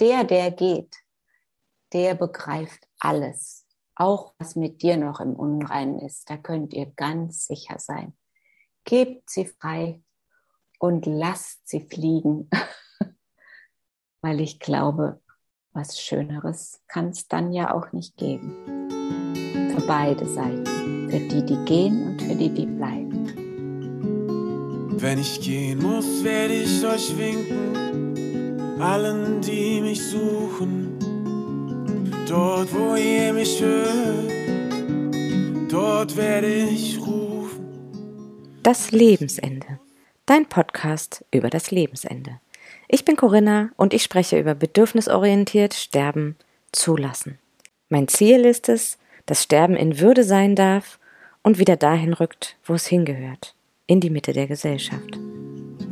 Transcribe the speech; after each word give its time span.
der, 0.00 0.24
der 0.24 0.50
geht, 0.50 0.96
der 1.92 2.14
begreift 2.14 2.86
alles. 2.98 3.66
Auch 3.94 4.34
was 4.38 4.54
mit 4.54 4.82
dir 4.82 4.96
noch 4.96 5.20
im 5.20 5.34
Unreinen 5.34 5.98
ist, 5.98 6.30
da 6.30 6.36
könnt 6.36 6.72
ihr 6.72 6.86
ganz 6.86 7.46
sicher 7.46 7.78
sein. 7.78 8.16
Gebt 8.84 9.28
sie 9.28 9.46
frei 9.46 10.00
und 10.78 11.06
lasst 11.06 11.68
sie 11.68 11.80
fliegen, 11.80 12.48
weil 14.22 14.40
ich 14.40 14.60
glaube, 14.60 15.20
was 15.72 16.00
Schöneres 16.00 16.80
kann 16.86 17.08
es 17.08 17.26
dann 17.28 17.52
ja 17.52 17.74
auch 17.74 17.92
nicht 17.92 18.16
geben. 18.16 18.54
Für 19.74 19.86
beide 19.86 20.26
Seiten, 20.26 21.10
für 21.10 21.20
die, 21.20 21.44
die 21.44 21.64
gehen 21.64 22.06
und 22.06 22.22
für 22.22 22.34
die, 22.34 22.50
die 22.50 22.66
bleiben. 22.66 23.08
Wenn 25.00 25.18
ich 25.18 25.40
gehen 25.40 25.80
muss, 25.80 26.24
werde 26.24 26.54
ich 26.54 26.84
euch 26.84 27.16
winken, 27.16 28.27
allen, 28.80 29.40
die 29.40 29.80
mich 29.80 30.02
suchen. 30.02 30.98
Dort, 32.28 32.72
wo 32.72 32.94
ihr 32.94 33.32
mich 33.32 33.60
hört, 33.60 34.32
dort 35.70 36.16
werde 36.16 36.46
ich 36.46 36.98
rufen. 37.00 37.64
Das 38.62 38.90
Lebensende. 38.90 39.80
Dein 40.26 40.46
Podcast 40.46 41.24
über 41.30 41.48
das 41.48 41.70
Lebensende. 41.70 42.40
Ich 42.86 43.04
bin 43.04 43.16
Corinna 43.16 43.70
und 43.76 43.94
ich 43.94 44.02
spreche 44.02 44.38
über 44.38 44.54
bedürfnisorientiert 44.54 45.74
Sterben 45.74 46.36
zulassen. 46.72 47.38
Mein 47.88 48.08
Ziel 48.08 48.44
ist 48.44 48.68
es, 48.68 48.98
dass 49.26 49.42
Sterben 49.42 49.76
in 49.76 50.00
Würde 50.00 50.24
sein 50.24 50.54
darf 50.54 50.98
und 51.42 51.58
wieder 51.58 51.76
dahin 51.76 52.12
rückt, 52.12 52.56
wo 52.64 52.74
es 52.74 52.86
hingehört 52.86 53.54
in 53.86 54.00
die 54.00 54.10
Mitte 54.10 54.34
der 54.34 54.46
Gesellschaft. 54.46 55.18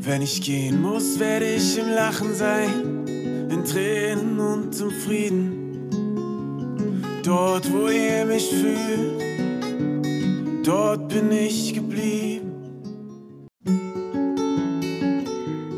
Wenn 0.06 0.22
ich 0.22 0.40
gehen 0.40 0.80
muss, 0.82 1.18
werde 1.18 1.46
ich 1.46 1.76
im 1.76 1.88
Lachen 1.88 2.32
sein, 2.32 3.08
in 3.50 3.64
Tränen 3.64 4.38
und 4.38 4.80
im 4.80 4.90
Frieden. 4.92 5.90
Dort, 7.24 7.68
wo 7.72 7.88
ihr 7.88 8.24
mich 8.24 8.48
fühlt, 8.48 9.20
dort 10.64 11.08
bin 11.08 11.32
ich 11.32 11.74
geblieben. 11.74 12.52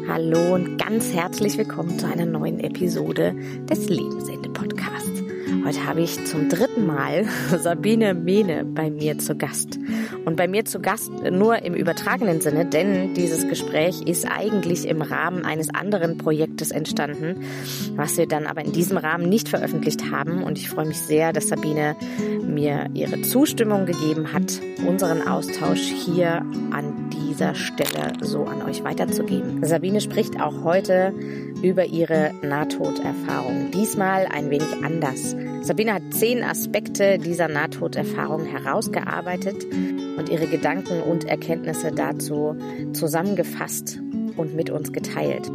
Hallo 0.07 0.57
und 0.57 0.77
ganz 0.77 1.11
herzlich 1.11 1.57
willkommen 1.57 1.99
zu 1.99 2.07
einer 2.07 2.27
neuen 2.27 2.61
Episode 2.61 3.35
des 3.65 3.89
Lebensende 3.89 4.51
Podcasts. 4.51 5.08
Heute 5.65 5.87
habe 5.87 6.01
ich 6.03 6.25
zum 6.25 6.49
dritten 6.49 6.87
Mal 6.87 7.25
Sabine 7.59 8.15
Mehne 8.15 8.65
bei 8.65 8.91
mir 8.91 9.19
zu 9.19 9.37
Gast. 9.37 9.79
Und 10.25 10.37
bei 10.37 10.49
mir 10.49 10.65
zu 10.65 10.81
Gast 10.81 11.11
nur 11.31 11.63
im 11.63 11.75
übertragenen 11.75 12.41
Sinne, 12.41 12.67
denn 12.67 13.15
dieses 13.15 13.49
Gespräch 13.49 14.03
ist 14.03 14.27
eigentlich 14.31 14.87
im 14.87 15.03
Rahmen 15.03 15.45
eines 15.45 15.73
anderen 15.75 16.19
Projektes 16.19 16.71
entstanden, 16.71 17.45
was 17.97 18.17
wir 18.17 18.27
dann 18.27 18.47
aber 18.47 18.65
in 18.65 18.73
diesem 18.73 18.97
Rahmen 18.97 19.29
nicht 19.29 19.49
veröffentlicht 19.49 20.11
haben. 20.11 20.43
Und 20.43 20.59
ich 20.59 20.69
freue 20.69 20.87
mich 20.87 20.99
sehr, 20.99 21.33
dass 21.33 21.49
Sabine 21.49 21.97
mir 22.43 22.89
ihre 22.95 23.23
Zustimmung 23.23 23.87
gegeben 23.87 24.33
hat, 24.33 24.61
unseren 24.87 25.27
Austausch 25.27 25.81
hier 25.81 26.45
an 26.71 27.11
dieser 27.11 27.55
Stelle 27.55 28.13
so 28.21 28.45
an 28.45 28.63
euch 28.63 28.85
weiterzugeben. 28.85 29.65
Sabine 29.65 30.01
spricht 30.01 30.41
auch 30.41 30.65
heute 30.65 31.13
über 31.63 31.85
ihre 31.85 32.33
Nahtoderfahrung. 32.43 33.71
Diesmal 33.73 34.27
ein 34.27 34.51
wenig 34.51 34.69
anders. 34.85 35.37
Sabine 35.63 35.95
hat 35.95 36.03
zehn 36.13 36.43
Aspekte 36.43 37.19
dieser 37.19 37.49
Nahtoderfahrung 37.49 38.47
herausgearbeitet 38.47 39.67
und 40.17 40.29
ihre 40.29 40.47
Gedanken 40.47 41.03
und 41.03 41.25
Erkenntnisse 41.25 41.93
dazu 41.93 42.57
zusammengefasst 42.93 44.01
und 44.37 44.55
mit 44.55 44.71
uns 44.71 44.93
geteilt. 44.93 45.51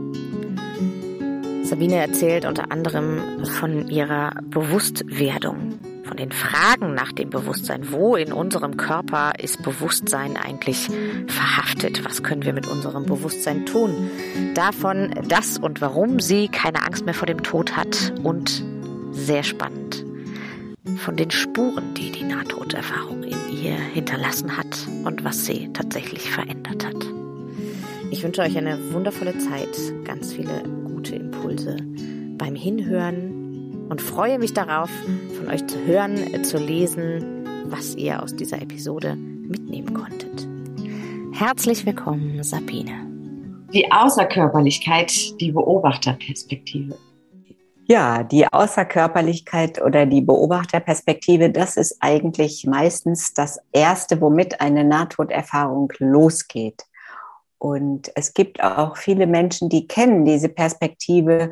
Sabine 1.64 1.96
erzählt 1.96 2.46
unter 2.46 2.72
anderem 2.72 3.46
von 3.46 3.88
ihrer 3.88 4.32
Bewusstwerdung, 4.44 5.80
von 6.04 6.18
den 6.18 6.32
Fragen 6.32 6.94
nach 6.94 7.14
dem 7.14 7.30
Bewusstsein. 7.30 7.92
Wo 7.92 8.16
in 8.16 8.34
unserem 8.34 8.78
Körper 8.78 9.32
ist 9.40 9.64
Bewusstsein 9.64 10.38
eigentlich 10.38 10.90
verhaftet? 11.28 12.06
Was 12.06 12.22
können 12.22 12.44
wir 12.44 12.54
mit 12.54 12.68
unserem 12.68 13.06
Bewusstsein 13.06 13.66
tun? 13.66 14.12
Davon, 14.54 15.16
dass 15.30 15.58
und 15.58 15.82
warum 15.82 16.20
sie 16.20 16.50
keine 16.50 16.86
Angst 16.86 17.06
mehr 17.06 17.16
vor 17.16 17.28
dem 17.28 17.42
Tod 17.42 17.76
hat 17.78 18.14
und 18.22 18.64
sehr 19.14 19.44
spannend 19.44 20.06
von 20.98 21.16
den 21.16 21.32
Spuren, 21.32 21.94
die 21.94 22.12
die 22.12 22.24
Nahtoderfahrung 22.24 23.24
in 23.24 23.64
ihr 23.64 23.76
hinterlassen 23.76 24.58
hat 24.58 24.88
und 25.06 25.24
was 25.24 25.46
sie 25.46 25.70
tatsächlich 25.74 26.30
verändert 26.30 26.86
hat. 26.86 27.06
Ich 28.12 28.24
wünsche 28.24 28.42
euch 28.42 28.58
eine 28.58 28.78
wundervolle 28.94 29.38
Zeit, 29.38 29.70
ganz 30.06 30.34
viele 30.34 30.64
gute 30.86 31.16
Impulse 31.16 31.78
beim 32.38 32.56
Hinhören 32.56 33.88
und 33.90 34.02
freue 34.02 34.40
mich 34.40 34.54
darauf, 34.54 34.90
von 35.38 35.48
euch 35.50 35.66
zu 35.68 35.78
hören, 35.86 36.44
zu 36.44 36.58
lesen, 36.58 37.46
was 37.66 37.96
ihr 37.96 38.22
aus 38.22 38.36
dieser 38.36 38.62
Episode 38.62 39.16
mitnehmen 39.16 39.94
konntet. 39.94 40.48
Herzlich 41.34 41.86
willkommen, 41.86 42.44
Sabine. 42.44 43.08
Die 43.74 43.92
Außerkörperlichkeit, 43.92 45.40
die 45.42 45.52
Beobachterperspektive. 45.52 46.96
Ja, 47.86 48.24
die 48.24 48.48
Außerkörperlichkeit 48.48 49.82
oder 49.82 50.06
die 50.06 50.22
Beobachterperspektive, 50.22 51.50
das 51.50 51.76
ist 51.76 51.98
eigentlich 52.00 52.66
meistens 52.66 53.34
das 53.34 53.60
Erste, 53.74 54.22
womit 54.22 54.62
eine 54.62 54.86
Nahtoderfahrung 54.86 55.92
losgeht. 56.00 56.86
Und 57.58 58.12
es 58.16 58.34
gibt 58.34 58.64
auch 58.64 58.96
viele 58.96 59.28
Menschen, 59.28 59.68
die 59.68 59.88
kennen 59.88 60.24
diese 60.24 60.50
Perspektive 60.50 61.52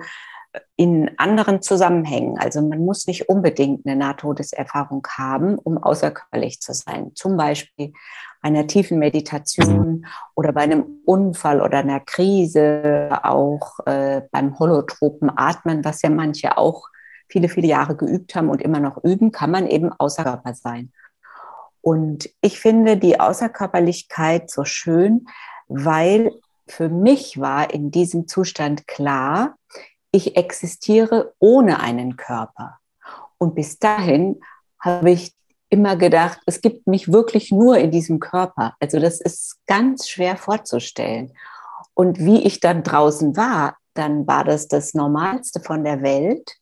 in 0.75 1.11
anderen 1.17 1.61
Zusammenhängen. 1.61 2.37
Also 2.37 2.61
man 2.61 2.79
muss 2.79 3.07
nicht 3.07 3.29
unbedingt 3.29 3.85
eine 3.85 3.97
Nahtodeserfahrung 3.97 5.05
haben, 5.17 5.57
um 5.57 5.77
außerkörperlich 5.77 6.61
zu 6.61 6.73
sein. 6.73 7.11
Zum 7.15 7.37
Beispiel 7.37 7.93
einer 8.41 8.67
tiefen 8.67 8.99
Meditation 8.99 10.05
oder 10.35 10.51
bei 10.51 10.61
einem 10.61 11.01
Unfall 11.05 11.61
oder 11.61 11.79
einer 11.79 11.99
Krise, 11.99 13.19
auch 13.23 13.79
äh, 13.85 14.21
beim 14.31 14.57
holotropen 14.57 15.31
Atmen, 15.35 15.85
was 15.85 16.01
ja 16.01 16.09
manche 16.09 16.57
auch 16.57 16.87
viele, 17.27 17.49
viele 17.49 17.67
Jahre 17.67 17.95
geübt 17.95 18.35
haben 18.35 18.49
und 18.49 18.61
immer 18.61 18.79
noch 18.79 19.03
üben, 19.03 19.31
kann 19.31 19.51
man 19.51 19.67
eben 19.67 19.91
Außerkörper 19.93 20.53
sein. 20.53 20.91
Und 21.81 22.29
ich 22.41 22.59
finde 22.59 22.97
die 22.97 23.19
Außerkörperlichkeit 23.19 24.51
so 24.51 24.65
schön, 24.65 25.25
weil 25.67 26.31
für 26.67 26.89
mich 26.89 27.39
war 27.39 27.73
in 27.73 27.91
diesem 27.91 28.27
Zustand 28.27 28.87
klar, 28.87 29.55
ich 30.11 30.35
existiere 30.35 31.33
ohne 31.39 31.79
einen 31.79 32.17
Körper. 32.17 32.79
Und 33.37 33.55
bis 33.55 33.79
dahin 33.79 34.41
habe 34.79 35.11
ich 35.11 35.33
immer 35.71 35.95
gedacht, 35.95 36.39
es 36.45 36.61
gibt 36.61 36.85
mich 36.85 37.11
wirklich 37.11 37.51
nur 37.51 37.77
in 37.77 37.91
diesem 37.91 38.19
Körper. 38.19 38.75
Also 38.79 38.99
das 38.99 39.21
ist 39.21 39.57
ganz 39.65 40.09
schwer 40.09 40.35
vorzustellen. 40.35 41.33
Und 41.93 42.19
wie 42.19 42.43
ich 42.43 42.59
dann 42.59 42.83
draußen 42.83 43.35
war, 43.37 43.77
dann 43.93 44.27
war 44.27 44.43
das 44.43 44.67
das 44.67 44.93
Normalste 44.93 45.61
von 45.61 45.83
der 45.83 46.01
Welt. 46.01 46.57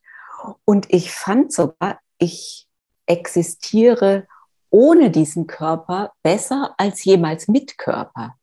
Und 0.64 0.86
ich 0.90 1.12
fand 1.12 1.52
sogar, 1.52 1.98
ich 2.18 2.68
existiere 3.06 4.26
ohne 4.70 5.10
diesen 5.10 5.48
Körper 5.48 6.12
besser 6.22 6.74
als 6.78 7.04
jemals 7.04 7.48
mit 7.48 7.78
Körper. 7.78 8.36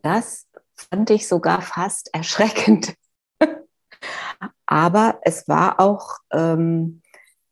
Das 0.00 0.46
fand 0.74 1.10
ich 1.10 1.28
sogar 1.28 1.60
fast 1.60 2.08
erschreckend. 2.14 2.94
Aber 4.64 5.20
es 5.22 5.46
war 5.48 5.78
auch 5.78 6.16
ähm, 6.32 7.02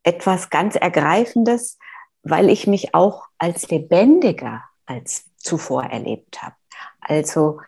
etwas 0.01 0.49
ganz 0.49 0.75
Ergreifendes, 0.75 1.77
weil 2.23 2.49
ich 2.49 2.67
mich 2.67 2.93
auch 2.93 3.27
als 3.37 3.69
lebendiger 3.69 4.63
als 4.85 5.25
zuvor 5.37 5.83
erlebt 5.83 6.41
habe. 6.41 6.55
Also 6.99 7.59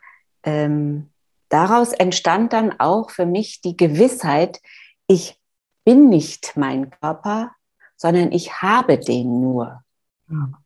ähm, 0.43 1.09
daraus 1.49 1.93
entstand 1.93 2.53
dann 2.53 2.79
auch 2.79 3.09
für 3.09 3.25
mich 3.25 3.61
die 3.61 3.77
Gewissheit, 3.77 4.61
ich 5.07 5.39
bin 5.85 6.09
nicht 6.09 6.53
mein 6.55 6.89
Körper, 6.89 7.51
sondern 7.95 8.31
ich 8.31 8.61
habe 8.61 8.97
den 8.97 9.41
nur. 9.41 9.83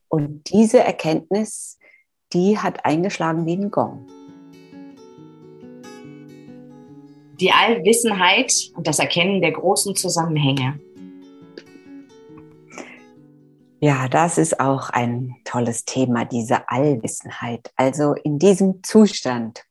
Und 0.07 0.50
diese 0.51 0.80
Erkenntnis, 0.80 1.78
die 2.34 2.57
hat 2.57 2.86
eingeschlagen 2.86 3.45
wie 3.45 3.56
ein 3.56 3.72
Gong. 3.72 4.07
Die 7.39 7.51
Allwissenheit 7.51 8.72
und 8.75 8.88
das 8.88 9.00
Erkennen 9.00 9.42
der 9.42 9.51
großen 9.51 9.95
Zusammenhänge. 9.95 10.80
Ja, 13.79 14.07
das 14.07 14.39
ist 14.39 14.59
auch 14.59 14.89
ein 14.89 15.35
tolles 15.45 15.85
Thema, 15.85 16.25
diese 16.25 16.68
Allwissenheit. 16.68 17.71
Also 17.75 18.13
in 18.13 18.39
diesem 18.39 18.81
Zustand 18.81 19.63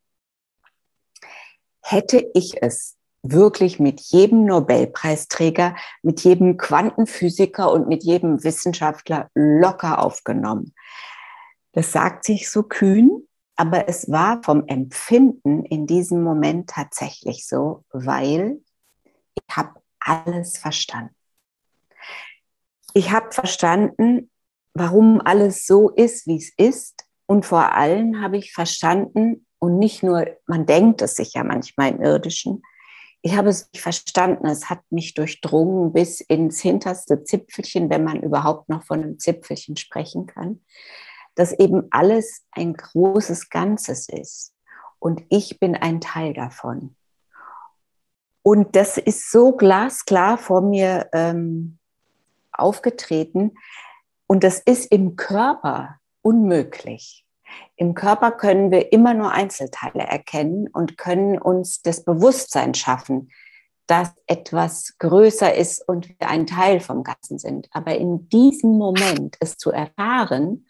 hätte 1.83 2.25
ich 2.35 2.63
es 2.63 2.97
wirklich 3.23 3.81
mit 3.81 4.01
jedem 4.01 4.45
Nobelpreisträger, 4.45 5.75
mit 6.03 6.21
jedem 6.21 6.57
Quantenphysiker 6.57 7.73
und 7.73 7.89
mit 7.89 8.05
jedem 8.05 8.45
Wissenschaftler 8.45 9.29
locker 9.35 10.01
aufgenommen. 10.01 10.73
Das 11.73 11.91
sagt 11.91 12.25
sich 12.25 12.49
so 12.49 12.63
kühn, 12.63 13.27
aber 13.57 13.89
es 13.89 14.09
war 14.09 14.41
vom 14.45 14.69
Empfinden 14.69 15.65
in 15.65 15.89
diesem 15.89 16.23
Moment 16.23 16.71
tatsächlich 16.71 17.45
so, 17.45 17.85
weil 17.91 18.61
ich 19.35 19.57
habe 19.57 19.81
alles 19.99 20.59
verstanden. 20.59 21.16
Ich 22.97 23.11
habe 23.11 23.31
verstanden, 23.31 24.31
warum 24.73 25.21
alles 25.23 25.67
so 25.67 25.91
ist, 25.91 26.27
wie 26.27 26.39
es 26.39 26.51
ist. 26.57 27.05
Und 27.27 27.45
vor 27.45 27.75
allem 27.75 28.23
habe 28.23 28.39
ich 28.39 28.55
verstanden, 28.55 29.47
und 29.59 29.79
nicht 29.79 30.03
nur, 30.03 30.27
man 30.47 30.65
denkt 30.65 31.03
es 31.03 31.17
sich 31.17 31.35
ja 31.35 31.45
manchmal 31.45 31.91
im 31.91 32.01
Irdischen, 32.01 32.63
ich 33.21 33.37
habe 33.37 33.51
es 33.51 33.69
nicht 33.71 33.83
verstanden, 33.83 34.47
es 34.47 34.71
hat 34.71 34.81
mich 34.89 35.13
durchdrungen 35.13 35.93
bis 35.93 36.23
ins 36.23 36.63
hinterste 36.63 37.23
Zipfelchen, 37.23 37.91
wenn 37.91 38.03
man 38.03 38.23
überhaupt 38.23 38.71
noch 38.71 38.83
von 38.85 39.03
einem 39.03 39.19
Zipfelchen 39.19 39.77
sprechen 39.77 40.25
kann, 40.25 40.65
dass 41.35 41.53
eben 41.53 41.89
alles 41.91 42.47
ein 42.51 42.73
großes 42.73 43.51
Ganzes 43.51 44.09
ist 44.09 44.55
und 45.01 45.23
ich 45.29 45.61
bin 45.61 45.75
ein 45.75 46.01
Teil 46.01 46.33
davon. 46.33 46.97
Und 48.41 48.75
das 48.75 48.97
ist 48.97 49.31
so 49.31 49.53
glasklar 49.53 50.39
vor 50.39 50.63
mir 50.63 51.11
ähm, 51.13 51.79
aufgetreten 52.59 53.53
und 54.27 54.45
das 54.45 54.59
ist 54.59 54.91
im 54.93 55.17
Körper 55.17 55.97
unmöglich. 56.23 57.25
Im 57.77 57.95
Körper 57.95 58.33
können 58.33 58.71
wir 58.71 58.93
immer 58.93 59.15
nur 59.15 59.31
Einzelteile 59.31 60.03
erkennen 60.03 60.69
und 60.69 60.99
können 60.99 61.39
uns 61.39 61.83
das 61.83 62.05
Bewusstsein 62.05 62.75
schaffen, 62.75 63.31
dass 63.87 64.13
etwas 64.27 64.99
größer 64.99 65.55
ist 65.55 65.87
und 65.89 66.09
wir 66.09 66.29
ein 66.29 66.47
Teil 66.47 66.81
vom 66.81 67.05
Ganzen 67.05 67.39
sind. 67.39 67.69
Aber 67.71 67.97
in 67.97 68.29
diesem 68.29 68.77
Moment 68.77 69.37
es 69.39 69.57
zu 69.59 69.71
erfahren, 69.71 70.67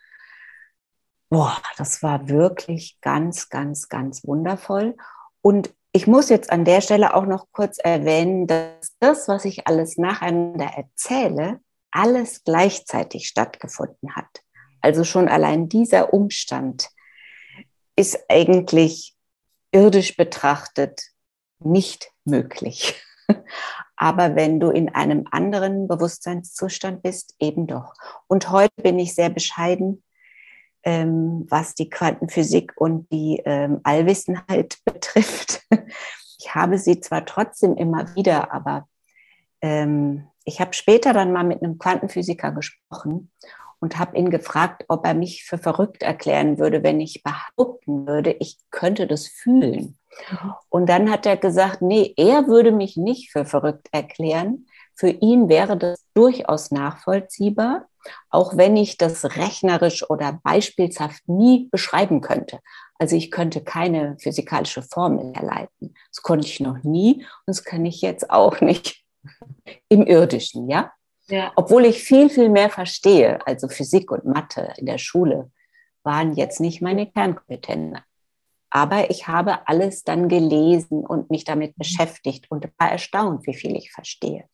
boah, 1.30 1.56
das 1.78 2.02
war 2.02 2.28
wirklich 2.28 2.98
ganz, 3.00 3.48
ganz, 3.48 3.88
ganz 3.88 4.26
wundervoll. 4.26 4.96
Und 5.40 5.74
ich 5.92 6.06
muss 6.06 6.28
jetzt 6.28 6.50
an 6.50 6.66
der 6.66 6.82
Stelle 6.82 7.14
auch 7.14 7.24
noch 7.24 7.46
kurz 7.52 7.78
erwähnen, 7.78 8.46
dass 8.46 8.96
das, 8.98 9.28
was 9.28 9.46
ich 9.46 9.66
alles 9.66 9.96
nacheinander 9.96 10.66
erzähle, 10.76 11.60
alles 11.90 12.44
gleichzeitig 12.44 13.28
stattgefunden 13.28 14.14
hat. 14.14 14.42
Also 14.80 15.04
schon 15.04 15.28
allein 15.28 15.68
dieser 15.68 16.12
Umstand 16.12 16.88
ist 17.96 18.18
eigentlich 18.28 19.16
irdisch 19.72 20.16
betrachtet 20.16 21.02
nicht 21.58 22.12
möglich. 22.24 23.02
Aber 23.96 24.36
wenn 24.36 24.60
du 24.60 24.70
in 24.70 24.94
einem 24.94 25.26
anderen 25.30 25.88
Bewusstseinszustand 25.88 27.02
bist, 27.02 27.34
eben 27.38 27.66
doch. 27.66 27.94
Und 28.26 28.50
heute 28.50 28.74
bin 28.82 28.98
ich 28.98 29.14
sehr 29.14 29.30
bescheiden, 29.30 30.02
ähm, 30.84 31.46
was 31.48 31.74
die 31.74 31.88
Quantenphysik 31.88 32.74
und 32.76 33.10
die 33.10 33.42
ähm, 33.44 33.80
Allwissenheit 33.82 34.78
betrifft. 34.84 35.62
Ich 36.38 36.54
habe 36.54 36.78
sie 36.78 37.00
zwar 37.00 37.24
trotzdem 37.24 37.76
immer 37.76 38.14
wieder, 38.14 38.52
aber 38.52 38.86
ähm, 39.62 40.28
ich 40.46 40.60
habe 40.60 40.72
später 40.72 41.12
dann 41.12 41.32
mal 41.32 41.44
mit 41.44 41.62
einem 41.62 41.78
Quantenphysiker 41.78 42.52
gesprochen 42.52 43.31
und 43.81 43.98
habe 43.98 44.16
ihn 44.16 44.31
gefragt, 44.31 44.84
ob 44.88 45.04
er 45.04 45.14
mich 45.14 45.44
für 45.44 45.58
verrückt 45.58 46.02
erklären 46.02 46.58
würde, 46.58 46.82
wenn 46.82 47.00
ich 47.00 47.22
behaupten 47.22 48.06
würde, 48.06 48.31
ich 48.38 48.58
könnte 48.70 49.06
das 49.06 49.26
fühlen. 49.26 49.98
Und 50.70 50.88
dann 50.88 51.10
hat 51.10 51.26
er 51.26 51.37
gesagt, 51.37 51.82
nee, 51.82 52.14
er 52.16 52.46
würde 52.46 52.72
mich 52.72 52.96
nicht 52.96 53.32
für 53.32 53.44
verrückt 53.44 53.88
erklären. 53.93 54.66
Für 54.94 55.10
ihn 55.10 55.50
wäre 55.50 55.76
das 55.76 56.06
durchaus 56.14 56.70
nachvollziehbar, 56.70 57.88
auch 58.31 58.56
wenn 58.56 58.78
ich 58.78 58.96
das 58.96 59.37
rechnerisch 59.37 60.08
oder 60.08 60.40
beispielshaft 60.43 61.28
nie 61.28 61.69
beschreiben 61.70 62.22
könnte. 62.22 62.60
Also 62.98 63.14
ich 63.14 63.31
könnte 63.31 63.62
keine 63.62 64.16
physikalische 64.19 64.82
Formel 64.82 65.34
herleiten. 65.34 65.94
Das 66.10 66.22
konnte 66.22 66.46
ich 66.46 66.60
noch 66.60 66.82
nie 66.82 67.16
und 67.16 67.48
das 67.48 67.64
kann 67.64 67.84
ich 67.84 68.00
jetzt 68.00 68.31
auch 68.31 68.62
nicht 68.62 69.06
im 69.88 70.06
irdischen, 70.06 70.69
ja? 70.69 70.93
Ja. 71.28 71.52
Obwohl 71.56 71.87
ich 71.87 72.02
viel, 72.02 72.31
viel 72.31 72.49
mehr 72.49 72.70
verstehe, 72.70 73.44
also 73.46 73.69
Physik 73.69 74.11
und 74.12 74.25
Mathe 74.25 74.73
in 74.76 74.87
der 74.87 74.99
Schule 74.99 75.50
waren 76.05 76.34
jetzt 76.34 76.61
nicht 76.61 76.81
meine 76.81 77.11
Kernkompetenzen. 77.11 77.99
Aber 78.70 79.11
ich 79.11 79.26
habe 79.26 79.67
alles 79.67 80.05
dann 80.05 80.28
gelesen 80.28 81.05
und 81.05 81.31
mich 81.31 81.44
damit 81.44 81.76
beschäftigt 81.76 82.50
und 82.50 82.69
war 82.78 82.90
erstaunt, 82.90 83.46
wie 83.46 83.55
viel 83.55 83.75
ich 83.75 83.90
verstehe. 83.90 84.49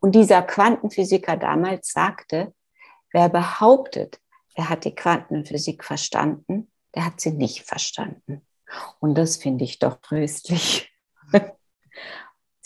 Und 0.00 0.14
dieser 0.14 0.42
Quantenphysiker 0.42 1.36
damals 1.36 1.90
sagte, 1.90 2.54
wer 3.12 3.28
behauptet, 3.28 4.20
er 4.54 4.70
hat 4.70 4.84
die 4.84 4.94
Quantenphysik 4.94 5.84
verstanden, 5.84 6.70
der 6.94 7.06
hat 7.06 7.20
sie 7.20 7.32
nicht 7.32 7.62
verstanden. 7.62 8.46
Und 9.00 9.16
das 9.16 9.36
finde 9.36 9.64
ich 9.64 9.78
doch 9.78 9.96
tröstlich. 10.00 10.90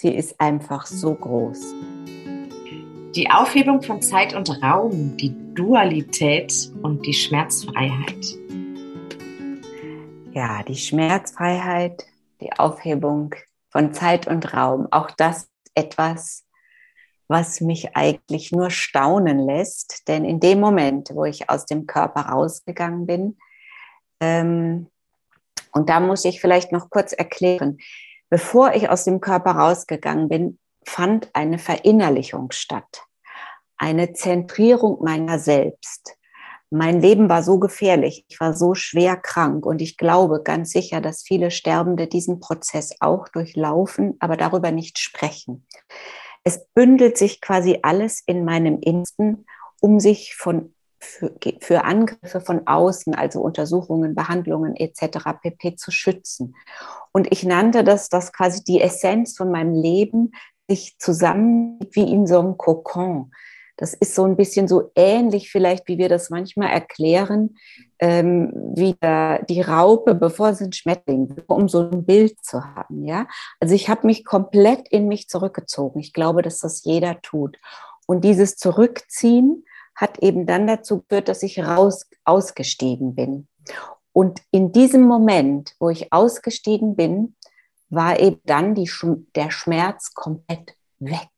sie 0.00 0.14
ist 0.14 0.40
einfach 0.40 0.86
so 0.86 1.14
groß. 1.14 1.74
Die 3.14 3.28
Aufhebung 3.30 3.82
von 3.82 4.00
Zeit 4.00 4.34
und 4.34 4.62
Raum, 4.62 5.16
die 5.18 5.34
Dualität 5.54 6.72
und 6.82 7.04
die 7.04 7.12
Schmerzfreiheit. 7.12 8.38
Ja, 10.32 10.62
die 10.62 10.76
Schmerzfreiheit, 10.76 12.06
die 12.40 12.52
Aufhebung 12.52 13.34
von 13.68 13.92
Zeit 13.92 14.26
und 14.26 14.54
Raum, 14.54 14.88
auch 14.90 15.10
das 15.10 15.42
ist 15.42 15.50
etwas, 15.74 16.46
was 17.28 17.60
mich 17.60 17.94
eigentlich 17.94 18.52
nur 18.52 18.70
staunen 18.70 19.38
lässt. 19.38 20.08
Denn 20.08 20.24
in 20.24 20.40
dem 20.40 20.60
Moment, 20.60 21.10
wo 21.12 21.24
ich 21.26 21.50
aus 21.50 21.66
dem 21.66 21.86
Körper 21.86 22.22
rausgegangen 22.22 23.06
bin, 23.06 23.36
ähm, 24.20 24.86
und 25.72 25.88
da 25.88 26.00
muss 26.00 26.24
ich 26.24 26.40
vielleicht 26.40 26.72
noch 26.72 26.90
kurz 26.90 27.12
erklären, 27.12 27.78
bevor 28.30 28.74
ich 28.74 28.88
aus 28.88 29.04
dem 29.04 29.20
Körper 29.20 29.52
rausgegangen 29.52 30.28
bin, 30.28 30.58
fand 30.86 31.28
eine 31.34 31.58
Verinnerlichung 31.58 32.52
statt, 32.52 33.02
eine 33.76 34.12
Zentrierung 34.12 35.02
meiner 35.02 35.38
selbst. 35.38 36.16
Mein 36.70 37.00
Leben 37.00 37.28
war 37.28 37.42
so 37.42 37.58
gefährlich, 37.58 38.24
ich 38.28 38.38
war 38.38 38.54
so 38.54 38.74
schwer 38.74 39.16
krank 39.16 39.66
und 39.66 39.82
ich 39.82 39.96
glaube 39.96 40.42
ganz 40.42 40.70
sicher, 40.70 41.00
dass 41.00 41.22
viele 41.22 41.50
Sterbende 41.50 42.06
diesen 42.06 42.38
Prozess 42.38 42.94
auch 43.00 43.28
durchlaufen, 43.28 44.16
aber 44.20 44.36
darüber 44.36 44.70
nicht 44.70 45.00
sprechen. 45.00 45.66
Es 46.44 46.64
bündelt 46.72 47.18
sich 47.18 47.40
quasi 47.40 47.80
alles 47.82 48.22
in 48.24 48.44
meinem 48.44 48.78
Insten, 48.80 49.46
um 49.80 49.98
sich 49.98 50.36
von 50.36 50.74
für, 51.00 51.32
für 51.60 51.84
Angriffe 51.84 52.40
von 52.40 52.66
außen, 52.66 53.14
also 53.14 53.40
Untersuchungen, 53.40 54.14
Behandlungen 54.14 54.76
etc. 54.76 55.18
pp. 55.42 55.76
zu 55.76 55.90
schützen. 55.90 56.54
Und 57.12 57.32
ich 57.32 57.44
nannte 57.44 57.82
das, 57.82 58.08
das 58.08 58.32
quasi 58.32 58.62
die 58.62 58.80
Essenz 58.80 59.36
von 59.36 59.50
meinem 59.50 59.74
Leben 59.74 60.32
sich 60.68 60.96
zusammen 60.98 61.80
wie 61.90 62.10
in 62.10 62.26
so 62.26 62.38
einem 62.38 62.56
Kokon. 62.56 63.32
Das 63.76 63.94
ist 63.94 64.14
so 64.14 64.24
ein 64.24 64.36
bisschen 64.36 64.68
so 64.68 64.90
ähnlich 64.94 65.50
vielleicht, 65.50 65.88
wie 65.88 65.96
wir 65.96 66.10
das 66.10 66.28
manchmal 66.28 66.68
erklären, 66.68 67.56
ähm, 67.98 68.52
wie 68.76 68.94
der, 69.00 69.42
die 69.44 69.62
Raupe, 69.62 70.14
bevor 70.14 70.52
sie 70.52 70.64
ein 70.64 70.72
Schmetterling, 70.74 71.34
um 71.46 71.66
so 71.66 71.88
ein 71.88 72.04
Bild 72.04 72.44
zu 72.44 72.62
haben. 72.62 73.06
Ja, 73.06 73.26
also 73.58 73.74
ich 73.74 73.88
habe 73.88 74.06
mich 74.06 74.26
komplett 74.26 74.86
in 74.90 75.08
mich 75.08 75.28
zurückgezogen. 75.28 75.98
Ich 75.98 76.12
glaube, 76.12 76.42
dass 76.42 76.58
das 76.58 76.84
jeder 76.84 77.22
tut. 77.22 77.56
Und 78.06 78.22
dieses 78.22 78.56
Zurückziehen 78.56 79.64
hat 80.00 80.18
eben 80.20 80.46
dann 80.46 80.66
dazu 80.66 81.02
geführt, 81.02 81.28
dass 81.28 81.42
ich 81.42 81.58
raus 81.58 82.06
ausgestiegen 82.24 83.14
bin. 83.14 83.48
Und 84.12 84.40
in 84.50 84.72
diesem 84.72 85.02
Moment, 85.02 85.74
wo 85.78 85.90
ich 85.90 86.12
ausgestiegen 86.12 86.96
bin, 86.96 87.36
war 87.90 88.18
eben 88.18 88.40
dann 88.44 88.74
die, 88.74 88.90
der 89.34 89.50
Schmerz 89.50 90.14
komplett 90.14 90.74
weg. 90.98 91.28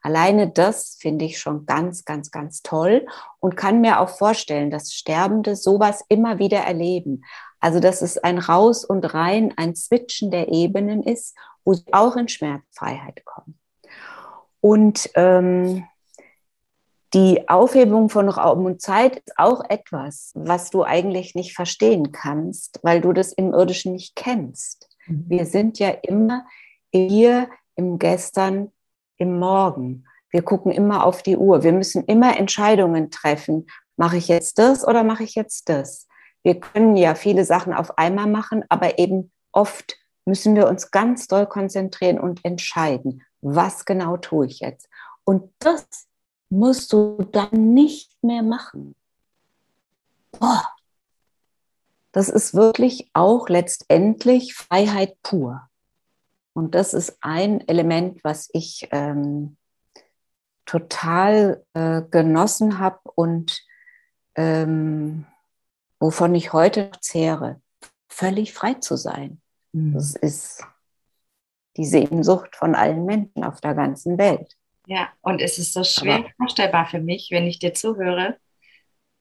Alleine 0.00 0.50
das 0.50 0.96
finde 1.00 1.24
ich 1.24 1.38
schon 1.38 1.64
ganz, 1.64 2.04
ganz, 2.04 2.30
ganz 2.30 2.62
toll 2.62 3.06
und 3.40 3.56
kann 3.56 3.80
mir 3.80 4.00
auch 4.00 4.10
vorstellen, 4.10 4.70
dass 4.70 4.92
Sterbende 4.92 5.56
sowas 5.56 6.04
immer 6.08 6.38
wieder 6.38 6.58
erleben. 6.58 7.24
Also, 7.58 7.80
dass 7.80 8.02
es 8.02 8.18
ein 8.18 8.38
Raus 8.38 8.84
und 8.84 9.14
Rein, 9.14 9.54
ein 9.56 9.74
Switchen 9.74 10.30
der 10.30 10.48
Ebenen 10.48 11.02
ist, 11.02 11.34
wo 11.64 11.72
sie 11.72 11.86
auch 11.92 12.16
in 12.16 12.28
Schmerzfreiheit 12.28 13.24
kommen. 13.24 13.58
Und 14.60 15.08
ähm, 15.14 15.86
die 17.14 17.48
Aufhebung 17.48 18.08
von 18.08 18.28
Raum 18.28 18.64
und 18.64 18.82
Zeit 18.82 19.18
ist 19.18 19.38
auch 19.38 19.62
etwas, 19.68 20.32
was 20.34 20.70
du 20.70 20.82
eigentlich 20.82 21.36
nicht 21.36 21.54
verstehen 21.54 22.10
kannst, 22.10 22.80
weil 22.82 23.00
du 23.00 23.12
das 23.12 23.32
im 23.32 23.52
Irdischen 23.52 23.92
nicht 23.92 24.16
kennst. 24.16 24.88
Mhm. 25.06 25.24
Wir 25.28 25.46
sind 25.46 25.78
ja 25.78 25.90
immer 25.90 26.44
hier 26.90 27.48
im 27.76 28.00
Gestern, 28.00 28.72
im 29.16 29.38
Morgen. 29.38 30.06
Wir 30.30 30.42
gucken 30.42 30.72
immer 30.72 31.06
auf 31.06 31.22
die 31.22 31.36
Uhr. 31.36 31.62
Wir 31.62 31.72
müssen 31.72 32.04
immer 32.04 32.36
Entscheidungen 32.36 33.12
treffen. 33.12 33.66
Mache 33.96 34.16
ich 34.16 34.26
jetzt 34.26 34.58
das 34.58 34.86
oder 34.86 35.04
mache 35.04 35.22
ich 35.22 35.36
jetzt 35.36 35.68
das? 35.68 36.08
Wir 36.42 36.58
können 36.58 36.96
ja 36.96 37.14
viele 37.14 37.44
Sachen 37.44 37.72
auf 37.72 37.96
einmal 37.96 38.26
machen, 38.26 38.64
aber 38.68 38.98
eben 38.98 39.30
oft 39.52 39.96
müssen 40.24 40.56
wir 40.56 40.66
uns 40.66 40.90
ganz 40.90 41.28
doll 41.28 41.46
konzentrieren 41.46 42.18
und 42.18 42.44
entscheiden, 42.44 43.22
was 43.40 43.84
genau 43.84 44.16
tue 44.16 44.46
ich 44.46 44.58
jetzt. 44.58 44.88
Und 45.24 45.52
das 45.60 45.86
musst 46.54 46.92
du 46.92 47.26
dann 47.32 47.74
nicht 47.74 48.22
mehr 48.22 48.42
machen. 48.42 48.94
Boah, 50.32 50.62
das 52.12 52.28
ist 52.28 52.54
wirklich 52.54 53.10
auch 53.12 53.48
letztendlich 53.48 54.54
Freiheit 54.54 55.20
pur. 55.22 55.68
Und 56.52 56.76
das 56.76 56.94
ist 56.94 57.18
ein 57.20 57.66
Element, 57.66 58.22
was 58.22 58.48
ich 58.52 58.88
ähm, 58.92 59.56
total 60.64 61.64
äh, 61.74 62.02
genossen 62.02 62.78
habe 62.78 63.00
und 63.16 63.60
ähm, 64.36 65.26
wovon 65.98 66.34
ich 66.34 66.52
heute 66.52 66.92
zehre, 67.00 67.60
völlig 68.08 68.54
frei 68.54 68.74
zu 68.74 68.96
sein. 68.96 69.40
Mhm. 69.72 69.94
Das 69.94 70.14
ist 70.14 70.64
die 71.76 71.84
Sehnsucht 71.84 72.54
von 72.54 72.76
allen 72.76 73.04
Menschen 73.04 73.42
auf 73.42 73.60
der 73.60 73.74
ganzen 73.74 74.18
Welt. 74.18 74.56
Ja, 74.86 75.08
und 75.22 75.40
es 75.40 75.58
ist 75.58 75.72
so 75.72 75.82
schwer 75.82 76.16
Aber, 76.16 76.30
vorstellbar 76.36 76.86
für 76.86 77.00
mich, 77.00 77.28
wenn 77.30 77.46
ich 77.46 77.58
dir 77.58 77.72
zuhöre, 77.72 78.36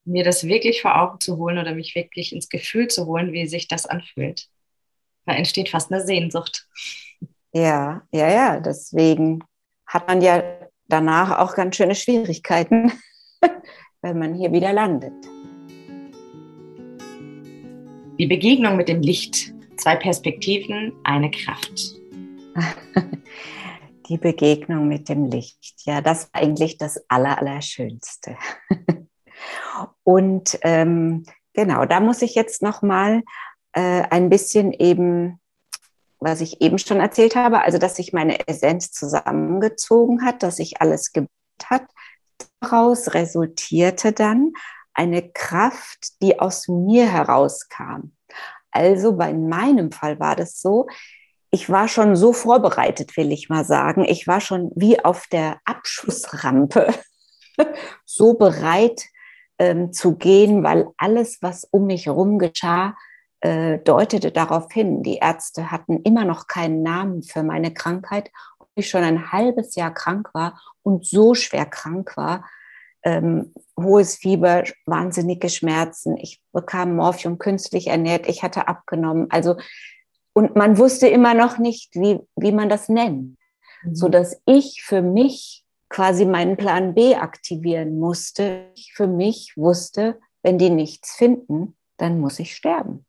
mir 0.06 0.24
das 0.24 0.46
wirklich 0.46 0.82
vor 0.82 1.00
Augen 1.00 1.20
zu 1.20 1.38
holen 1.38 1.58
oder 1.58 1.74
mich 1.74 1.96
wirklich 1.96 2.34
ins 2.34 2.50
Gefühl 2.50 2.90
zu 2.90 3.06
holen, 3.06 3.32
wie 3.32 3.48
sich 3.48 3.68
das 3.68 3.86
anfühlt. 3.86 4.48
Da 5.26 5.34
entsteht 5.34 5.70
fast 5.70 5.92
eine 5.92 6.06
Sehnsucht. 6.06 6.68
Ja, 7.54 8.06
ja, 8.12 8.30
ja. 8.30 8.60
Deswegen 8.60 9.44
hat 9.88 10.08
man 10.08 10.22
ja 10.22 10.44
danach 10.88 11.40
auch 11.40 11.56
ganz 11.56 11.78
schöne 11.78 11.96
Schwierigkeiten, 11.96 12.92
wenn 14.02 14.20
man 14.20 14.36
hier 14.36 14.52
wieder 14.52 14.74
landet. 14.74 15.14
Die 18.20 18.28
Begegnung 18.28 18.76
mit 18.76 18.90
dem 18.90 19.02
Licht. 19.02 19.54
Zwei 19.78 19.96
Perspektiven, 19.96 20.94
eine 21.04 21.32
Kraft. 21.32 21.96
Die 24.08 24.18
Begegnung 24.18 24.88
mit 24.88 25.10
dem 25.10 25.26
Licht. 25.26 25.86
Ja, 25.86 26.02
das 26.02 26.30
war 26.34 26.42
eigentlich 26.42 26.78
das 26.78 27.04
Allerallerschönste. 27.08 28.38
Und 30.04 30.60
ähm, 30.62 31.26
genau, 31.54 31.86
da 31.86 32.00
muss 32.00 32.22
ich 32.22 32.36
jetzt 32.36 32.62
noch 32.62 32.82
mal 32.82 33.24
äh, 33.74 34.04
ein 34.10 34.30
bisschen 34.30 34.72
eben, 34.74 35.40
was 36.20 36.42
ich 36.42 36.62
eben 36.62 36.78
schon 36.80 37.00
erzählt 37.00 37.36
habe, 37.36 37.62
also 37.62 37.78
dass 37.78 37.96
sich 37.96 38.14
meine 38.14 38.48
Essenz 38.48 38.92
zusammengezogen 38.92 40.26
hat, 40.26 40.44
dass 40.44 40.58
sich 40.58 40.82
alles 40.82 41.12
gebildet 41.12 41.32
hat. 41.66 41.84
Daraus 42.60 43.14
resultierte 43.14 44.12
dann 44.12 44.54
eine 44.94 45.30
Kraft, 45.32 46.22
die 46.22 46.40
aus 46.40 46.68
mir 46.68 47.12
herauskam. 47.12 48.12
Also 48.72 49.16
bei 49.16 49.34
meinem 49.34 49.92
Fall 49.92 50.20
war 50.20 50.36
das 50.36 50.60
so, 50.60 50.88
ich 51.54 51.70
war 51.70 51.88
schon 51.88 52.16
so 52.16 52.34
vorbereitet, 52.34 53.16
will 53.16 53.32
ich 53.32 53.48
mal 53.48 53.64
sagen. 53.64 54.06
Ich 54.06 54.28
war 54.28 54.42
schon 54.42 54.72
wie 54.76 55.00
auf 55.06 55.28
der 55.28 55.60
Abschussrampe 55.66 56.92
so 58.06 58.34
bereit 58.34 59.04
ähm, 59.60 59.94
zu 59.94 60.16
gehen, 60.16 60.64
weil 60.64 60.88
alles, 60.98 61.44
was 61.44 61.64
um 61.66 61.86
mich 61.86 62.08
herum 62.08 62.40
geschah, 62.40 62.96
äh, 63.42 63.78
deutete 63.78 64.32
darauf 64.32 64.74
hin. 64.74 65.04
Die 65.04 65.18
Ärzte 65.18 65.70
hatten 65.70 66.02
immer 66.02 66.26
noch 66.26 66.48
keinen 66.48 66.82
Namen 66.82 67.22
für 67.22 67.44
meine 67.44 67.72
Krankheit. 67.72 68.32
Und 68.58 68.70
ich 68.74 68.90
schon 68.90 69.04
ein 69.04 69.32
halbes 69.32 69.76
Jahr 69.76 69.94
krank 69.94 70.32
war 70.34 70.60
und 70.82 71.06
so 71.06 71.36
schwer 71.36 71.68
krank 71.68 72.18
war, 72.18 72.50
ähm, 73.04 73.54
hohes 73.80 74.16
Fieber, 74.16 74.64
wahnsinnige 74.88 75.50
Schmerzen. 75.50 76.18
Ich 76.18 76.42
bekam 76.52 76.96
Morphium 76.96 77.38
künstlich 77.38 77.88
ernährt. 77.88 78.28
Ich 78.28 78.42
hatte 78.42 78.68
abgenommen. 78.68 79.28
Also, 79.30 79.58
und 80.34 80.56
man 80.56 80.78
wusste 80.78 81.08
immer 81.08 81.34
noch 81.34 81.58
nicht, 81.58 81.96
wie, 81.96 82.20
wie 82.36 82.52
man 82.52 82.70
das 82.70 82.90
nennt. 82.90 83.38
Mhm. 83.84 83.96
So 83.96 84.10
dass 84.10 84.42
ich 84.46 84.84
für 84.84 85.02
mich 85.02 85.64
quasi 85.90 86.26
meinen 86.26 86.58
Plan 86.58 86.96
B 86.96 87.16
aktivieren 87.16 88.00
musste. 88.00 88.66
Ich 88.76 88.94
für 88.96 89.08
mich 89.08 89.54
wusste, 89.56 90.20
wenn 90.42 90.58
die 90.58 90.72
nichts 90.72 91.16
finden, 91.16 91.76
dann 91.98 92.20
muss 92.20 92.40
ich 92.40 92.56
sterben. 92.56 93.06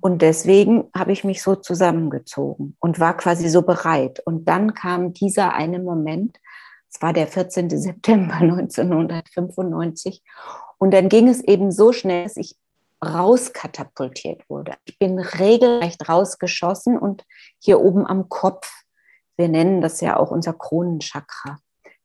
Und 0.00 0.22
deswegen 0.22 0.84
habe 0.94 1.12
ich 1.12 1.24
mich 1.24 1.42
so 1.42 1.54
zusammengezogen 1.54 2.76
und 2.80 3.00
war 3.00 3.16
quasi 3.16 3.48
so 3.48 3.62
bereit. 3.62 4.20
Und 4.24 4.46
dann 4.48 4.74
kam 4.74 5.12
dieser 5.12 5.54
eine 5.54 5.78
Moment, 5.78 6.38
es 6.90 7.02
war 7.02 7.12
der 7.12 7.26
14. 7.26 7.70
September 7.70 8.34
1995. 8.40 10.22
Und 10.78 10.92
dann 10.92 11.08
ging 11.08 11.28
es 11.28 11.40
eben 11.42 11.70
so 11.70 11.92
schnell, 11.92 12.24
dass 12.24 12.36
ich 12.36 12.56
rauskatapultiert 13.04 14.48
wurde. 14.48 14.74
Ich 14.84 14.98
bin 14.98 15.18
regelrecht 15.18 16.08
rausgeschossen 16.08 16.98
und 16.98 17.24
hier 17.58 17.80
oben 17.80 18.06
am 18.06 18.28
Kopf, 18.28 18.70
wir 19.36 19.48
nennen 19.48 19.80
das 19.80 20.00
ja 20.00 20.16
auch 20.16 20.30
unser 20.30 20.52
Kronenchakra, 20.52 21.58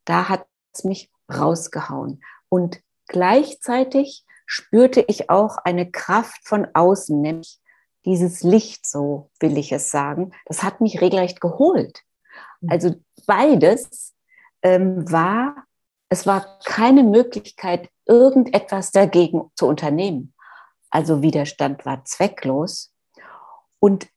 da 0.05 0.29
hat 0.29 0.45
es 0.73 0.83
mich 0.83 1.11
rausgehauen. 1.33 2.21
Und 2.49 2.79
gleichzeitig 3.07 4.25
spürte 4.45 5.03
ich 5.07 5.29
auch 5.29 5.57
eine 5.57 5.89
Kraft 5.89 6.47
von 6.47 6.67
außen, 6.73 7.19
nämlich 7.19 7.59
dieses 8.05 8.43
Licht, 8.43 8.85
so 8.85 9.31
will 9.39 9.57
ich 9.57 9.71
es 9.71 9.89
sagen. 9.89 10.33
Das 10.45 10.61
hat 10.61 10.81
mich 10.81 11.01
regelrecht 11.01 11.41
geholt. 11.41 12.01
Also 12.67 12.95
beides 13.25 14.13
ähm, 14.61 15.09
war, 15.11 15.65
es 16.09 16.27
war 16.27 16.59
keine 16.65 17.03
Möglichkeit, 17.03 17.89
irgendetwas 18.05 18.91
dagegen 18.91 19.49
zu 19.55 19.67
unternehmen. 19.67 20.32
Also 20.93 21.23
Widerstand 21.23 21.87
war 21.87 22.05
zwecklos. 22.05 22.93
Und 23.79 24.07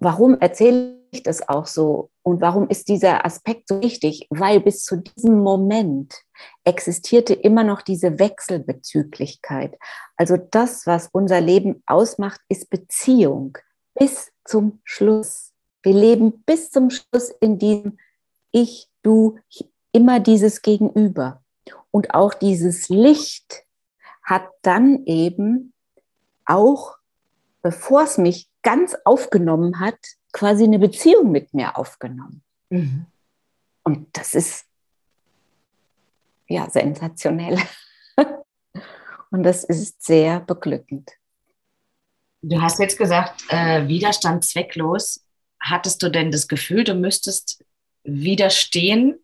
warum 0.00 0.36
erzähle 0.40 0.98
ich 1.12 1.22
das 1.22 1.48
auch 1.48 1.66
so? 1.66 2.10
Und 2.22 2.40
warum 2.40 2.68
ist 2.68 2.88
dieser 2.88 3.24
Aspekt 3.24 3.68
so 3.68 3.80
wichtig? 3.80 4.26
Weil 4.28 4.58
bis 4.58 4.84
zu 4.84 4.96
diesem 4.96 5.38
Moment 5.38 6.20
existierte 6.64 7.34
immer 7.34 7.62
noch 7.62 7.82
diese 7.82 8.18
Wechselbezüglichkeit. 8.18 9.78
Also 10.16 10.36
das, 10.36 10.88
was 10.88 11.08
unser 11.12 11.40
Leben 11.40 11.84
ausmacht, 11.86 12.40
ist 12.48 12.68
Beziehung 12.68 13.56
bis 13.94 14.32
zum 14.44 14.80
Schluss. 14.82 15.52
Wir 15.84 15.94
leben 15.94 16.42
bis 16.42 16.72
zum 16.72 16.90
Schluss 16.90 17.30
in 17.40 17.60
diesem 17.60 17.96
Ich, 18.50 18.88
du, 19.04 19.38
immer 19.92 20.18
dieses 20.18 20.62
Gegenüber. 20.62 21.44
Und 21.92 22.12
auch 22.12 22.34
dieses 22.34 22.88
Licht 22.88 23.64
hat 24.24 24.48
dann 24.62 25.04
eben 25.06 25.72
auch, 26.48 26.96
bevor 27.62 28.02
es 28.02 28.18
mich 28.18 28.48
ganz 28.62 28.96
aufgenommen 29.04 29.80
hat, 29.80 29.98
quasi 30.32 30.64
eine 30.64 30.78
Beziehung 30.78 31.30
mit 31.30 31.54
mir 31.54 31.76
aufgenommen. 31.76 32.42
Mhm. 32.70 33.06
Und 33.82 34.16
das 34.16 34.34
ist 34.34 34.66
ja 36.48 36.68
sensationell. 36.68 37.58
Und 39.30 39.42
das 39.42 39.64
ist 39.64 40.02
sehr 40.02 40.40
beglückend. 40.40 41.10
Du 42.40 42.60
hast 42.60 42.78
jetzt 42.78 42.98
gesagt, 42.98 43.44
äh, 43.48 43.86
Widerstand 43.88 44.44
zwecklos. 44.44 45.24
Hattest 45.60 46.02
du 46.02 46.08
denn 46.08 46.30
das 46.30 46.48
Gefühl, 46.48 46.84
du 46.84 46.94
müsstest 46.94 47.64
widerstehen 48.04 49.18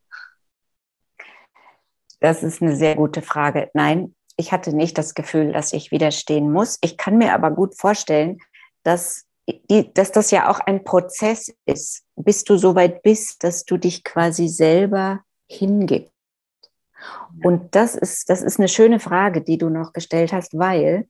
das 2.25 2.43
ist 2.43 2.63
eine 2.63 2.75
sehr 2.75 2.97
gute 2.97 3.21
Frage. 3.21 3.71
Nein, 3.75 4.15
ich 4.37 4.53
hatte 4.53 4.75
nicht 4.75 4.99
das 4.99 5.15
Gefühl, 5.15 5.53
dass 5.53 5.73
ich 5.73 5.91
widerstehen 5.91 6.51
muss. 6.51 6.79
Ich 6.81 6.97
kann 6.97 7.19
mir 7.19 7.35
aber 7.35 7.51
gut 7.51 7.77
vorstellen, 7.79 8.39
dass, 8.83 9.25
die, 9.71 9.93
dass 9.93 10.13
das 10.13 10.31
ja 10.31 10.51
auch 10.51 10.61
ein 10.61 10.85
Prozess 10.85 11.55
ist, 11.67 12.05
bis 12.17 12.45
du 12.45 12.57
so 12.57 12.75
weit 12.75 13.03
bist, 13.03 13.45
dass 13.45 13.65
du 13.65 13.77
dich 13.77 14.05
quasi 14.05 14.49
selber 14.49 15.21
hingibst. 15.47 16.13
Und 17.43 17.75
das 17.75 17.95
ist, 17.95 18.31
das 18.31 18.43
ist 18.43 18.59
eine 18.59 18.69
schöne 18.69 19.01
Frage, 19.01 19.43
die 19.43 19.59
du 19.59 19.69
noch 19.69 19.93
gestellt 19.93 20.33
hast, 20.33 20.57
weil 20.57 21.09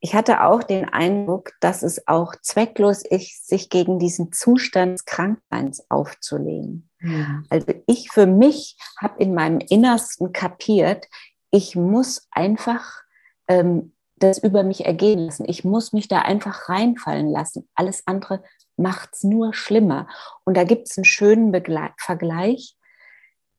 ich 0.00 0.14
hatte 0.14 0.42
auch 0.42 0.62
den 0.62 0.88
Eindruck, 0.88 1.52
dass 1.60 1.82
es 1.82 2.06
auch 2.08 2.34
zwecklos 2.42 3.02
ist, 3.04 3.46
sich 3.46 3.70
gegen 3.70 3.98
diesen 3.98 4.32
Zustand 4.32 4.94
des 4.94 5.04
Krankseins 5.04 5.88
aufzulehnen. 5.90 6.88
Ja. 7.00 7.42
Also 7.50 7.66
ich 7.86 8.10
für 8.10 8.26
mich 8.26 8.76
habe 9.00 9.22
in 9.22 9.34
meinem 9.34 9.58
Innersten 9.60 10.32
kapiert, 10.32 11.06
ich 11.50 11.76
muss 11.76 12.26
einfach 12.30 13.02
ähm, 13.48 13.92
das 14.16 14.38
über 14.38 14.62
mich 14.62 14.86
ergehen 14.86 15.20
lassen. 15.26 15.44
Ich 15.48 15.64
muss 15.64 15.92
mich 15.92 16.08
da 16.08 16.20
einfach 16.20 16.68
reinfallen 16.68 17.30
lassen. 17.30 17.68
Alles 17.74 18.02
andere 18.06 18.42
macht 18.76 19.10
es 19.12 19.24
nur 19.24 19.52
schlimmer. 19.54 20.08
Und 20.44 20.56
da 20.56 20.64
gibt 20.64 20.88
es 20.88 20.96
einen 20.96 21.04
schönen 21.04 21.52
Begle 21.52 21.90
Vergleich 21.98 22.76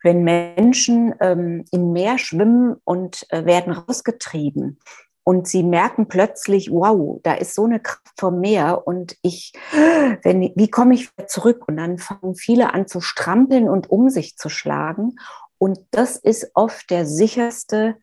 wenn 0.04 0.24
Menschen 0.24 1.16
ähm, 1.20 1.66
im 1.72 1.92
Meer 1.92 2.18
schwimmen 2.18 2.78
und 2.84 3.26
äh, 3.30 3.46
werden 3.46 3.74
rausgetrieben 3.74 4.80
und 5.24 5.46
sie 5.46 5.64
merken 5.64 6.08
plötzlich, 6.08 6.72
wow, 6.72 7.20
da 7.24 7.34
ist 7.34 7.54
so 7.54 7.66
eine 7.66 7.82
Kraft 7.82 8.14
vom 8.18 8.40
Meer 8.40 8.88
und 8.88 9.18
ich, 9.22 9.52
wenn, 10.24 10.54
wie 10.56 10.70
komme 10.70 10.94
ich 10.94 11.10
zurück? 11.28 11.68
Und 11.68 11.76
dann 11.76 11.98
fangen 11.98 12.36
viele 12.36 12.74
an 12.74 12.88
zu 12.88 13.02
strampeln 13.02 13.68
und 13.68 13.90
um 13.90 14.10
sich 14.10 14.38
zu 14.38 14.48
schlagen. 14.48 15.18
Und 15.58 15.80
das 15.92 16.18
ist 16.18 16.52
oft 16.54 16.90
der 16.90 17.06
sicherste 17.06 17.98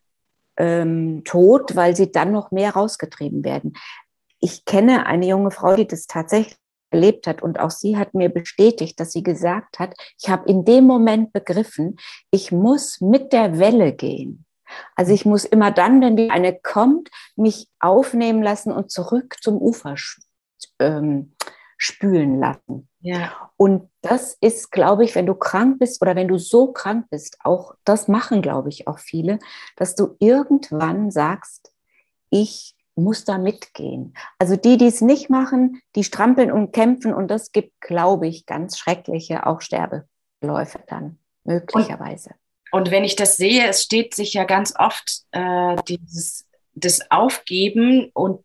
ähm, 0.57 1.23
Tod, 1.25 1.77
weil 1.77 1.97
sie 1.97 2.11
dann 2.11 2.33
noch 2.33 2.51
mehr 2.51 2.73
rausgetrieben 2.73 3.45
werden. 3.45 3.75
Ich 4.41 4.65
kenne 4.65 5.07
eine 5.07 5.27
junge 5.27 5.51
Frau, 5.51 5.75
die 5.75 5.87
das 5.87 6.07
tatsächlich 6.07 6.57
erlebt 6.91 7.27
hat. 7.27 7.43
Und 7.43 7.59
auch 7.59 7.71
sie 7.71 7.97
hat 7.97 8.15
mir 8.15 8.29
bestätigt, 8.29 8.99
dass 9.01 9.13
sie 9.13 9.23
gesagt 9.23 9.79
hat, 9.79 9.95
ich 10.21 10.29
habe 10.31 10.49
in 10.49 10.65
dem 10.65 10.85
Moment 10.85 11.33
begriffen, 11.33 11.97
ich 12.31 12.53
muss 12.53 13.01
mit 13.01 13.33
der 13.33 13.59
Welle 13.59 13.93
gehen. 13.93 14.47
Also 14.95 15.13
ich 15.13 15.25
muss 15.25 15.45
immer 15.45 15.71
dann, 15.71 16.01
wenn 16.01 16.17
die 16.17 16.31
eine 16.31 16.59
kommt, 16.59 17.11
mich 17.37 17.69
aufnehmen 17.81 18.43
lassen 18.43 18.73
und 18.73 18.91
zurück 18.91 19.37
zum 19.41 19.59
Ufer 19.59 19.97
ähm, 20.79 21.35
spülen 21.85 22.39
lassen. 22.39 22.89
Ja. 23.01 23.51
Und 23.59 23.91
das 24.01 24.39
ist, 24.41 24.73
glaube 24.73 25.05
ich, 25.05 25.15
wenn 25.15 25.27
du 25.27 25.35
krank 25.35 25.79
bist 25.79 26.01
oder 26.01 26.17
wenn 26.17 26.29
du 26.29 26.39
so 26.39 26.73
krank 26.73 27.09
bist, 27.11 27.37
auch 27.45 27.75
das 27.85 28.09
machen, 28.09 28.41
glaube 28.41 28.71
ich, 28.71 28.89
auch 28.89 28.99
viele, 28.99 29.39
dass 29.77 29.95
du 29.95 30.17
irgendwann 30.19 31.11
sagst, 31.11 31.75
ich 32.31 32.75
muss 32.97 33.27
da 33.27 33.37
mitgehen. 33.37 34.15
Also 34.39 34.57
die, 34.57 34.79
die 34.79 34.87
es 34.87 35.03
nicht 35.03 35.29
machen, 35.29 35.83
die 35.95 36.05
strampeln 36.05 36.51
und 36.51 36.73
kämpfen 36.73 37.13
und 37.13 37.29
das 37.29 37.53
gibt, 37.53 37.79
glaube 37.83 38.29
ich, 38.29 38.47
ganz 38.47 38.79
schreckliche 38.79 39.47
auch 39.47 39.61
Sterbeläufe 39.61 40.83
dann 40.87 41.19
möglicherweise. 41.45 42.31
Und, 42.71 42.83
und 42.83 42.91
wenn 42.93 43.05
ich 43.05 43.17
das 43.17 43.37
sehe, 43.37 43.69
es 43.69 43.83
steht 43.83 44.15
sich 44.15 44.33
ja 44.33 44.45
ganz 44.45 44.73
oft 44.79 45.25
äh, 45.33 45.77
dieses 45.87 46.47
das 46.75 47.11
Aufgeben 47.11 48.11
und 48.15 48.43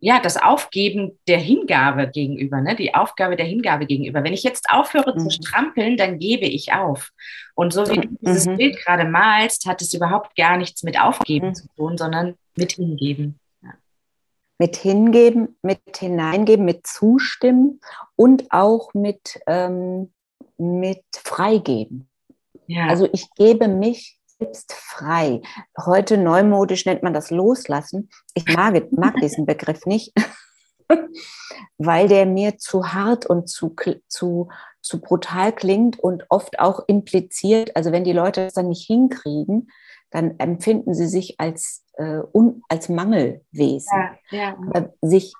ja, 0.00 0.20
das 0.20 0.36
Aufgeben 0.36 1.18
der 1.26 1.38
Hingabe 1.38 2.08
gegenüber, 2.08 2.60
ne? 2.60 2.76
die 2.76 2.94
Aufgabe 2.94 3.36
der 3.36 3.46
Hingabe 3.46 3.86
gegenüber. 3.86 4.22
Wenn 4.22 4.32
ich 4.32 4.44
jetzt 4.44 4.70
aufhöre 4.70 5.14
mhm. 5.14 5.18
zu 5.18 5.30
strampeln, 5.30 5.96
dann 5.96 6.18
gebe 6.18 6.46
ich 6.46 6.72
auf. 6.72 7.10
Und 7.54 7.72
so 7.72 7.88
wie 7.88 8.00
du 8.00 8.08
dieses 8.20 8.46
mhm. 8.46 8.56
Bild 8.56 8.76
gerade 8.84 9.04
malst, 9.04 9.66
hat 9.66 9.82
es 9.82 9.92
überhaupt 9.94 10.36
gar 10.36 10.56
nichts 10.56 10.84
mit 10.84 11.00
Aufgeben 11.00 11.48
mhm. 11.48 11.54
zu 11.54 11.66
tun, 11.76 11.98
sondern 11.98 12.36
mit 12.56 12.72
Hingeben. 12.72 13.40
Ja. 13.62 13.70
Mit 14.58 14.76
Hingeben, 14.76 15.56
mit 15.62 15.80
Hineingeben, 15.96 16.64
mit 16.64 16.86
Zustimmen 16.86 17.80
und 18.14 18.52
auch 18.52 18.94
mit, 18.94 19.40
ähm, 19.48 20.12
mit 20.58 21.02
Freigeben. 21.12 22.08
Ja. 22.68 22.86
Also 22.86 23.08
ich 23.12 23.32
gebe 23.34 23.66
mich 23.66 24.17
selbst 24.38 24.72
frei. 24.72 25.42
Heute 25.76 26.16
neumodisch 26.16 26.86
nennt 26.86 27.02
man 27.02 27.14
das 27.14 27.30
Loslassen. 27.30 28.08
Ich 28.34 28.46
mag, 28.46 28.92
mag 28.92 29.16
diesen 29.16 29.46
Begriff 29.46 29.84
nicht, 29.86 30.12
weil 31.78 32.08
der 32.08 32.26
mir 32.26 32.58
zu 32.58 32.92
hart 32.92 33.26
und 33.26 33.48
zu, 33.48 33.74
zu, 34.08 34.48
zu 34.80 35.00
brutal 35.00 35.52
klingt 35.52 35.98
und 35.98 36.24
oft 36.28 36.58
auch 36.60 36.84
impliziert, 36.86 37.74
also 37.76 37.92
wenn 37.92 38.04
die 38.04 38.12
Leute 38.12 38.44
das 38.44 38.54
dann 38.54 38.68
nicht 38.68 38.86
hinkriegen, 38.86 39.70
dann 40.10 40.38
empfinden 40.38 40.94
sie 40.94 41.06
sich 41.06 41.38
als, 41.38 41.84
äh, 41.94 42.20
un, 42.32 42.62
als 42.68 42.88
Mangelwesen. 42.88 44.18
Ja, 44.30 44.56
ja. 44.74 44.88
Sich, 45.02 45.34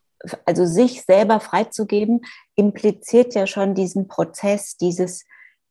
also 0.44 0.66
sich 0.66 1.02
selber 1.04 1.40
freizugeben, 1.40 2.22
impliziert 2.54 3.34
ja 3.34 3.46
schon 3.46 3.74
diesen 3.74 4.08
Prozess, 4.08 4.76
dieses 4.76 5.24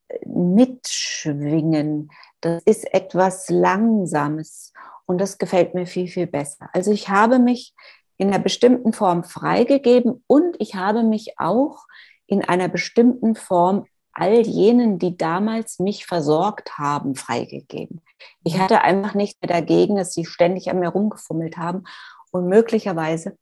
äh, 0.08 0.28
Mitschwingen, 0.28 2.10
das 2.42 2.64
ist 2.64 2.94
etwas 2.94 3.50
Langsames 3.50 4.74
und 5.06 5.20
das 5.20 5.38
gefällt 5.38 5.74
mir 5.74 5.88
viel, 5.88 6.08
viel 6.08 6.28
besser. 6.28 6.70
Also 6.74 6.92
ich 6.92 7.10
habe 7.10 7.40
mich 7.40 7.74
in 8.18 8.30
einer 8.30 8.40
bestimmten 8.40 8.94
Form 8.94 9.24
freigegeben 9.24 10.24
und 10.28 10.56
ich 10.60 10.76
habe 10.76 11.04
mich 11.04 11.40
auch 11.40 11.86
in 12.26 12.44
einer 12.44 12.68
bestimmten 12.68 13.36
Form 13.36 13.86
all 14.12 14.42
jenen, 14.42 14.98
die 14.98 15.16
damals 15.16 15.80
mich 15.80 16.08
versorgt 16.08 16.78
haben, 16.80 17.16
freigegeben. 17.16 18.02
Ich 18.44 18.60
hatte 18.60 18.82
einfach 18.82 19.14
nicht 19.14 19.40
mehr 19.42 19.50
dagegen, 19.50 19.96
dass 19.96 20.14
sie 20.14 20.26
ständig 20.26 20.72
an 20.72 20.80
mir 20.80 20.90
rumgefummelt 20.90 21.58
haben 21.58 21.84
und 22.32 22.48
möglicherweise 22.48 23.38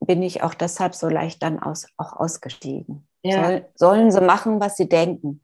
bin 0.00 0.22
ich 0.22 0.42
auch 0.42 0.54
deshalb 0.54 0.94
so 0.94 1.08
leicht 1.08 1.42
dann 1.42 1.58
aus, 1.58 1.86
auch 1.96 2.14
ausgestiegen. 2.14 3.06
Ja. 3.22 3.44
Soll, 3.44 3.66
sollen 3.74 4.10
sie 4.10 4.20
machen, 4.20 4.60
was 4.60 4.76
sie 4.76 4.88
denken. 4.88 5.42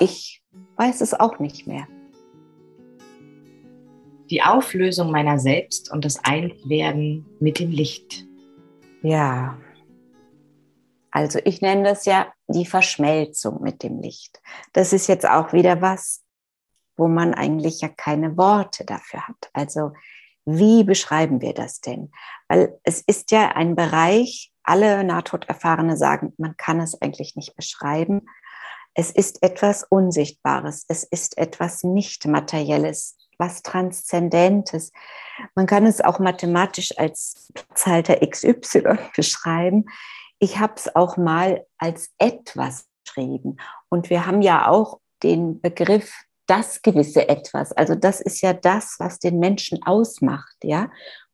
Ich 0.00 0.42
weiß 0.76 1.00
es 1.00 1.14
auch 1.14 1.38
nicht 1.38 1.66
mehr. 1.66 1.86
Die 4.30 4.42
Auflösung 4.42 5.10
meiner 5.10 5.38
selbst 5.38 5.92
und 5.92 6.04
das 6.04 6.24
Einswerden 6.24 7.26
mit 7.40 7.60
dem 7.60 7.70
Licht. 7.70 8.26
Ja. 9.02 9.58
Also 11.10 11.38
ich 11.44 11.60
nenne 11.60 11.84
das 11.84 12.06
ja 12.06 12.32
die 12.48 12.66
Verschmelzung 12.66 13.62
mit 13.62 13.82
dem 13.82 14.00
Licht. 14.00 14.40
Das 14.72 14.92
ist 14.92 15.06
jetzt 15.06 15.28
auch 15.28 15.52
wieder 15.52 15.80
was, 15.80 16.24
wo 16.96 17.06
man 17.06 17.34
eigentlich 17.34 17.80
ja 17.80 17.88
keine 17.88 18.36
Worte 18.36 18.84
dafür 18.84 19.28
hat. 19.28 19.50
Also 19.52 19.92
wie 20.44 20.84
beschreiben 20.84 21.40
wir 21.40 21.54
das 21.54 21.80
denn? 21.80 22.10
Weil 22.48 22.78
es 22.82 23.00
ist 23.00 23.30
ja 23.30 23.48
ein 23.50 23.76
Bereich, 23.76 24.52
alle 24.62 25.04
Nahtoderfahrene 25.04 25.96
sagen, 25.96 26.32
man 26.38 26.56
kann 26.56 26.80
es 26.80 27.00
eigentlich 27.00 27.36
nicht 27.36 27.54
beschreiben, 27.54 28.22
es 28.94 29.10
ist 29.10 29.42
etwas 29.42 29.84
Unsichtbares, 29.84 30.84
es 30.88 31.02
ist 31.04 31.36
etwas 31.36 31.82
Nicht-Materielles, 31.82 33.16
was 33.38 33.62
Transzendentes. 33.62 34.92
Man 35.54 35.66
kann 35.66 35.86
es 35.86 36.00
auch 36.00 36.20
mathematisch 36.20 36.96
als 36.96 37.48
Platzhalter 37.54 38.24
XY 38.26 38.98
beschreiben. 39.16 39.86
Ich 40.38 40.58
habe 40.58 40.74
es 40.76 40.94
auch 40.94 41.16
mal 41.16 41.66
als 41.78 42.10
etwas 42.18 42.86
beschrieben. 43.04 43.56
Und 43.88 44.10
wir 44.10 44.26
haben 44.26 44.42
ja 44.42 44.68
auch 44.68 45.00
den 45.22 45.60
Begriff 45.60 46.14
das 46.46 46.82
gewisse 46.82 47.28
Etwas. 47.28 47.72
Also 47.72 47.94
das 47.94 48.20
ist 48.20 48.42
ja 48.42 48.52
das, 48.52 48.96
was 48.98 49.18
den 49.18 49.38
Menschen 49.38 49.82
ausmacht, 49.82 50.56
ja, 50.62 50.90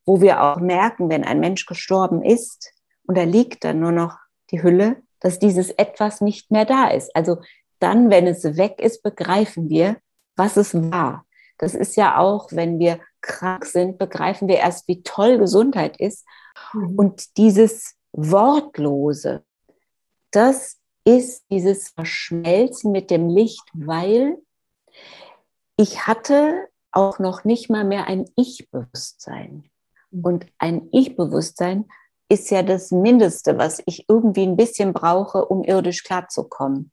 wo 0.06 0.20
wir 0.20 0.42
auch 0.42 0.60
merken, 0.60 1.10
wenn 1.10 1.24
ein 1.24 1.40
Mensch 1.40 1.66
gestorben 1.66 2.22
ist 2.22 2.72
und 3.06 3.18
da 3.18 3.24
liegt 3.24 3.64
dann 3.64 3.80
nur 3.80 3.92
noch 3.92 4.18
die 4.50 4.62
Hülle, 4.62 5.02
dass 5.20 5.38
dieses 5.38 5.70
etwas 5.70 6.20
nicht 6.20 6.50
mehr 6.50 6.64
da 6.64 6.88
ist. 6.88 7.14
Also 7.14 7.38
dann, 7.78 8.10
wenn 8.10 8.26
es 8.26 8.56
weg 8.56 8.80
ist, 8.80 9.02
begreifen 9.02 9.68
wir, 9.68 9.96
was 10.36 10.56
es 10.56 10.74
war. 10.74 11.26
Das 11.58 11.74
ist 11.74 11.96
ja 11.96 12.18
auch, 12.18 12.48
wenn 12.52 12.78
wir 12.78 13.00
krank 13.20 13.66
sind, 13.66 13.98
begreifen 13.98 14.48
wir 14.48 14.56
erst, 14.56 14.88
wie 14.88 15.02
toll 15.02 15.38
Gesundheit 15.38 15.98
ist. 15.98 16.24
Mhm. 16.72 16.98
Und 16.98 17.36
dieses 17.36 17.96
Wortlose, 18.12 19.44
das 20.30 20.78
ist 21.04 21.44
dieses 21.50 21.90
Verschmelzen 21.90 22.92
mit 22.92 23.10
dem 23.10 23.28
Licht, 23.28 23.64
weil 23.74 24.38
ich 25.76 26.06
hatte 26.06 26.68
auch 26.92 27.18
noch 27.18 27.44
nicht 27.44 27.70
mal 27.70 27.84
mehr 27.84 28.06
ein 28.06 28.26
Ich-Bewusstsein. 28.36 29.70
Mhm. 30.10 30.24
Und 30.24 30.46
ein 30.58 30.88
Ich-Bewusstsein 30.92 31.86
ist 32.30 32.50
ja 32.50 32.62
das 32.62 32.92
Mindeste, 32.92 33.58
was 33.58 33.82
ich 33.86 34.08
irgendwie 34.08 34.44
ein 34.44 34.56
bisschen 34.56 34.92
brauche, 34.92 35.44
um 35.44 35.64
irdisch 35.64 36.04
klarzukommen. 36.04 36.92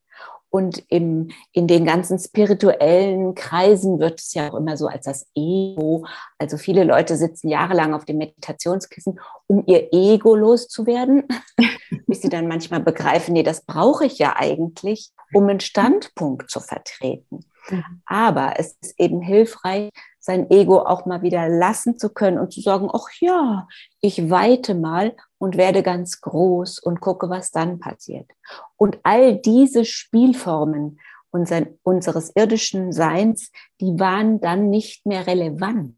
Und 0.49 0.83
im, 0.87 1.29
in 1.51 1.67
den 1.67 1.85
ganzen 1.85 2.17
spirituellen 2.17 3.35
Kreisen 3.35 3.99
wird 3.99 4.19
es 4.19 4.33
ja 4.33 4.49
auch 4.49 4.55
immer 4.55 4.77
so 4.77 4.87
als 4.87 5.05
das 5.05 5.27
Ego. 5.35 6.05
Also 6.39 6.57
viele 6.57 6.83
Leute 6.85 7.17
sitzen 7.17 7.49
jahrelang 7.49 7.93
auf 7.93 8.05
dem 8.05 8.17
Meditationskissen, 8.17 9.19
um 9.45 9.63
ihr 9.67 9.93
Ego 9.93 10.35
loszuwerden, 10.35 11.27
bis 12.07 12.21
sie 12.21 12.29
dann 12.29 12.47
manchmal 12.47 12.79
begreifen, 12.79 13.33
nee, 13.33 13.43
das 13.43 13.65
brauche 13.65 14.05
ich 14.05 14.17
ja 14.19 14.35
eigentlich, 14.37 15.11
um 15.33 15.47
einen 15.47 15.59
Standpunkt 15.59 16.49
zu 16.49 16.61
vertreten. 16.61 17.45
Mhm. 17.69 18.01
Aber 18.05 18.53
es 18.57 18.77
ist 18.81 18.95
eben 18.97 19.21
hilfreich, 19.21 19.91
sein 20.19 20.49
Ego 20.49 20.79
auch 20.79 21.05
mal 21.05 21.21
wieder 21.21 21.47
lassen 21.49 21.97
zu 21.97 22.09
können 22.09 22.39
und 22.39 22.53
zu 22.53 22.61
sagen, 22.61 22.89
ach 22.91 23.07
ja, 23.19 23.67
ich 24.01 24.29
weite 24.29 24.75
mal 24.75 25.15
und 25.37 25.57
werde 25.57 25.83
ganz 25.83 26.21
groß 26.21 26.79
und 26.79 26.99
gucke, 26.99 27.29
was 27.29 27.51
dann 27.51 27.79
passiert. 27.79 28.29
Und 28.75 28.99
all 29.03 29.37
diese 29.37 29.85
Spielformen 29.85 30.99
unser, 31.29 31.67
unseres 31.83 32.31
irdischen 32.35 32.91
Seins, 32.91 33.51
die 33.79 33.99
waren 33.99 34.39
dann 34.39 34.69
nicht 34.69 35.05
mehr 35.05 35.27
relevant. 35.27 35.97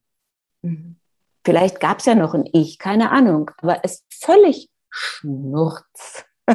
Mhm. 0.62 0.98
Vielleicht 1.46 1.80
gab 1.80 2.00
es 2.00 2.06
ja 2.06 2.16
noch 2.16 2.34
ein 2.34 2.50
Ich, 2.52 2.80
keine 2.80 3.12
Ahnung, 3.12 3.52
aber 3.58 3.80
es 3.84 4.02
ist 4.02 4.06
völlig 4.10 4.70
schnurz. 4.90 6.26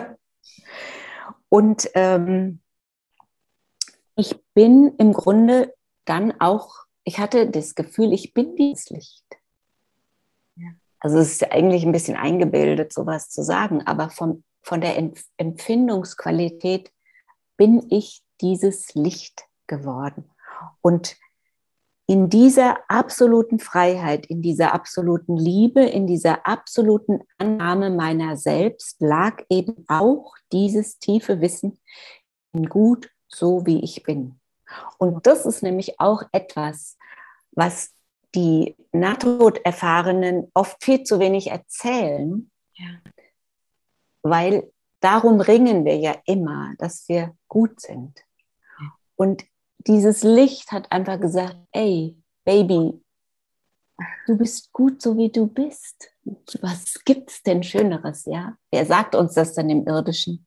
und 1.49 1.89
ähm, 1.95 2.61
ich 4.17 4.39
bin 4.53 4.95
im 4.99 5.13
Grunde 5.13 5.75
dann 6.05 6.39
auch 6.41 6.85
ich 7.05 7.19
hatte 7.19 7.49
das 7.51 7.75
Gefühl, 7.75 8.13
ich 8.13 8.33
bin. 8.33 8.57
Ja. 8.57 8.99
Also 11.05 11.19
es 11.19 11.33
ist 11.33 11.41
ja 11.43 11.51
eigentlich 11.51 11.85
ein 11.85 11.93
bisschen 11.93 12.17
eingebildet, 12.17 12.95
sowas 12.95 13.29
zu 13.29 13.45
sagen, 13.45 13.83
aber 13.87 14.09
vom, 14.09 14.43
von 14.63 14.81
der 14.81 14.97
Empfindungsqualität 15.37 16.91
bin 17.59 17.87
ich 17.91 18.23
dieses 18.41 18.95
Licht 18.95 19.45
geworden. 19.67 20.31
Und 20.81 21.17
in 22.07 22.31
dieser 22.31 22.79
absoluten 22.89 23.59
Freiheit, 23.59 24.25
in 24.25 24.41
dieser 24.41 24.73
absoluten 24.73 25.37
Liebe, 25.37 25.83
in 25.83 26.07
dieser 26.07 26.47
absoluten 26.47 27.21
Annahme 27.37 27.91
meiner 27.91 28.39
selbst 28.39 28.99
lag 29.03 29.43
eben 29.51 29.85
auch 29.89 30.33
dieses 30.53 30.99
tiefe 30.99 31.43
Wissen, 31.43 31.79
in 32.55 32.67
gut 32.67 33.11
so 33.29 33.67
wie 33.67 33.85
ich 33.85 34.05
bin. 34.05 34.41
Und 34.97 35.27
das 35.27 35.45
ist 35.45 35.63
nämlich 35.63 36.01
auch 36.01 36.23
etwas, 36.33 36.97
was 37.53 37.93
die 38.35 38.77
Nahtoderfahrenen 38.93 40.51
oft 40.55 40.83
viel 40.83 41.05
zu 41.05 41.19
wenig 41.19 41.49
erzählen, 41.49 42.51
ja. 42.75 42.87
weil 44.23 44.71
darum 45.01 45.41
ringen 45.41 45.85
wir 45.85 45.97
ja 45.97 46.17
immer, 46.27 46.75
dass 46.79 47.09
wir 47.09 47.35
gut 47.49 47.81
sind. 47.81 48.25
Und 49.17 49.45
dieses 49.87 50.23
Licht 50.23 50.73
hat 50.73 50.91
einfach 50.91 51.21
gesagt, 51.21 51.57
ey, 51.73 52.17
Baby, 52.45 53.01
du 54.27 54.37
bist 54.37 54.73
gut 54.73 55.01
so 55.01 55.17
wie 55.17 55.31
du 55.31 55.47
bist. 55.47 56.11
was 56.61 57.05
gibt 57.05 57.31
es 57.31 57.43
denn 57.43 57.63
Schöneres, 57.63 58.25
ja? 58.25 58.57
Wer 58.71 58.87
sagt 58.87 59.15
uns 59.15 59.35
das 59.35 59.55
dann 59.55 59.71
im 59.71 59.87
Irdischen? 59.87 60.47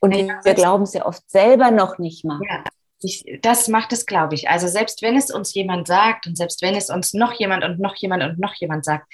Und 0.00 0.14
ja, 0.14 0.40
wir 0.44 0.54
glauben 0.54 0.84
es 0.84 0.92
ja 0.92 1.06
oft 1.06 1.28
selber 1.30 1.70
noch 1.70 1.98
nicht 1.98 2.24
mal. 2.24 2.40
Ja, 2.46 2.64
ich, 3.04 3.24
das 3.42 3.68
macht 3.68 3.92
es, 3.92 4.06
glaube 4.06 4.34
ich. 4.34 4.48
Also 4.48 4.66
selbst 4.66 5.02
wenn 5.02 5.16
es 5.16 5.30
uns 5.30 5.54
jemand 5.54 5.86
sagt 5.86 6.26
und 6.26 6.36
selbst 6.36 6.62
wenn 6.62 6.74
es 6.74 6.90
uns 6.90 7.14
noch 7.14 7.32
jemand 7.34 7.64
und 7.64 7.78
noch 7.78 7.94
jemand 7.96 8.22
und 8.22 8.38
noch 8.38 8.54
jemand 8.54 8.84
sagt, 8.84 9.06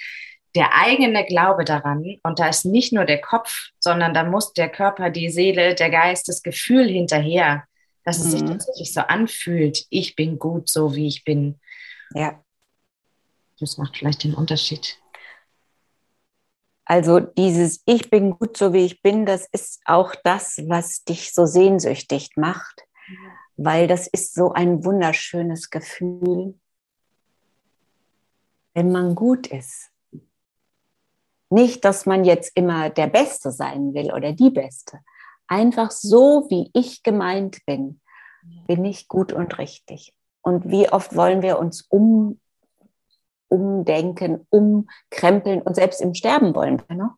der 0.54 0.74
eigene 0.74 1.24
Glaube 1.26 1.64
daran, 1.64 2.18
und 2.22 2.38
da 2.38 2.48
ist 2.48 2.64
nicht 2.64 2.92
nur 2.92 3.04
der 3.04 3.20
Kopf, 3.20 3.68
sondern 3.78 4.14
da 4.14 4.24
muss 4.24 4.52
der 4.52 4.68
Körper, 4.68 5.10
die 5.10 5.30
Seele, 5.30 5.74
der 5.74 5.90
Geist, 5.90 6.28
das 6.28 6.42
Gefühl 6.42 6.88
hinterher, 6.88 7.64
dass 8.04 8.18
es 8.18 8.26
mhm. 8.26 8.30
sich 8.30 8.42
tatsächlich 8.42 8.92
so 8.92 9.00
anfühlt, 9.00 9.86
ich 9.90 10.16
bin 10.16 10.38
gut 10.38 10.68
so, 10.68 10.94
wie 10.94 11.06
ich 11.06 11.24
bin. 11.24 11.60
Ja. 12.14 12.42
Das 13.60 13.78
macht 13.78 13.96
vielleicht 13.96 14.24
den 14.24 14.34
Unterschied. 14.34 14.98
Also 16.84 17.20
dieses 17.20 17.82
Ich 17.86 18.10
bin 18.10 18.32
gut 18.32 18.56
so 18.56 18.72
wie 18.72 18.84
ich 18.84 19.00
bin, 19.00 19.24
das 19.24 19.46
ist 19.52 19.80
auch 19.84 20.12
das, 20.24 20.58
was 20.66 21.04
dich 21.04 21.32
so 21.32 21.46
sehnsüchtig 21.46 22.30
macht, 22.34 22.82
weil 23.62 23.86
das 23.86 24.06
ist 24.06 24.32
so 24.32 24.52
ein 24.52 24.86
wunderschönes 24.86 25.68
Gefühl, 25.68 26.58
wenn 28.72 28.90
man 28.90 29.14
gut 29.14 29.48
ist. 29.48 29.90
Nicht, 31.50 31.84
dass 31.84 32.06
man 32.06 32.24
jetzt 32.24 32.52
immer 32.54 32.88
der 32.88 33.08
Beste 33.08 33.52
sein 33.52 33.92
will 33.92 34.12
oder 34.14 34.32
die 34.32 34.48
Beste. 34.48 35.00
Einfach 35.46 35.90
so, 35.90 36.46
wie 36.48 36.70
ich 36.72 37.02
gemeint 37.02 37.58
bin, 37.66 38.00
bin 38.66 38.82
ich 38.86 39.08
gut 39.08 39.30
und 39.30 39.58
richtig. 39.58 40.14
Und 40.40 40.70
wie 40.70 40.88
oft 40.88 41.14
wollen 41.14 41.42
wir 41.42 41.58
uns 41.58 41.82
um 41.82 42.40
umdenken, 43.48 44.46
umkrempeln 44.48 45.60
und 45.60 45.74
selbst 45.74 46.00
im 46.00 46.14
Sterben 46.14 46.54
wollen 46.54 46.80
wir 46.88 46.96
noch. 46.96 47.16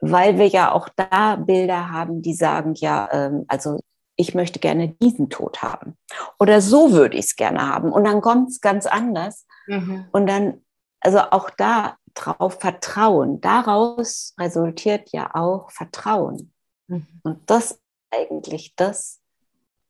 Weil 0.00 0.36
wir 0.36 0.48
ja 0.48 0.72
auch 0.72 0.90
da 0.90 1.36
Bilder 1.36 1.90
haben, 1.90 2.20
die 2.20 2.34
sagen, 2.34 2.74
ja, 2.74 3.08
ähm, 3.12 3.44
also 3.48 3.78
ich 4.22 4.34
möchte 4.34 4.60
gerne 4.60 4.88
diesen 4.88 5.28
Tod 5.28 5.62
haben. 5.62 5.96
Oder 6.38 6.60
so 6.60 6.92
würde 6.92 7.16
ich 7.16 7.26
es 7.26 7.36
gerne 7.36 7.68
haben. 7.68 7.92
Und 7.92 8.04
dann 8.04 8.20
kommt 8.20 8.50
es 8.50 8.60
ganz 8.60 8.86
anders. 8.86 9.46
Mhm. 9.66 10.06
Und 10.12 10.26
dann, 10.26 10.62
also 11.00 11.18
auch 11.18 11.50
da 11.50 11.96
drauf 12.14 12.60
vertrauen. 12.60 13.40
Daraus 13.40 14.34
resultiert 14.38 15.10
ja 15.12 15.34
auch 15.34 15.70
Vertrauen. 15.70 16.52
Mhm. 16.86 17.06
Und 17.22 17.50
das 17.50 17.80
eigentlich 18.10 18.74
das, 18.76 19.20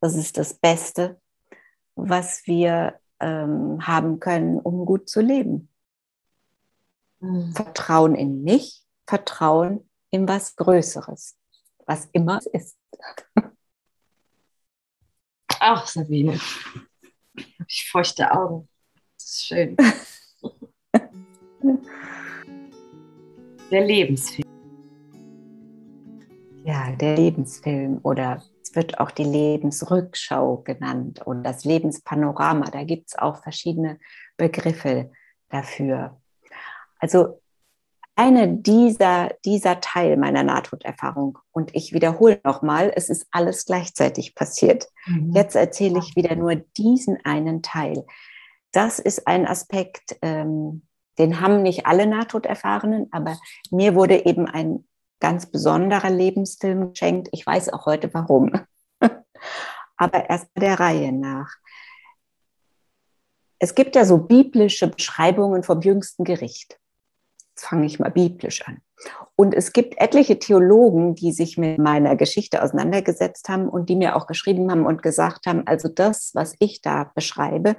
das 0.01 0.15
ist 0.15 0.39
das 0.39 0.55
Beste, 0.55 1.21
was 1.95 2.47
wir 2.47 2.99
ähm, 3.21 3.87
haben 3.87 4.19
können, 4.21 4.59
um 4.59 4.87
gut 4.87 5.09
zu 5.09 5.21
leben. 5.21 5.69
Mhm. 7.21 7.53
Vertrauen 7.53 8.15
in 8.15 8.43
mich, 8.43 8.83
Vertrauen 9.07 9.89
in 10.11 10.27
was 10.27 10.57
Größeres, 10.57 11.37
was 11.87 12.09
immer 12.13 12.39
es 12.39 12.47
ist. 12.47 12.79
Ach, 15.65 15.87
Sabine, 15.87 16.33
habe 16.33 16.41
ich 17.69 17.89
feuchte 17.89 18.33
Augen. 18.33 18.69
Das 19.17 19.27
ist 19.27 19.47
schön. 19.47 19.77
der 23.71 23.87
Lebensfilm. 23.87 24.49
Ja, 26.65 26.91
der 26.97 27.15
Lebensfilm 27.15 28.01
oder 28.03 28.43
es 28.61 28.75
wird 28.75 28.99
auch 28.99 29.13
die 29.13 29.23
Lebensrückschau 29.23 30.57
genannt 30.65 31.25
und 31.25 31.45
das 31.45 31.65
Lebenspanorama. 31.65 32.69
Da 32.73 32.83
gibt 32.83 33.11
es 33.11 33.17
auch 33.17 33.41
verschiedene 33.41 34.01
Begriffe 34.37 35.13
dafür. 35.49 36.21
Also 36.99 37.41
eine 38.15 38.49
dieser, 38.49 39.31
dieser 39.45 39.81
Teil 39.81 40.17
meiner 40.17 40.43
Nahtoderfahrung, 40.43 41.39
und 41.51 41.75
ich 41.75 41.93
wiederhole 41.93 42.41
nochmal, 42.45 42.93
es 42.95 43.09
ist 43.09 43.27
alles 43.31 43.65
gleichzeitig 43.65 44.35
passiert. 44.35 44.89
Mhm. 45.07 45.33
Jetzt 45.35 45.57
erzähle 45.57 45.99
ich 45.99 46.15
wieder 46.17 46.37
nur 46.37 46.55
diesen 46.55 47.19
einen 47.25 47.63
Teil. 47.63 48.05
Das 48.73 48.99
ist 48.99 49.27
ein 49.27 49.47
Aspekt, 49.47 50.17
ähm, 50.23 50.83
den 51.19 51.41
haben 51.41 51.63
nicht 51.63 51.87
alle 51.87 52.07
Nahtoderfahrenen, 52.07 53.09
aber 53.13 53.39
mir 53.71 53.95
wurde 53.95 54.25
eben 54.25 54.47
ein 54.47 54.87
ganz 55.21 55.47
besonderer 55.47 56.11
Lebensfilm 56.11 56.91
geschenkt. 56.91 57.29
Ich 57.33 57.47
weiß 57.47 57.73
auch 57.73 57.87
heute 57.87 58.13
warum. 58.15 58.53
aber 59.97 60.29
erst 60.29 60.49
der 60.57 60.81
Reihe 60.81 61.13
nach. 61.13 61.55
Es 63.59 63.75
gibt 63.75 63.95
ja 63.95 64.05
so 64.05 64.19
biblische 64.19 64.89
Beschreibungen 64.89 65.63
vom 65.63 65.81
jüngsten 65.81 66.25
Gericht. 66.25 66.81
Fange 67.63 67.87
ich 67.87 67.99
mal 67.99 68.11
biblisch 68.11 68.67
an. 68.67 68.81
Und 69.37 69.55
es 69.55 69.73
gibt 69.73 70.01
etliche 70.01 70.39
Theologen, 70.39 71.15
die 71.15 71.33
sich 71.33 71.59
mit 71.59 71.79
meiner 71.79 72.17
Geschichte 72.17 72.63
auseinandergesetzt 72.63 73.49
haben 73.49 73.69
und 73.69 73.89
die 73.89 73.97
mir 73.97 74.17
auch 74.17 74.27
geschrieben 74.27 74.71
haben 74.71 74.87
und 74.87 75.03
gesagt 75.03 75.47
haben, 75.47 75.67
also 75.67 75.89
das, 75.89 76.33
was 76.35 76.55
ich 76.59 76.83
da 76.83 77.11
beschreibe, 77.15 77.77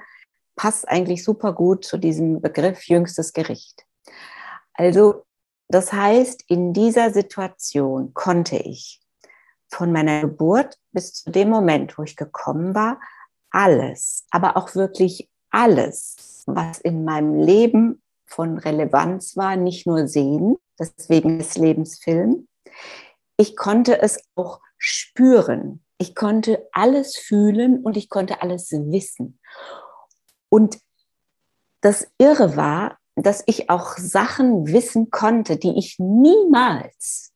passt 0.56 0.88
eigentlich 0.88 1.24
super 1.24 1.54
gut 1.54 1.84
zu 1.84 1.98
diesem 1.98 2.42
Begriff 2.42 2.88
jüngstes 2.88 3.34
Gericht. 3.34 3.86
Also 4.74 5.24
das 5.68 5.92
heißt, 5.92 6.44
in 6.48 6.74
dieser 6.74 7.12
Situation 7.12 8.14
konnte 8.14 8.58
ich 8.58 9.02
von 9.70 9.92
meiner 9.92 10.22
Geburt 10.22 10.78
bis 10.92 11.14
zu 11.14 11.32
dem 11.32 11.50
Moment, 11.50 11.98
wo 11.98 12.04
ich 12.04 12.16
gekommen 12.16 12.76
war, 12.76 13.00
alles, 13.50 14.26
aber 14.30 14.56
auch 14.56 14.76
wirklich 14.76 15.30
alles, 15.50 16.44
was 16.46 16.80
in 16.80 17.06
meinem 17.06 17.40
Leben 17.40 18.03
von 18.26 18.58
Relevanz 18.58 19.38
war, 19.38 19.56
nicht 19.56 19.86
nur 19.86 20.08
sehen, 20.08 20.58
deswegen 20.80 21.40
des 21.40 21.58
Lebensfilm. 21.58 22.48
Ich 23.38 23.56
konnte 23.56 24.02
es 24.02 24.20
auch 24.36 24.60
spüren. 24.78 25.84
Ich 25.98 26.16
konnte 26.16 26.68
alles 26.72 27.18
fühlen 27.18 27.82
und 27.84 27.98
ich 27.98 28.10
konnte 28.10 28.42
alles 28.42 28.72
wissen. 28.72 29.40
Und 30.50 30.80
das 31.82 32.08
Irre 32.18 32.56
war, 32.56 32.98
dass 33.16 33.44
ich 33.46 33.70
auch 33.70 33.98
Sachen 33.98 34.68
wissen 34.68 35.12
konnte, 35.12 35.58
die 35.58 35.78
ich 35.78 35.98
niemals 36.00 37.34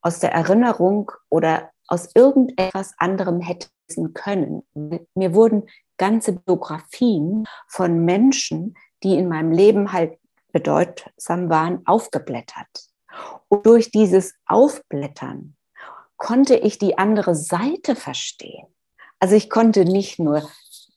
aus 0.00 0.18
der 0.20 0.32
Erinnerung 0.32 1.12
oder 1.28 1.70
aus 1.86 2.10
irgendetwas 2.14 2.94
anderem 2.98 3.40
hätte 3.40 3.68
wissen 3.88 4.14
können. 4.14 4.62
Mir 5.14 5.34
wurden 5.34 5.68
ganze 5.98 6.32
Biografien 6.32 7.44
von 7.68 8.04
Menschen, 8.04 8.76
die 9.02 9.16
in 9.16 9.28
meinem 9.28 9.52
Leben 9.52 9.92
halt 9.92 10.18
bedeutsam 10.52 11.48
waren, 11.48 11.86
aufgeblättert. 11.86 12.68
Und 13.48 13.66
durch 13.66 13.90
dieses 13.90 14.34
Aufblättern 14.46 15.56
konnte 16.16 16.56
ich 16.56 16.78
die 16.78 16.98
andere 16.98 17.34
Seite 17.34 17.96
verstehen. 17.96 18.66
Also 19.18 19.34
ich 19.34 19.50
konnte 19.50 19.84
nicht 19.84 20.18
nur 20.18 20.48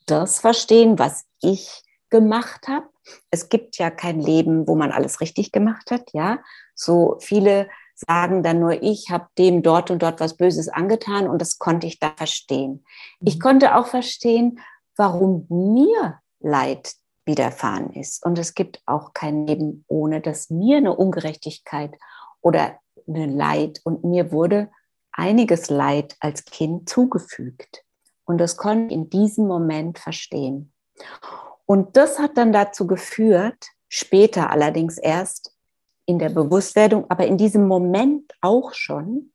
das 0.06 0.40
verstehen, 0.40 1.00
was 1.00 1.26
ich 1.42 1.82
gemacht 2.10 2.68
habe. 2.68 2.88
Es 3.32 3.50
gibt 3.50 3.78
ja 3.78 3.90
kein 3.90 4.20
Leben, 4.20 4.68
wo 4.68 4.76
man 4.76 4.92
alles 4.92 5.20
richtig 5.22 5.52
gemacht 5.52 5.92
hat, 5.92 6.12
ja. 6.14 6.40
So 6.76 7.18
viele 7.20 7.70
sagen 7.96 8.44
dann 8.44 8.60
nur, 8.60 8.82
ich 8.82 9.10
habe 9.10 9.28
dem 9.38 9.62
dort 9.62 9.92
und 9.92 10.02
dort 10.02 10.20
was 10.20 10.36
Böses 10.38 10.70
angetan 10.70 11.28
und 11.28 11.42
das 11.42 11.60
konnte 11.60 11.88
ich 11.88 12.00
da 12.00 12.14
verstehen. 12.16 12.86
Ich 13.22 13.36
mhm. 13.36 13.40
konnte 13.40 13.76
auch 13.76 13.88
verstehen, 13.88 14.60
warum 14.96 15.46
mir 15.50 16.20
Leid 16.40 16.94
widerfahren 17.26 17.92
ist. 17.94 18.26
Und 18.26 18.38
es 18.38 18.54
gibt 18.54 18.82
auch 18.86 19.14
kein 19.14 19.48
Leben, 19.48 19.86
ohne 19.88 20.22
dass 20.22 20.50
mir 20.50 20.78
eine 20.78 20.96
Ungerechtigkeit 20.96 21.96
oder 22.42 22.80
eine 23.08 23.26
Leid 23.26 23.82
und 23.84 24.04
mir 24.04 24.32
wurde 24.32 24.70
einiges 25.12 25.70
Leid 25.70 26.16
als 26.20 26.46
Kind 26.46 26.90
zugefügt. 26.90 27.84
Und 28.26 28.40
das 28.40 28.58
konnte 28.58 28.88
ich 28.88 28.92
in 28.94 29.10
diesem 29.10 29.48
Moment 29.48 30.00
verstehen. 30.00 30.72
Und 31.66 31.98
das 31.98 32.20
hat 32.20 32.38
dann 32.38 32.52
dazu 32.52 32.88
geführt, 32.88 33.68
später 33.88 34.50
allerdings 34.50 34.98
erst 34.98 35.56
in 36.06 36.20
der 36.20 36.30
Bewusstwerdung, 36.30 37.10
aber 37.10 37.26
in 37.28 37.38
diesem 37.38 37.68
Moment 37.68 38.34
auch 38.42 38.74
schon, 38.74 39.32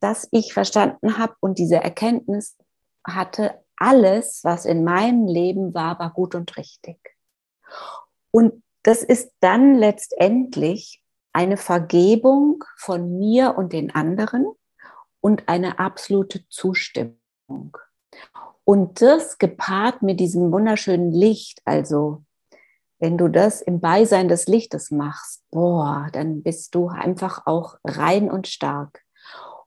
dass 0.00 0.26
ich 0.32 0.52
verstanden 0.52 1.18
habe 1.18 1.34
und 1.40 1.58
diese 1.58 1.76
Erkenntnis 1.76 2.56
hatte, 3.06 3.61
alles, 3.82 4.44
was 4.44 4.64
in 4.64 4.84
meinem 4.84 5.26
Leben 5.26 5.74
war, 5.74 5.98
war 5.98 6.12
gut 6.12 6.34
und 6.34 6.56
richtig. 6.56 6.98
Und 8.30 8.62
das 8.84 9.02
ist 9.02 9.32
dann 9.40 9.74
letztendlich 9.74 11.02
eine 11.32 11.56
Vergebung 11.56 12.62
von 12.76 13.18
mir 13.18 13.56
und 13.56 13.72
den 13.72 13.94
anderen 13.94 14.46
und 15.20 15.48
eine 15.48 15.78
absolute 15.78 16.48
Zustimmung. 16.48 17.76
Und 18.64 19.02
das 19.02 19.38
gepaart 19.38 20.02
mit 20.02 20.20
diesem 20.20 20.52
wunderschönen 20.52 21.10
Licht, 21.10 21.60
also 21.64 22.24
wenn 23.00 23.18
du 23.18 23.26
das 23.26 23.62
im 23.62 23.80
Beisein 23.80 24.28
des 24.28 24.46
Lichtes 24.46 24.92
machst, 24.92 25.42
boah, 25.50 26.08
dann 26.12 26.44
bist 26.44 26.76
du 26.76 26.86
einfach 26.86 27.46
auch 27.46 27.76
rein 27.82 28.30
und 28.30 28.46
stark. 28.46 29.02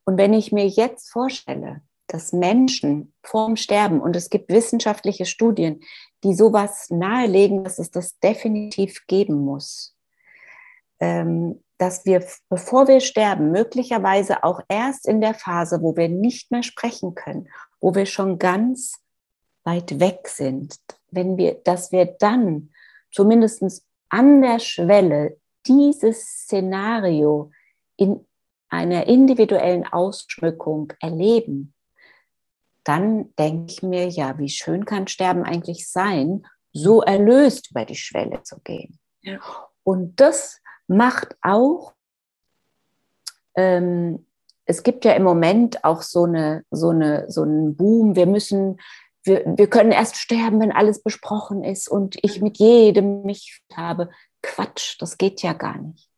Und 0.05 0.17
wenn 0.17 0.33
ich 0.33 0.53
mir 0.53 0.67
jetzt 0.67 1.11
vorstelle, 1.11 1.81
dass 2.07 2.33
Menschen 2.33 3.13
vorm 3.23 3.55
Sterben, 3.55 4.01
und 4.01 4.15
es 4.15 4.29
gibt 4.29 4.49
wissenschaftliche 4.49 5.25
Studien, 5.25 5.81
die 6.23 6.33
sowas 6.33 6.89
nahelegen, 6.89 7.63
dass 7.63 7.79
es 7.79 7.91
das 7.91 8.19
definitiv 8.19 9.05
geben 9.07 9.35
muss, 9.35 9.95
ähm, 10.99 11.61
dass 11.77 12.05
wir, 12.05 12.25
bevor 12.49 12.87
wir 12.87 13.01
sterben, 13.01 13.51
möglicherweise 13.51 14.43
auch 14.43 14.61
erst 14.69 15.07
in 15.07 15.19
der 15.19 15.33
Phase, 15.33 15.81
wo 15.81 15.95
wir 15.95 16.09
nicht 16.09 16.51
mehr 16.51 16.63
sprechen 16.63 17.15
können, 17.15 17.49
wo 17.81 17.93
wir 17.95 18.05
schon 18.05 18.39
ganz 18.39 18.95
weit 19.63 19.99
weg 19.99 20.27
sind, 20.27 20.77
wenn 21.11 21.37
wir, 21.37 21.55
dass 21.63 21.91
wir 21.91 22.05
dann 22.05 22.69
zumindest 23.11 23.83
an 24.09 24.41
der 24.41 24.59
Schwelle 24.59 25.37
dieses 25.67 26.21
Szenario 26.21 27.51
in 27.97 28.25
einer 28.69 29.07
individuellen 29.07 29.85
Ausschmückung 29.85 30.93
erleben, 30.99 31.74
dann 32.85 33.33
denke 33.37 33.73
ich 33.73 33.83
mir, 33.83 34.07
ja, 34.07 34.37
wie 34.37 34.47
schön 34.47 34.85
kann 34.85 35.07
Sterben 35.07 35.43
eigentlich 35.43 35.89
sein, 35.89 36.45
so 36.71 37.01
erlöst 37.01 37.71
über 37.71 37.83
die 37.83 37.95
Schwelle 37.95 38.43
zu 38.43 38.59
gehen. 38.61 38.99
Ja. 39.21 39.39
Und 39.83 40.19
das 40.21 40.61
macht 40.87 41.35
auch, 41.41 41.93
ähm, 43.55 44.25
es 44.65 44.83
gibt 44.83 45.03
ja 45.03 45.13
im 45.13 45.23
Moment 45.23 45.83
auch 45.83 46.01
so, 46.01 46.23
eine, 46.23 46.63
so, 46.71 46.89
eine, 46.89 47.25
so 47.29 47.41
einen 47.41 47.75
Boom, 47.75 48.15
wir 48.15 48.27
müssen, 48.27 48.79
wir, 49.23 49.43
wir 49.45 49.67
können 49.67 49.91
erst 49.91 50.17
sterben, 50.17 50.59
wenn 50.59 50.71
alles 50.71 51.01
besprochen 51.01 51.63
ist 51.63 51.87
und 51.87 52.17
ich 52.23 52.41
mit 52.41 52.57
jedem 52.57 53.23
mich 53.23 53.61
habe. 53.73 54.09
Quatsch, 54.43 54.97
das 54.99 55.17
geht 55.17 55.41
ja 55.41 55.53
gar 55.53 55.79
nicht. 55.79 56.09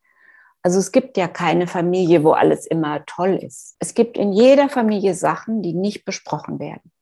Also 0.68 0.80
es 0.80 0.92
gibt 0.92 1.16
ja 1.16 1.28
keine 1.28 1.66
Familie, 1.66 2.24
wo 2.24 2.32
alles 2.32 2.66
immer 2.66 3.02
toll 3.06 3.36
ist. 3.36 3.74
Es 3.78 3.94
gibt 3.94 4.18
in 4.18 4.34
jeder 4.34 4.68
Familie 4.68 5.14
Sachen, 5.14 5.62
die 5.62 5.72
nicht 5.72 6.04
besprochen 6.04 6.58
werden 6.58 6.92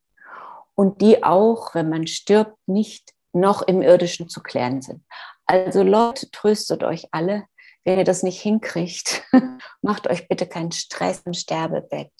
und 0.73 1.01
die 1.01 1.21
auch, 1.21 1.75
wenn 1.75 1.89
man 1.89 2.07
stirbt, 2.07 2.55
nicht 2.65 3.13
noch 3.33 3.61
im 3.61 3.81
irdischen 3.81 4.29
zu 4.29 4.41
klären 4.41 4.81
sind. 4.81 5.03
Also 5.45 5.83
Leute, 5.83 6.31
tröstet 6.31 6.81
euch 6.85 7.09
alle. 7.11 7.43
Wenn 7.83 7.97
ihr 7.97 8.05
das 8.05 8.23
nicht 8.23 8.39
hinkriegt, 8.39 9.25
macht 9.81 10.09
euch 10.09 10.29
bitte 10.29 10.47
keinen 10.47 10.71
Stress 10.71 11.23
im 11.25 11.33
Sterbebett. 11.33 12.13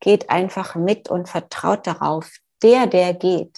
Geht 0.00 0.30
einfach 0.30 0.74
mit 0.74 1.08
und 1.08 1.28
vertraut 1.28 1.86
darauf, 1.86 2.28
der, 2.60 2.88
der 2.88 3.14
geht, 3.14 3.56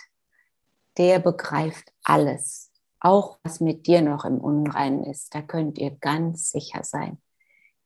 der 0.99 1.21
begreift 1.21 1.91
alles. 2.03 2.71
Auch 3.05 3.38
was 3.43 3.61
mit 3.61 3.87
dir 3.87 4.01
noch 4.01 4.25
im 4.25 4.38
Unreinen 4.38 5.05
ist, 5.05 5.35
da 5.35 5.43
könnt 5.43 5.77
ihr 5.77 5.90
ganz 5.90 6.51
sicher 6.51 6.83
sein. 6.85 7.21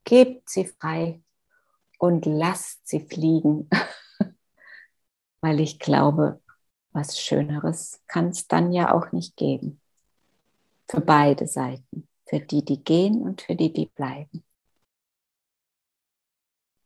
Gebt 0.05 0.49
sie 0.49 0.63
frei 0.63 1.21
und 1.97 2.25
lasst 2.25 2.87
sie 2.87 3.01
fliegen, 3.01 3.69
weil 5.41 5.59
ich 5.59 5.77
glaube, 5.77 6.41
was 6.93 7.19
Schöneres 7.19 8.01
kann 8.07 8.29
es 8.29 8.47
dann 8.47 8.71
ja 8.71 8.93
auch 8.93 9.11
nicht 9.11 9.35
geben. 9.35 9.81
Für 10.87 11.01
beide 11.01 11.47
Seiten, 11.47 12.07
für 12.25 12.39
die, 12.39 12.63
die 12.63 12.81
gehen 12.81 13.21
und 13.21 13.41
für 13.41 13.55
die, 13.57 13.73
die 13.73 13.87
bleiben. 13.87 14.45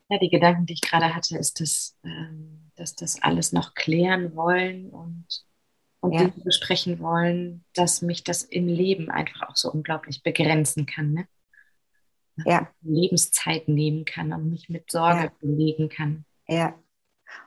Ja, 0.09 0.17
die 0.17 0.29
Gedanken, 0.29 0.65
die 0.65 0.73
ich 0.73 0.81
gerade 0.81 1.13
hatte, 1.13 1.37
ist, 1.37 1.59
dass, 1.59 1.95
ähm, 2.03 2.71
dass 2.77 2.95
das 2.95 3.21
alles 3.21 3.51
noch 3.51 3.75
klären 3.75 4.35
wollen 4.35 4.89
und, 4.89 5.45
und 6.03 6.11
ja. 6.11 6.19
Dinge 6.19 6.43
besprechen 6.43 6.99
wollen, 6.99 7.63
dass 7.75 8.01
mich 8.01 8.25
das 8.25 8.43
im 8.43 8.67
Leben 8.67 9.09
einfach 9.09 9.47
auch 9.47 9.55
so 9.55 9.71
unglaublich 9.71 10.21
begrenzen 10.21 10.85
kann. 10.85 11.13
Ne? 11.13 11.27
Ja. 12.45 12.67
Lebenszeit 12.81 13.69
nehmen 13.69 14.03
kann 14.03 14.33
und 14.33 14.49
mich 14.49 14.67
mit 14.67 14.91
Sorge 14.91 15.23
ja. 15.23 15.31
belegen 15.39 15.87
kann. 15.87 16.25
Ja. 16.45 16.73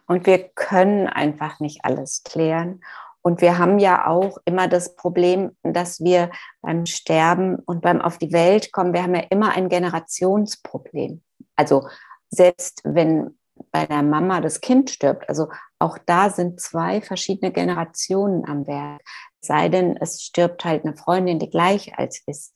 Und 0.07 0.27
wir 0.27 0.39
können 0.39 1.07
einfach 1.07 1.61
nicht 1.61 1.85
alles 1.85 2.23
klären. 2.23 2.81
Und 3.21 3.43
wir 3.43 3.59
haben 3.59 3.79
ja 3.79 4.07
auch 4.07 4.39
immer 4.47 4.69
das 4.69 4.97
Problem, 4.97 5.55
dass 5.63 6.01
wir 6.01 6.31
beim 6.63 6.87
Sterben 6.87 7.57
und 7.57 7.83
beim 7.83 8.01
Auf 8.01 8.17
die 8.17 8.33
Welt 8.33 8.73
kommen, 8.73 8.95
wir 8.95 9.03
haben 9.03 9.15
ja 9.15 9.25
immer 9.29 9.55
ein 9.55 9.69
Generationsproblem. 9.69 11.23
Also 11.57 11.87
selbst 12.31 12.81
wenn 12.85 13.36
bei 13.77 13.85
der 13.85 14.03
Mama 14.03 14.41
das 14.41 14.63
Kind 14.63 14.89
stirbt, 14.89 15.29
also 15.29 15.49
auch 15.79 15.99
da 16.07 16.31
sind 16.31 16.59
zwei 16.63 17.03
verschiedene 17.03 17.53
Generationen 17.53 18.49
am 18.49 18.67
Werk. 18.67 19.03
Sei 19.41 19.69
denn, 19.69 19.99
es 19.99 20.23
stirbt 20.23 20.65
halt 20.65 20.87
eine 20.87 20.97
Freundin, 20.97 21.39
die 21.39 21.51
gleich 21.51 21.99
alt 21.99 22.17
ist. 22.27 22.55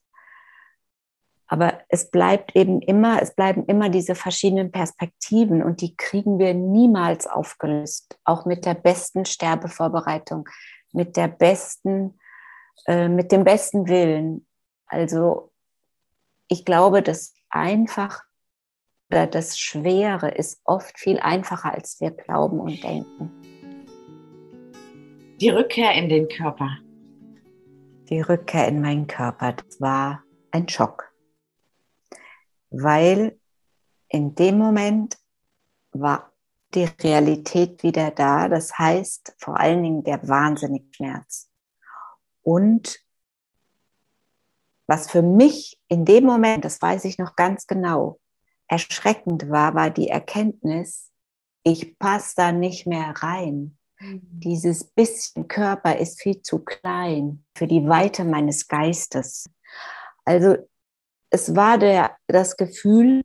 Aber 1.47 1.79
es 1.89 2.11
bleibt 2.11 2.57
eben 2.57 2.81
immer, 2.81 3.21
es 3.21 3.35
bleiben 3.35 3.67
immer 3.67 3.91
diese 3.91 4.15
verschiedenen 4.15 4.73
Perspektiven 4.73 5.63
und 5.63 5.83
die 5.83 5.95
kriegen 5.95 6.39
wir 6.39 6.55
niemals 6.55 7.27
aufgelöst. 7.27 8.19
Auch 8.25 8.47
mit 8.47 8.65
der 8.65 8.75
besten 8.75 9.27
Sterbevorbereitung, 9.27 10.49
mit 10.93 11.19
der 11.19 11.29
besten, 11.29 12.19
äh, 12.87 13.09
mit 13.09 13.31
dem 13.31 13.45
besten 13.45 13.89
Willen. 13.89 14.47
Also 14.87 15.53
ich 16.49 16.65
glaube, 16.65 17.03
das 17.03 17.35
einfach 17.51 18.23
oder 19.11 19.27
das 19.27 19.59
Schwere 19.59 20.31
ist 20.31 20.61
oft 20.65 20.99
viel 20.99 21.19
einfacher, 21.19 21.75
als 21.75 22.01
wir 22.01 22.11
glauben 22.13 22.61
und 22.61 22.83
denken. 22.83 23.31
Die 25.41 25.51
Rückkehr 25.51 25.93
in 25.95 26.09
den 26.09 26.29
Körper. 26.29 26.79
Die 28.09 28.21
Rückkehr 28.21 28.69
in 28.69 28.81
meinen 28.81 29.07
Körper, 29.07 29.53
das 29.53 29.81
war 29.81 30.23
ein 30.51 30.69
Schock 30.69 31.11
weil 32.71 33.39
in 34.09 34.35
dem 34.35 34.59
Moment 34.59 35.19
war 35.93 36.33
die 36.75 36.85
Realität 36.85 37.83
wieder 37.83 38.11
da. 38.13 38.49
Das 38.49 38.79
heißt 38.79 39.35
vor 39.39 39.59
allen 39.59 39.83
Dingen 39.83 40.05
der 40.05 40.27
wahnsinnige 40.29 40.87
Schmerz. 40.95 41.51
Und 42.43 43.01
was 44.87 45.11
für 45.11 45.23
mich 45.23 45.79
in 45.89 46.05
dem 46.05 46.25
Moment, 46.25 46.65
das 46.65 46.81
weiß 46.81 47.05
ich 47.05 47.19
noch 47.19 47.37
ganz 47.37 47.67
genau, 47.67 48.19
erschreckend 48.71 49.51
war, 49.51 49.75
war 49.75 49.91
die 49.91 50.09
Erkenntnis, 50.09 51.11
ich 51.63 51.99
passe 51.99 52.35
da 52.37 52.53
nicht 52.53 52.87
mehr 52.87 53.13
rein. 53.17 53.77
Mhm. 53.99 54.21
Dieses 54.41 54.85
bisschen 54.85 55.49
Körper 55.49 55.99
ist 55.99 56.23
viel 56.23 56.41
zu 56.43 56.61
klein 56.61 57.45
für 57.55 57.67
die 57.67 57.87
Weite 57.87 58.25
meines 58.25 58.69
Geistes. 58.69 59.51
Also 60.25 60.57
es 61.31 61.55
war 61.55 61.79
der, 61.79 62.17
das 62.29 62.57
Gefühl, 62.57 63.23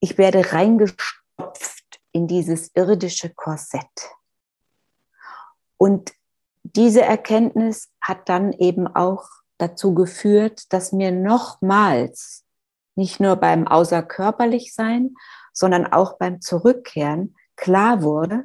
ich 0.00 0.18
werde 0.18 0.52
reingestopft 0.52 2.00
in 2.12 2.26
dieses 2.26 2.70
irdische 2.74 3.30
Korsett. 3.30 4.10
Und 5.76 6.12
diese 6.62 7.02
Erkenntnis 7.02 7.90
hat 8.00 8.28
dann 8.28 8.52
eben 8.52 8.86
auch 8.86 9.28
dazu 9.58 9.94
geführt, 9.94 10.72
dass 10.72 10.92
mir 10.92 11.12
nochmals, 11.12 12.43
nicht 12.94 13.20
nur 13.20 13.36
beim 13.36 13.66
Außerkörperlichsein, 13.66 15.14
sondern 15.52 15.86
auch 15.92 16.18
beim 16.18 16.40
Zurückkehren 16.40 17.36
klar 17.56 18.02
wurde, 18.02 18.44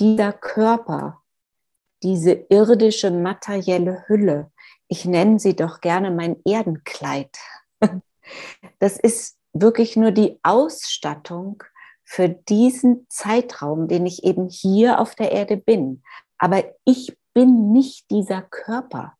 dieser 0.00 0.32
Körper, 0.32 1.22
diese 2.02 2.32
irdische 2.32 3.10
materielle 3.10 4.04
Hülle, 4.06 4.50
ich 4.88 5.04
nenne 5.04 5.38
sie 5.38 5.56
doch 5.56 5.80
gerne 5.80 6.10
mein 6.10 6.36
Erdenkleid, 6.44 7.36
das 8.78 8.98
ist 8.98 9.38
wirklich 9.52 9.96
nur 9.96 10.10
die 10.10 10.38
Ausstattung 10.42 11.62
für 12.04 12.28
diesen 12.28 13.06
Zeitraum, 13.08 13.88
den 13.88 14.06
ich 14.06 14.24
eben 14.24 14.48
hier 14.48 15.00
auf 15.00 15.14
der 15.14 15.32
Erde 15.32 15.56
bin. 15.56 16.02
Aber 16.36 16.64
ich 16.84 17.16
bin 17.32 17.72
nicht 17.72 18.10
dieser 18.10 18.42
Körper. 18.42 19.16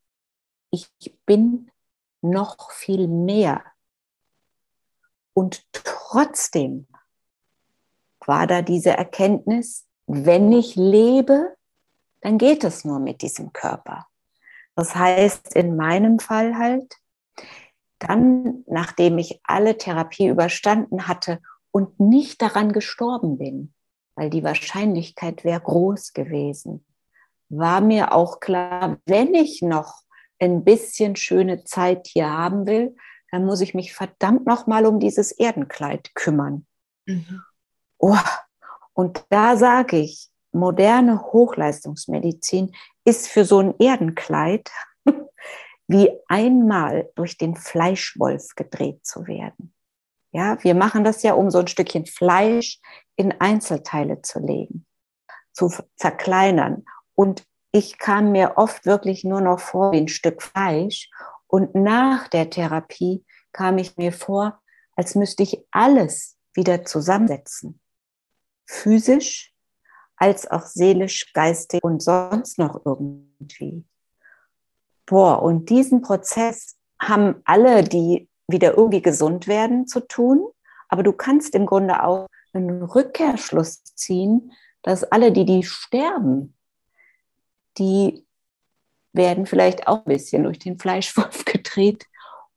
Ich 0.71 0.91
bin 1.25 1.71
noch 2.21 2.71
viel 2.71 3.09
mehr. 3.09 3.63
Und 5.35 5.65
trotzdem 5.73 6.87
war 8.27 8.47
da 8.47 8.63
diese 8.63 8.91
Erkenntnis, 8.91 9.87
wenn 10.07 10.53
ich 10.53 10.77
lebe, 10.77 11.57
dann 12.21 12.39
geht 12.39 12.65
es 12.65 12.85
nur 12.85 12.99
mit 12.99 13.23
diesem 13.23 13.53
Körper. 13.53 14.07
Das 14.75 14.95
heißt 14.95 15.55
in 15.55 15.77
meinem 15.77 16.19
Fall 16.19 16.57
halt, 16.57 16.97
dann, 17.99 18.65
nachdem 18.67 19.19
ich 19.19 19.41
alle 19.45 19.79
Therapie 19.79 20.29
überstanden 20.29 21.07
hatte 21.09 21.41
und 21.71 22.01
nicht 22.01 22.43
daran 22.43 22.73
gestorben 22.73 23.39
bin, 23.39 23.75
weil 24.15 24.31
die 24.31 24.43
Wahrscheinlichkeit 24.45 25.45
wäre 25.45 25.61
groß 25.61 26.13
gewesen, 26.13 26.85
war 27.49 27.81
mir 27.81 28.13
auch 28.13 28.41
klar, 28.41 28.99
wenn 29.07 29.35
ich 29.35 29.63
noch 29.63 30.03
ein 30.39 30.65
bisschen 30.65 31.17
schöne 31.17 31.65
Zeit 31.65 32.09
hier 32.09 32.31
haben 32.31 32.67
will, 32.67 32.97
dann 33.33 33.47
muss 33.47 33.63
ich 33.63 33.75
mich 33.75 33.95
verdammt 33.95 34.47
noch 34.47 34.67
mal 34.67 34.87
um 34.87 35.01
dieses 35.01 35.33
Erdenkleid 35.33 36.15
kümmern. 36.15 36.67
Mhm. 37.07 37.43
Oh, 37.99 38.17
und 38.93 39.25
da 39.31 39.57
sage 39.57 39.97
ich, 39.97 40.29
moderne 40.53 41.23
Hochleistungsmedizin 41.23 42.75
ist 43.05 43.29
für 43.29 43.45
so 43.47 43.59
ein 43.59 43.75
Erdenkleid 43.81 44.71
wie 45.89 46.11
einmal 46.29 47.11
durch 47.15 47.39
den 47.39 47.57
Fleischwolf 47.57 48.55
gedreht 48.55 49.05
zu 49.07 49.27
werden. 49.27 49.75
Ja, 50.33 50.63
wir 50.63 50.75
machen 50.75 51.03
das 51.03 51.23
ja, 51.23 51.33
um 51.33 51.51
so 51.51 51.59
ein 51.59 51.69
Stückchen 51.69 52.07
Fleisch 52.07 52.81
in 53.17 53.33
Einzelteile 53.41 54.21
zu 54.21 54.41
legen, 54.41 54.87
zu 55.53 55.71
zerkleinern. 55.97 56.85
Und 57.15 57.45
ich 57.71 57.99
kam 57.99 58.33
mir 58.33 58.55
oft 58.57 58.85
wirklich 58.85 59.25
nur 59.25 59.41
noch 59.41 59.61
vor 59.61 59.93
wie 59.93 59.99
ein 59.99 60.09
Stück 60.09 60.43
Fleisch. 60.43 61.11
Und 61.55 61.75
nach 61.75 62.29
der 62.29 62.49
Therapie 62.49 63.27
kam 63.53 63.77
ich 63.77 63.99
mir 63.99 64.11
vor, 64.11 64.63
als 64.97 65.15
müsste 65.15 65.43
ich 65.43 65.63
alles 65.71 66.39
wieder 66.55 66.87
zusammensetzen. 66.87 67.79
Physisch, 68.65 69.53
als 70.17 70.51
auch 70.51 70.65
seelisch, 70.65 71.31
geistig 71.35 71.85
und 71.85 72.03
sonst 72.03 72.59
noch 72.59 72.87
irgendwie. 72.87 73.85
Boah, 75.05 75.43
und 75.43 75.69
diesen 75.69 76.01
Prozess 76.01 76.79
haben 76.99 77.43
alle, 77.45 77.85
die 77.85 78.31
wieder 78.49 78.79
irgendwie 78.79 79.03
gesund 79.03 79.47
werden, 79.47 79.87
zu 79.87 80.01
tun. 80.01 80.49
Aber 80.89 81.03
du 81.03 81.13
kannst 81.13 81.55
im 81.55 81.67
Grunde 81.67 82.03
auch 82.03 82.29
einen 82.55 82.83
Rückkehrschluss 82.83 83.85
ziehen, 83.85 84.53
dass 84.81 85.05
alle, 85.05 85.33
die, 85.33 85.45
die 85.45 85.65
sterben, 85.65 86.57
die 87.77 88.25
werden 89.13 89.47
vielleicht 89.47 89.87
auch 89.87 89.99
ein 89.99 90.13
bisschen 90.13 90.45
durch 90.45 90.59
den 90.59 90.79
Fleischwolf 90.79 91.45
gedreht. 91.45 92.07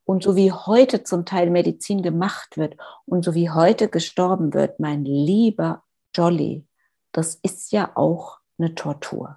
Und 0.06 0.24
so 0.24 0.36
wie 0.36 0.52
heute 0.52 1.04
zum 1.04 1.26
Teil 1.26 1.50
Medizin 1.50 2.04
gemacht 2.04 2.58
wird 2.58 2.78
und 3.06 3.26
so 3.26 3.34
wie 3.34 3.50
heute 3.50 3.90
gestorben 3.90 4.54
wird, 4.54 4.80
mein 4.80 5.04
lieber 5.04 5.84
Jolly, 6.14 6.68
das 7.12 7.36
ist 7.36 7.72
ja 7.72 7.92
auch 7.96 8.40
eine 8.60 8.76
Tortur. 8.76 9.36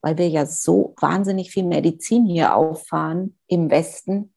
Weil 0.00 0.16
wir 0.16 0.28
ja 0.28 0.46
so 0.46 0.94
wahnsinnig 1.00 1.50
viel 1.50 1.64
Medizin 1.64 2.26
hier 2.26 2.54
auffahren 2.54 3.36
im 3.48 3.70
Westen. 3.70 4.32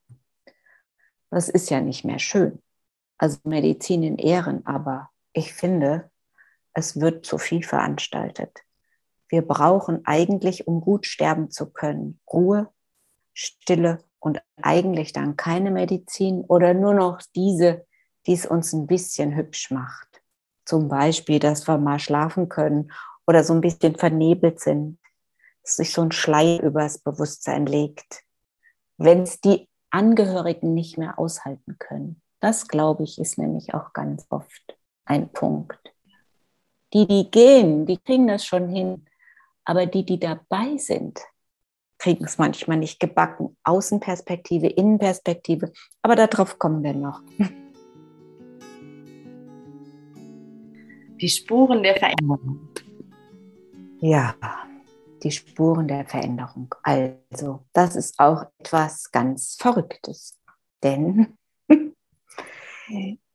Das 1.30 1.48
ist 1.48 1.70
ja 1.70 1.80
nicht 1.80 2.04
mehr 2.04 2.18
schön. 2.18 2.62
Also 3.20 3.38
Medizin 3.44 4.02
in 4.02 4.18
Ehren, 4.18 4.66
aber 4.66 5.12
ich 5.34 5.54
finde, 5.54 6.10
es 6.74 7.00
wird 7.00 7.26
zu 7.26 7.38
viel 7.38 7.62
veranstaltet. 7.62 8.64
Wir 9.32 9.42
brauchen 9.42 10.02
eigentlich, 10.06 10.68
um 10.68 10.82
gut 10.82 11.06
sterben 11.06 11.50
zu 11.50 11.72
können, 11.72 12.20
Ruhe, 12.32 12.70
Stille 13.34 14.04
und 14.20 14.42
eigentlich 14.62 15.14
dann 15.14 15.38
keine 15.38 15.72
Medizin 15.72 16.42
oder 16.42 16.74
nur 16.74 16.94
noch 16.94 17.22
diese, 17.34 17.88
die 18.28 18.34
es 18.34 18.46
uns 18.46 18.74
ein 18.74 18.88
bisschen 18.88 19.36
hübsch 19.36 19.72
macht. 19.72 20.22
Zum 20.66 20.90
Beispiel, 20.90 21.40
dass 21.40 21.68
wir 21.68 21.78
mal 21.78 21.98
schlafen 21.98 22.50
können 22.50 22.92
oder 23.26 23.44
so 23.46 23.54
ein 23.54 23.62
bisschen 23.62 23.96
vernebelt 23.96 24.60
sind, 24.60 25.00
dass 25.64 25.78
sich 25.78 25.94
so 25.94 26.02
ein 26.02 26.12
Schleier 26.12 26.62
übers 26.62 27.00
Bewusstsein 27.00 27.66
legt, 27.66 28.24
wenn 28.98 29.24
es 29.24 29.40
die 29.40 29.70
Angehörigen 29.92 30.74
nicht 30.74 30.98
mehr 30.98 31.18
aushalten 31.18 31.78
können. 31.80 32.22
Das, 32.42 32.68
glaube 32.68 33.04
ich, 33.04 33.18
ist 33.18 33.38
nämlich 33.38 33.74
auch 33.74 33.94
ganz 33.94 34.26
oft 34.30 34.78
ein 35.06 35.30
Punkt. 35.32 35.80
Die, 36.94 37.08
die 37.08 37.32
gehen, 37.32 37.86
die 37.86 37.98
kriegen 37.98 38.28
das 38.28 38.44
schon 38.44 38.68
hin. 38.68 39.06
Aber 39.72 39.86
die, 39.86 40.04
die 40.04 40.20
dabei 40.20 40.76
sind, 40.76 41.22
kriegen 41.98 42.26
es 42.26 42.38
manchmal 42.38 42.76
nicht 42.76 43.00
gebacken. 43.00 43.56
Außenperspektive, 43.64 44.68
Innenperspektive. 44.68 45.72
Aber 46.02 46.18
darauf 46.18 46.60
kommen 46.60 46.84
wir 46.84 46.94
noch. 46.94 47.22
Die 51.22 51.30
Spuren 51.30 51.84
der 51.84 51.96
Veränderung. 51.96 52.68
Ja, 54.02 54.36
die 55.24 55.32
Spuren 55.32 55.88
der 55.88 56.06
Veränderung. 56.06 56.76
Also, 56.84 57.64
das 57.72 57.96
ist 57.96 58.20
auch 58.20 58.44
etwas 58.60 59.10
ganz 59.10 59.56
Verrücktes. 59.58 60.38
Denn 60.84 61.38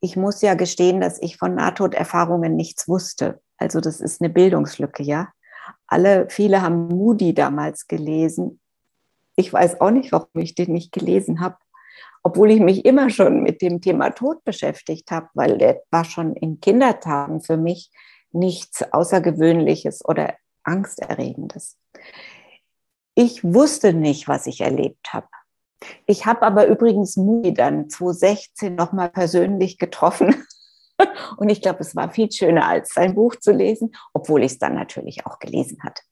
ich 0.01 0.17
muss 0.17 0.43
ja 0.43 0.53
gestehen, 0.53 1.01
dass 1.01 1.19
ich 1.23 1.39
von 1.39 1.55
Nahtoderfahrungen 1.55 2.55
nichts 2.55 2.87
wusste. 2.89 3.41
Also 3.57 3.81
das 3.81 4.03
ist 4.03 4.21
eine 4.21 4.29
Bildungslücke, 4.29 5.03
ja 5.03 5.33
alle, 5.87 6.29
viele 6.31 6.63
haben 6.63 6.89
Moody 6.89 7.35
damals 7.35 7.87
gelesen. 7.87 8.61
Ich 9.37 9.53
weiß 9.53 9.81
auch 9.81 9.91
nicht, 9.91 10.13
warum 10.13 10.29
ich 10.35 10.55
den 10.55 10.73
nicht 10.73 10.93
gelesen 10.93 11.41
habe, 11.41 11.57
obwohl 12.23 12.51
ich 12.51 12.61
mich 12.61 12.85
immer 12.85 13.11
schon 13.11 13.43
mit 13.43 13.63
dem 13.63 13.81
Thema 13.81 14.11
Tod 14.11 14.43
beschäftigt 14.45 15.11
habe, 15.11 15.29
weil 15.35 15.59
der 15.59 15.83
war 15.91 16.05
schon 16.05 16.35
in 16.35 16.61
Kindertagen 16.61 17.41
für 17.41 17.57
mich 17.57 17.91
nichts 18.33 18.83
Außergewöhnliches 18.93 20.05
oder 20.05 20.35
Angsterregendes. 20.65 21.77
Ich 23.15 23.43
wusste 23.45 23.93
nicht, 23.93 24.29
was 24.29 24.47
ich 24.47 24.61
erlebt 24.61 25.13
habe. 25.13 25.29
Ich 26.07 26.27
habe 26.27 26.43
aber 26.43 26.67
übrigens 26.67 27.17
Moody 27.17 27.55
dann 27.55 27.89
2016 27.89 28.75
nochmal 28.75 29.11
persönlich 29.11 29.79
getroffen 29.79 30.46
Und 31.37 31.49
ich 31.49 31.63
glaube, 31.63 31.81
es 31.81 31.95
war 31.95 32.11
viel 32.11 32.31
schöner, 32.31 32.67
als 32.67 32.95
sein 32.95 33.15
Buch 33.15 33.37
zu 33.37 33.53
lesen, 33.53 33.95
obwohl 34.13 34.43
ich 34.43 34.53
es 34.53 34.59
dann 34.59 34.75
natürlich 34.75 35.27
auch 35.27 35.39
gelesen 35.39 35.83
hatte. 35.83 36.03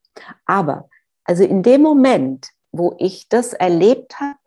Aber 0.47 0.89
also 1.25 1.43
in 1.45 1.63
dem 1.63 1.83
Moment, 1.83 2.49
wo 2.73 2.95
ich 2.99 3.29
das 3.29 3.53
erlebt 3.53 4.21
habe 4.21 4.39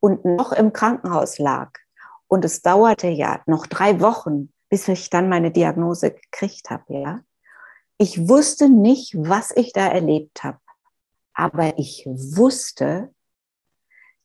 und 0.00 0.24
noch 0.24 0.52
im 0.52 0.72
Krankenhaus 0.72 1.38
lag, 1.38 1.70
und 2.26 2.46
es 2.46 2.62
dauerte 2.62 3.08
ja 3.08 3.42
noch 3.44 3.66
drei 3.66 4.00
Wochen, 4.00 4.50
bis 4.70 4.88
ich 4.88 5.10
dann 5.10 5.28
meine 5.28 5.50
Diagnose 5.50 6.12
gekriegt 6.12 6.70
habe, 6.70 6.84
ja. 6.88 7.20
Ich 7.98 8.26
wusste 8.26 8.70
nicht, 8.70 9.14
was 9.18 9.54
ich 9.54 9.74
da 9.74 9.86
erlebt 9.86 10.42
habe, 10.42 10.58
aber 11.34 11.78
ich 11.78 12.06
wusste, 12.06 13.12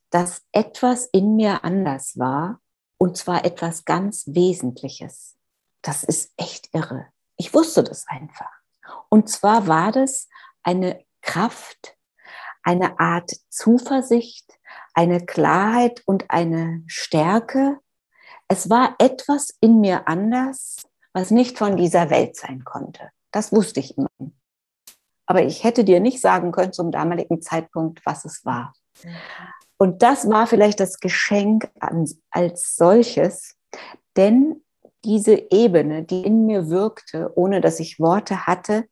dass 0.09 0.41
etwas 0.53 1.07
in 1.11 1.35
mir 1.35 1.65
anders 1.65 2.17
war, 2.17 2.61
und 2.97 3.17
zwar 3.17 3.43
etwas 3.43 3.83
ganz 3.83 4.25
Wesentliches 4.27 5.36
das 5.87 6.03
ist 6.03 6.33
echt 6.35 6.69
irre. 6.73 7.07
Ich 7.37 7.53
wusste 7.53 7.81
das 7.81 8.05
einfach. 8.07 8.51
Und 9.09 9.29
zwar 9.29 9.67
war 9.67 9.93
das 9.93 10.27
eine 10.63 11.05
Kraft, 11.21 11.95
eine 12.61 12.99
Art 12.99 13.31
Zuversicht, 13.49 14.59
eine 14.93 15.25
Klarheit 15.25 16.03
und 16.05 16.29
eine 16.29 16.83
Stärke. 16.87 17.79
Es 18.49 18.69
war 18.69 18.95
etwas 18.99 19.55
in 19.61 19.79
mir 19.79 20.09
anders, 20.09 20.75
was 21.13 21.31
nicht 21.31 21.57
von 21.57 21.77
dieser 21.77 22.09
Welt 22.09 22.35
sein 22.35 22.65
konnte. 22.65 23.09
Das 23.31 23.53
wusste 23.53 23.79
ich 23.79 23.97
immer. 23.97 24.09
Aber 25.25 25.41
ich 25.43 25.63
hätte 25.63 25.85
dir 25.85 26.01
nicht 26.01 26.19
sagen 26.19 26.51
können 26.51 26.73
zum 26.73 26.91
damaligen 26.91 27.41
Zeitpunkt, 27.41 28.05
was 28.05 28.25
es 28.25 28.43
war. 28.43 28.73
Und 29.77 30.01
das 30.01 30.27
war 30.29 30.47
vielleicht 30.47 30.81
das 30.81 30.99
Geschenk 30.99 31.69
als 32.31 32.75
solches, 32.75 33.55
denn 34.17 34.63
diese 35.03 35.51
Ebene, 35.51 36.03
die 36.03 36.23
in 36.23 36.45
mir 36.45 36.69
wirkte, 36.69 37.31
ohne 37.35 37.61
dass 37.61 37.79
ich 37.79 37.99
Worte 37.99 38.47
hatte, 38.47 38.85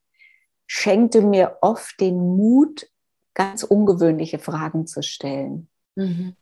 schenkte 0.68 1.22
mir 1.22 1.58
oft 1.62 2.00
den 2.00 2.18
Mut, 2.38 2.88
ganz 3.34 3.64
ungewöhnliche 3.64 4.40
Fragen 4.40 4.88
zu 4.88 5.04
stellen. 5.04 5.68
Mhm. 5.96 6.36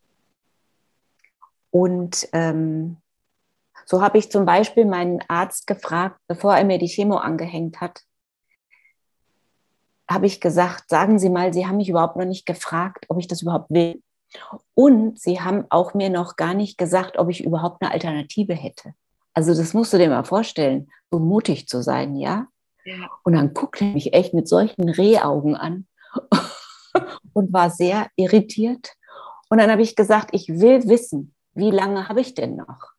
Und 1.71 2.29
ähm, 2.33 2.97
so 3.85 4.01
habe 4.01 4.17
ich 4.17 4.31
zum 4.31 4.45
Beispiel 4.45 4.85
meinen 4.85 5.21
Arzt 5.27 5.67
gefragt, 5.67 6.19
bevor 6.27 6.55
er 6.55 6.63
mir 6.63 6.77
die 6.77 6.87
Chemo 6.87 7.17
angehängt 7.17 7.81
hat, 7.81 8.03
habe 10.09 10.27
ich 10.27 10.39
gesagt, 10.39 10.89
sagen 10.89 11.17
Sie 11.17 11.29
mal, 11.29 11.53
Sie 11.53 11.65
haben 11.65 11.77
mich 11.77 11.89
überhaupt 11.89 12.15
noch 12.15 12.25
nicht 12.25 12.45
gefragt, 12.45 13.05
ob 13.09 13.17
ich 13.19 13.27
das 13.27 13.41
überhaupt 13.41 13.71
will. 13.71 14.01
Und 14.75 15.19
Sie 15.19 15.41
haben 15.41 15.65
auch 15.69 15.93
mir 15.93 16.09
noch 16.09 16.35
gar 16.35 16.53
nicht 16.53 16.77
gesagt, 16.77 17.17
ob 17.17 17.29
ich 17.29 17.43
überhaupt 17.43 17.81
eine 17.81 17.91
Alternative 17.91 18.53
hätte. 18.53 18.93
Also 19.33 19.53
das 19.53 19.73
musst 19.73 19.93
du 19.93 19.97
dir 19.97 20.09
mal 20.09 20.23
vorstellen, 20.23 20.89
so 21.11 21.19
mutig 21.19 21.67
zu 21.67 21.81
sein, 21.81 22.15
ja? 22.15 22.47
ja. 22.85 23.09
Und 23.23 23.33
dann 23.33 23.53
guckte 23.53 23.85
er 23.85 23.93
mich 23.93 24.13
echt 24.13 24.33
mit 24.33 24.47
solchen 24.47 24.89
Rehaugen 24.89 25.55
an 25.55 25.87
und 27.33 27.53
war 27.53 27.69
sehr 27.69 28.07
irritiert. 28.15 28.93
Und 29.49 29.59
dann 29.59 29.71
habe 29.71 29.81
ich 29.81 29.95
gesagt, 29.95 30.29
ich 30.33 30.49
will 30.49 30.87
wissen, 30.87 31.33
wie 31.53 31.71
lange 31.71 32.09
habe 32.09 32.21
ich 32.21 32.33
denn 32.33 32.55
noch? 32.55 32.93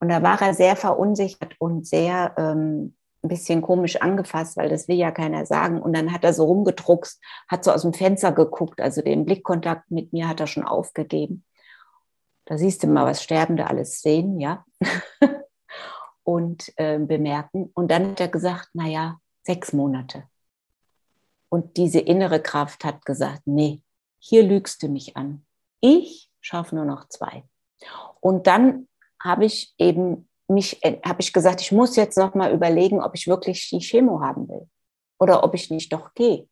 Und 0.00 0.08
da 0.10 0.22
war 0.22 0.40
er 0.40 0.54
sehr 0.54 0.76
verunsichert 0.76 1.54
und 1.58 1.86
sehr 1.86 2.34
ähm, 2.36 2.94
ein 3.22 3.28
bisschen 3.28 3.62
komisch 3.62 3.96
angefasst, 3.96 4.56
weil 4.56 4.68
das 4.68 4.88
will 4.88 4.96
ja 4.96 5.10
keiner 5.10 5.46
sagen. 5.46 5.80
Und 5.80 5.94
dann 5.94 6.12
hat 6.12 6.24
er 6.24 6.32
so 6.32 6.44
rumgedruckst, 6.44 7.20
hat 7.48 7.64
so 7.64 7.72
aus 7.72 7.82
dem 7.82 7.92
Fenster 7.92 8.32
geguckt, 8.32 8.80
also 8.80 9.02
den 9.02 9.24
Blickkontakt 9.24 9.90
mit 9.90 10.12
mir 10.12 10.28
hat 10.28 10.40
er 10.40 10.46
schon 10.46 10.64
aufgegeben. 10.64 11.44
Da 12.46 12.56
siehst 12.56 12.82
du 12.82 12.86
mal, 12.86 13.04
was 13.04 13.22
Sterbende 13.22 13.66
alles 13.66 14.00
sehen, 14.00 14.40
ja, 14.40 14.64
und 16.22 16.72
äh, 16.76 16.98
bemerken. 16.98 17.70
Und 17.74 17.90
dann 17.90 18.10
hat 18.10 18.20
er 18.20 18.28
gesagt, 18.28 18.70
naja, 18.72 19.18
sechs 19.42 19.72
Monate. 19.72 20.24
Und 21.48 21.76
diese 21.76 22.00
innere 22.00 22.40
Kraft 22.40 22.84
hat 22.84 23.04
gesagt, 23.04 23.42
nee, 23.46 23.82
hier 24.18 24.42
lügst 24.42 24.82
du 24.82 24.88
mich 24.88 25.16
an. 25.16 25.44
Ich 25.80 26.30
schaffe 26.40 26.74
nur 26.74 26.84
noch 26.84 27.08
zwei. 27.08 27.44
Und 28.20 28.46
dann 28.46 28.88
habe 29.22 29.44
ich 29.44 29.74
eben 29.78 30.28
mich, 30.48 30.82
äh, 30.84 31.00
habe 31.04 31.20
ich 31.20 31.32
gesagt, 31.32 31.60
ich 31.60 31.72
muss 31.72 31.96
jetzt 31.96 32.16
noch 32.16 32.34
mal 32.34 32.52
überlegen, 32.52 33.00
ob 33.00 33.14
ich 33.14 33.26
wirklich 33.26 33.68
die 33.70 33.80
Chemo 33.80 34.20
haben 34.20 34.48
will 34.48 34.68
oder 35.18 35.44
ob 35.44 35.54
ich 35.54 35.70
nicht 35.70 35.92
doch 35.92 36.14
gehe. 36.14 36.48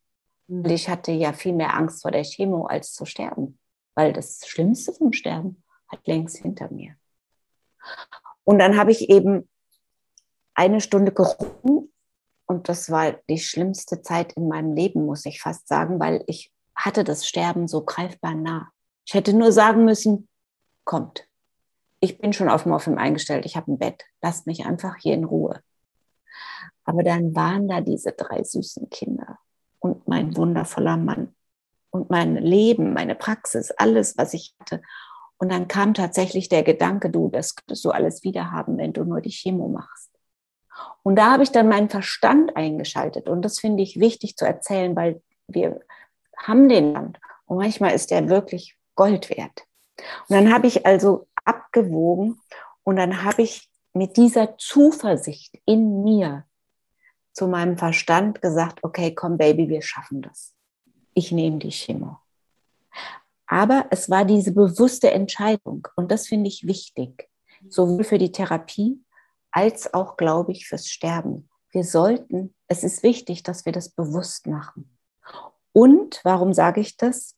Mhm. 0.48 0.64
Ich 0.66 0.88
hatte 0.88 1.12
ja 1.12 1.32
viel 1.32 1.52
mehr 1.52 1.74
Angst 1.74 2.02
vor 2.02 2.10
der 2.10 2.24
Chemo 2.24 2.66
als 2.66 2.92
zu 2.92 3.04
sterben, 3.04 3.58
weil 3.94 4.12
das 4.12 4.46
Schlimmste 4.46 4.92
vom 4.92 5.12
Sterben 5.12 5.63
hat 5.88 6.06
längst 6.06 6.38
hinter 6.38 6.70
mir. 6.70 6.96
Und 8.44 8.58
dann 8.58 8.76
habe 8.76 8.90
ich 8.90 9.08
eben 9.10 9.48
eine 10.54 10.80
Stunde 10.80 11.12
gerungen 11.12 11.92
und 12.46 12.68
das 12.68 12.90
war 12.90 13.12
die 13.28 13.38
schlimmste 13.38 14.02
Zeit 14.02 14.34
in 14.34 14.48
meinem 14.48 14.74
Leben, 14.74 15.06
muss 15.06 15.24
ich 15.26 15.40
fast 15.40 15.66
sagen, 15.66 15.98
weil 15.98 16.22
ich 16.26 16.52
hatte 16.74 17.04
das 17.04 17.26
Sterben 17.26 17.68
so 17.68 17.84
greifbar 17.84 18.34
nah. 18.34 18.70
Ich 19.06 19.14
hätte 19.14 19.32
nur 19.32 19.52
sagen 19.52 19.84
müssen, 19.84 20.28
kommt. 20.84 21.26
ich 22.00 22.18
bin 22.18 22.34
schon 22.34 22.50
auf 22.50 22.66
Morphium 22.66 22.98
eingestellt, 22.98 23.46
ich 23.46 23.56
habe 23.56 23.72
ein 23.72 23.78
Bett, 23.78 24.04
lasst 24.20 24.46
mich 24.46 24.66
einfach 24.66 24.96
hier 25.00 25.14
in 25.14 25.24
Ruhe. 25.24 25.62
Aber 26.84 27.02
dann 27.02 27.34
waren 27.34 27.66
da 27.68 27.80
diese 27.80 28.12
drei 28.12 28.44
süßen 28.44 28.90
Kinder 28.90 29.38
und 29.78 30.06
mein 30.06 30.36
wundervoller 30.36 30.98
Mann 30.98 31.34
und 31.90 32.10
mein 32.10 32.36
Leben, 32.36 32.92
meine 32.92 33.14
Praxis, 33.14 33.70
alles, 33.70 34.18
was 34.18 34.34
ich 34.34 34.54
hatte. 34.60 34.82
Und 35.44 35.50
dann 35.50 35.68
kam 35.68 35.92
tatsächlich 35.92 36.48
der 36.48 36.62
Gedanke, 36.62 37.10
du, 37.10 37.28
das 37.28 37.54
könntest 37.54 37.84
du 37.84 37.90
alles 37.90 38.22
wieder 38.22 38.50
haben, 38.50 38.78
wenn 38.78 38.94
du 38.94 39.04
nur 39.04 39.20
die 39.20 39.28
Chemo 39.28 39.68
machst. 39.68 40.10
Und 41.02 41.16
da 41.16 41.32
habe 41.32 41.42
ich 41.42 41.52
dann 41.52 41.68
meinen 41.68 41.90
Verstand 41.90 42.56
eingeschaltet. 42.56 43.28
Und 43.28 43.42
das 43.42 43.60
finde 43.60 43.82
ich 43.82 44.00
wichtig 44.00 44.38
zu 44.38 44.46
erzählen, 44.46 44.96
weil 44.96 45.20
wir 45.46 45.80
haben 46.38 46.70
den 46.70 46.94
Land. 46.94 47.20
Und 47.44 47.58
manchmal 47.58 47.92
ist 47.92 48.10
der 48.10 48.30
wirklich 48.30 48.78
Gold 48.94 49.28
wert. 49.28 49.66
Und 50.28 50.34
dann 50.34 50.50
habe 50.50 50.66
ich 50.66 50.86
also 50.86 51.26
abgewogen 51.44 52.40
und 52.82 52.96
dann 52.96 53.22
habe 53.22 53.42
ich 53.42 53.68
mit 53.92 54.16
dieser 54.16 54.56
Zuversicht 54.56 55.60
in 55.66 56.04
mir 56.04 56.46
zu 57.34 57.48
meinem 57.48 57.76
Verstand 57.76 58.40
gesagt, 58.40 58.82
okay, 58.82 59.14
komm 59.14 59.36
Baby, 59.36 59.68
wir 59.68 59.82
schaffen 59.82 60.22
das. 60.22 60.54
Ich 61.12 61.32
nehme 61.32 61.58
die 61.58 61.68
Chemo. 61.68 62.16
Aber 63.46 63.86
es 63.90 64.08
war 64.08 64.24
diese 64.24 64.52
bewusste 64.52 65.10
Entscheidung 65.10 65.86
und 65.96 66.10
das 66.10 66.26
finde 66.26 66.48
ich 66.48 66.66
wichtig, 66.66 67.28
sowohl 67.68 68.04
für 68.04 68.18
die 68.18 68.32
Therapie 68.32 69.02
als 69.50 69.92
auch, 69.94 70.16
glaube 70.16 70.52
ich, 70.52 70.66
fürs 70.66 70.88
Sterben. 70.88 71.48
Wir 71.70 71.84
sollten, 71.84 72.54
es 72.68 72.84
ist 72.84 73.02
wichtig, 73.02 73.42
dass 73.42 73.64
wir 73.64 73.72
das 73.72 73.90
bewusst 73.90 74.46
machen. 74.46 74.96
Und 75.72 76.20
warum 76.24 76.52
sage 76.52 76.80
ich 76.80 76.96
das? 76.96 77.36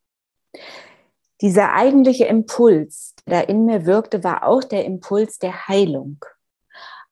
Dieser 1.41 1.73
eigentliche 1.73 2.25
Impuls, 2.25 3.15
der 3.27 3.41
da 3.43 3.49
in 3.49 3.67
mir 3.67 3.85
wirkte, 3.85 4.25
war 4.25 4.47
auch 4.47 4.65
der 4.65 4.85
Impuls 4.85 5.39
der 5.39 5.69
Heilung. 5.69 6.19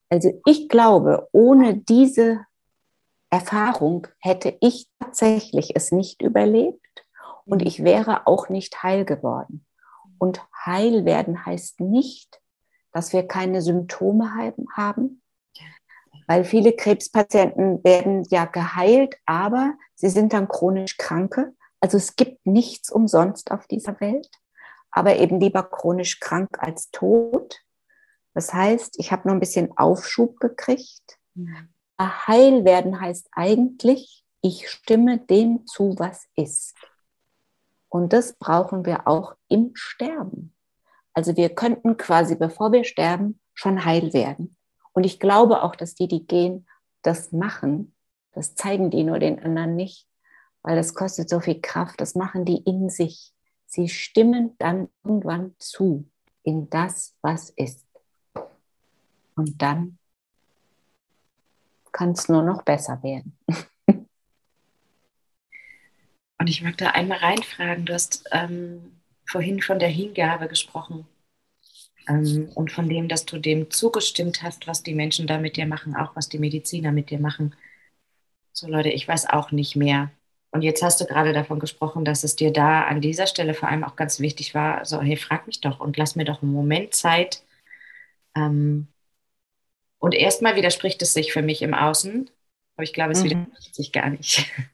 Also 0.09 0.41
ich 0.47 0.69
glaube, 0.69 1.29
ohne 1.33 1.77
diese 1.77 2.45
Erfahrung 3.31 4.07
hätte 4.21 4.57
ich 4.61 4.87
tatsächlich 5.01 5.75
es 5.75 5.93
nicht 5.93 6.23
überlebt 6.23 6.84
und 7.47 7.63
ich 7.63 7.85
wäre 7.85 8.27
auch 8.27 8.49
nicht 8.49 8.83
heil 8.83 9.05
geworden. 9.05 9.67
Und 10.19 10.41
heil 10.65 11.05
werden 11.05 11.45
heißt 11.45 11.81
nicht, 11.81 12.41
dass 12.93 13.13
wir 13.13 13.27
keine 13.27 13.61
Symptome 13.61 14.55
haben, 14.77 15.23
weil 16.27 16.45
viele 16.45 16.73
Krebspatienten 16.73 17.83
werden 17.85 18.25
ja 18.31 18.45
geheilt, 18.47 19.17
aber 19.27 19.75
sie 19.95 20.09
sind 20.09 20.33
dann 20.33 20.49
chronisch 20.49 20.97
Kranke. 20.97 21.55
Also 21.81 21.99
es 21.99 22.17
gibt 22.17 22.47
nichts 22.47 22.91
umsonst 22.91 23.51
auf 23.51 23.67
dieser 23.67 24.01
Welt, 24.01 24.31
aber 24.91 25.17
eben 25.17 25.41
lieber 25.41 25.63
chronisch 25.65 26.21
krank 26.21 26.49
als 26.59 26.91
tot. 26.91 27.61
Das 28.33 28.55
heißt, 28.55 28.99
ich 28.99 29.13
habe 29.13 29.29
nur 29.29 29.37
ein 29.37 29.41
bisschen 29.41 29.77
Aufschub 29.77 30.41
gekriegt. 30.41 31.19
Mhm. 31.35 31.69
Heil 32.01 32.65
werden 32.65 33.01
heißt 33.01 33.29
eigentlich, 33.33 34.25
ich 34.41 34.69
stimme 34.71 35.19
dem 35.19 35.67
zu, 35.67 35.95
was 35.99 36.27
ist. 36.37 36.75
Und 37.95 38.13
das 38.13 38.33
brauchen 38.33 38.85
wir 38.85 39.07
auch 39.07 39.37
im 39.47 39.71
Sterben. 39.75 40.53
Also 41.13 41.37
wir 41.37 41.51
könnten 41.51 41.97
quasi, 41.97 42.35
bevor 42.35 42.73
wir 42.73 42.83
sterben, 42.83 43.39
schon 43.53 43.85
heil 43.85 44.13
werden. 44.13 44.57
Und 44.95 45.05
ich 45.05 45.21
glaube 45.21 45.63
auch, 45.63 45.77
dass 45.77 45.95
die, 45.95 46.09
die 46.09 46.27
gehen, 46.27 46.67
das 47.03 47.31
machen. 47.31 47.95
Das 48.33 48.57
zeigen 48.57 48.91
die 48.91 49.05
nur 49.05 49.21
den 49.21 49.41
anderen 49.41 49.77
nicht, 49.77 50.09
weil 50.63 50.75
das 50.75 50.97
kostet 50.97 51.29
so 51.29 51.39
viel 51.39 51.61
Kraft. 51.61 52.01
Das 52.01 52.17
machen 52.17 52.45
die 52.45 52.57
in 52.57 52.91
sich. 52.91 53.33
Sie 53.67 53.89
stimmen 53.89 54.57
dann 54.59 54.89
irgendwann 55.05 55.55
zu 55.61 56.11
in 56.43 56.69
das, 56.71 57.15
was 57.23 57.51
ist. 57.51 57.87
Und 59.37 59.63
dann 59.63 60.01
kann 61.93 62.11
es 62.11 62.29
nur 62.29 62.43
noch 62.43 62.63
besser 62.63 63.01
werden. 63.05 63.39
Und 66.39 66.49
ich 66.49 66.63
mag 66.63 66.77
da 66.77 66.91
einmal 66.91 67.19
reinfragen, 67.19 67.87
du 67.87 67.95
hast 67.95 68.25
ähm, 68.33 69.01
vorhin 69.27 69.63
von 69.63 69.79
der 69.79 69.89
Hingabe 69.89 70.49
gesprochen 70.49 71.07
ähm, 72.09 72.51
und 72.55 72.73
von 72.73 72.89
dem, 72.89 73.09
dass 73.09 73.25
du 73.25 73.39
dem 73.39 73.71
zugestimmt 73.71 74.43
hast, 74.43 74.67
was 74.67 74.83
die 74.83 74.95
Menschen 74.95 75.27
da 75.27 75.39
mit 75.39 75.57
dir 75.57 75.67
machen, 75.67 75.95
auch 75.97 76.17
was 76.17 76.29
die 76.29 76.39
Mediziner 76.39 76.93
mit 76.93 77.11
dir 77.11 77.19
machen. 77.19 77.55
So 78.53 78.69
Leute, 78.69 78.91
ich 78.91 79.07
weiß 79.07 79.29
auch 79.31 79.53
nicht 79.53 79.77
mehr. 79.77 80.11
Und 80.51 80.63
jetzt 80.63 80.83
hast 80.83 81.01
du 81.01 81.07
gerade 81.07 81.33
davon 81.33 81.59
gesprochen, 81.59 82.05
dass 82.05 82.23
es 82.23 82.37
dir 82.37 82.53
da 82.53 82.83
an 82.83 83.01
dieser 83.01 83.27
Stelle 83.27 83.55
vor 83.55 83.69
allem 83.69 83.85
auch 83.85 83.97
ganz 83.97 84.21
wichtig 84.21 84.55
war, 84.55 84.85
so, 84.85 85.01
hey, 85.01 85.17
frag 85.17 85.47
mich 85.47 85.61
doch 85.61 85.81
und 85.81 85.97
lass 85.97 86.15
mir 86.15 86.25
doch 86.25 86.43
einen 86.43 86.53
Moment 86.53 86.95
Zeit, 86.95 87.43
ähm, 88.37 88.89
und 89.99 90.15
erstmal 90.15 90.57
widerspricht 90.57 91.01
es 91.03 91.15
sich 91.15 91.33
für 91.33 91.43
mich 91.43 91.63
im 91.63 91.75
Außen, 91.75 92.29
aber 92.77 92.85
ich 92.85 92.93
glaube, 92.93 93.13
es 93.13 93.23
mhm. 93.23 93.31
widerspricht 93.31 93.75
sich 93.75 93.93
gar 93.93 94.11
nicht. 94.11 94.51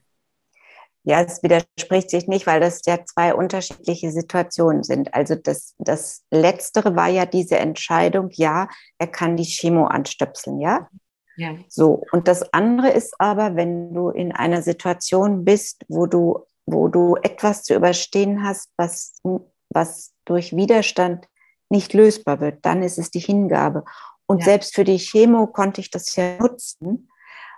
Ja, 1.03 1.21
es 1.21 1.41
widerspricht 1.41 2.11
sich 2.11 2.27
nicht, 2.27 2.45
weil 2.45 2.59
das 2.59 2.81
ja 2.85 3.03
zwei 3.05 3.33
unterschiedliche 3.33 4.11
Situationen 4.11 4.83
sind. 4.83 5.13
Also 5.15 5.35
das, 5.35 5.73
das 5.79 6.23
Letztere 6.29 6.95
war 6.95 7.07
ja 7.07 7.25
diese 7.25 7.57
Entscheidung, 7.57 8.29
ja, 8.33 8.67
er 8.99 9.07
kann 9.07 9.35
die 9.35 9.45
Chemo 9.45 9.85
anstöpseln, 9.85 10.59
ja? 10.59 10.87
Ja. 11.37 11.55
So, 11.69 12.03
und 12.11 12.27
das 12.27 12.53
andere 12.53 12.89
ist 12.89 13.15
aber, 13.19 13.55
wenn 13.55 13.93
du 13.93 14.09
in 14.09 14.31
einer 14.31 14.61
Situation 14.61 15.43
bist, 15.43 15.83
wo 15.87 16.05
du, 16.05 16.45
wo 16.67 16.87
du 16.87 17.15
etwas 17.23 17.63
zu 17.63 17.73
überstehen 17.73 18.43
hast, 18.43 18.69
was, 18.77 19.19
was 19.69 20.13
durch 20.25 20.55
Widerstand 20.55 21.27
nicht 21.69 21.93
lösbar 21.93 22.41
wird, 22.41 22.65
dann 22.65 22.83
ist 22.83 22.99
es 22.99 23.09
die 23.09 23.19
Hingabe. 23.19 23.85
Und 24.27 24.39
ja. 24.39 24.45
selbst 24.45 24.75
für 24.75 24.83
die 24.83 24.99
Chemo 24.99 25.47
konnte 25.47 25.81
ich 25.81 25.89
das 25.89 26.15
ja 26.15 26.37
nutzen, 26.37 27.09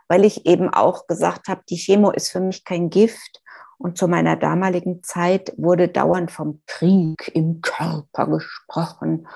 weil 0.07 0.25
ich 0.25 0.45
eben 0.45 0.69
auch 0.73 1.07
gesagt 1.07 1.47
habe, 1.47 1.61
die 1.69 1.77
Chemo 1.77 2.11
ist 2.11 2.31
für 2.31 2.39
mich 2.39 2.63
kein 2.63 2.89
Gift. 2.89 3.41
Und 3.77 3.97
zu 3.97 4.07
meiner 4.07 4.37
damaligen 4.37 5.03
Zeit 5.03 5.53
wurde 5.57 5.89
dauernd 5.89 6.31
vom 6.31 6.61
Krieg 6.67 7.31
im 7.33 7.61
Körper 7.61 8.27
gesprochen 8.27 9.27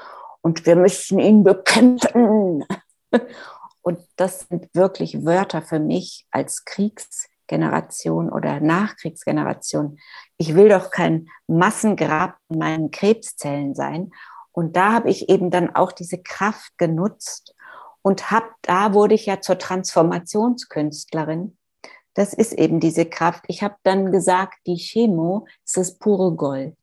und 0.41 0.65
wir 0.65 0.77
müssen 0.77 1.19
ihn 1.19 1.43
bekämpfen. 1.43 2.63
Und 3.81 3.99
das 4.17 4.39
sind 4.49 4.67
wirklich 4.73 5.25
Wörter 5.25 5.61
für 5.61 5.79
mich 5.79 6.25
als 6.31 6.65
Kriegsgeneration 6.65 8.29
oder 8.29 8.59
Nachkriegsgeneration. 8.59 9.97
Ich 10.37 10.55
will 10.55 10.67
doch 10.67 10.91
kein 10.91 11.29
Massengrab 11.47 12.35
in 12.49 12.59
meinen 12.59 12.91
Krebszellen 12.91 13.75
sein. 13.75 14.11
Und 14.51 14.75
da 14.75 14.91
habe 14.91 15.09
ich 15.09 15.29
eben 15.29 15.51
dann 15.51 15.73
auch 15.73 15.93
diese 15.93 16.17
Kraft 16.17 16.77
genutzt 16.77 17.55
und 18.07 18.31
hab, 18.31 18.55
da 18.61 18.93
wurde 18.93 19.15
ich 19.15 19.25
ja 19.25 19.41
zur 19.41 19.59
Transformationskünstlerin. 19.59 21.57
Das 22.13 22.33
ist 22.33 22.53
eben 22.53 22.79
diese 22.79 23.05
Kraft. 23.05 23.43
Ich 23.49 23.63
habe 23.63 23.75
dann 23.83 24.13
gesagt, 24.13 24.59
die 24.65 24.77
Chemo 24.77 25.45
ist 25.65 25.75
das 25.75 25.97
pure 25.97 26.33
Gold. 26.33 26.77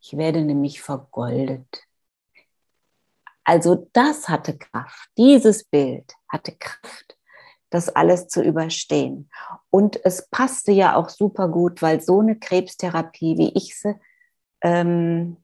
Ich 0.00 0.16
werde 0.16 0.44
nämlich 0.44 0.82
vergoldet. 0.82 1.84
Also 3.44 3.88
das 3.92 4.28
hatte 4.28 4.58
Kraft. 4.58 5.08
Dieses 5.16 5.62
Bild 5.62 6.14
hatte 6.28 6.50
Kraft, 6.58 7.16
das 7.70 7.88
alles 7.88 8.26
zu 8.26 8.42
überstehen. 8.42 9.30
Und 9.70 10.04
es 10.04 10.28
passte 10.30 10.72
ja 10.72 10.96
auch 10.96 11.10
super 11.10 11.46
gut, 11.46 11.80
weil 11.80 12.00
so 12.00 12.18
eine 12.18 12.36
Krebstherapie, 12.36 13.38
wie 13.38 13.52
ich 13.54 13.78
sie 13.78 13.94
ähm, 14.62 15.36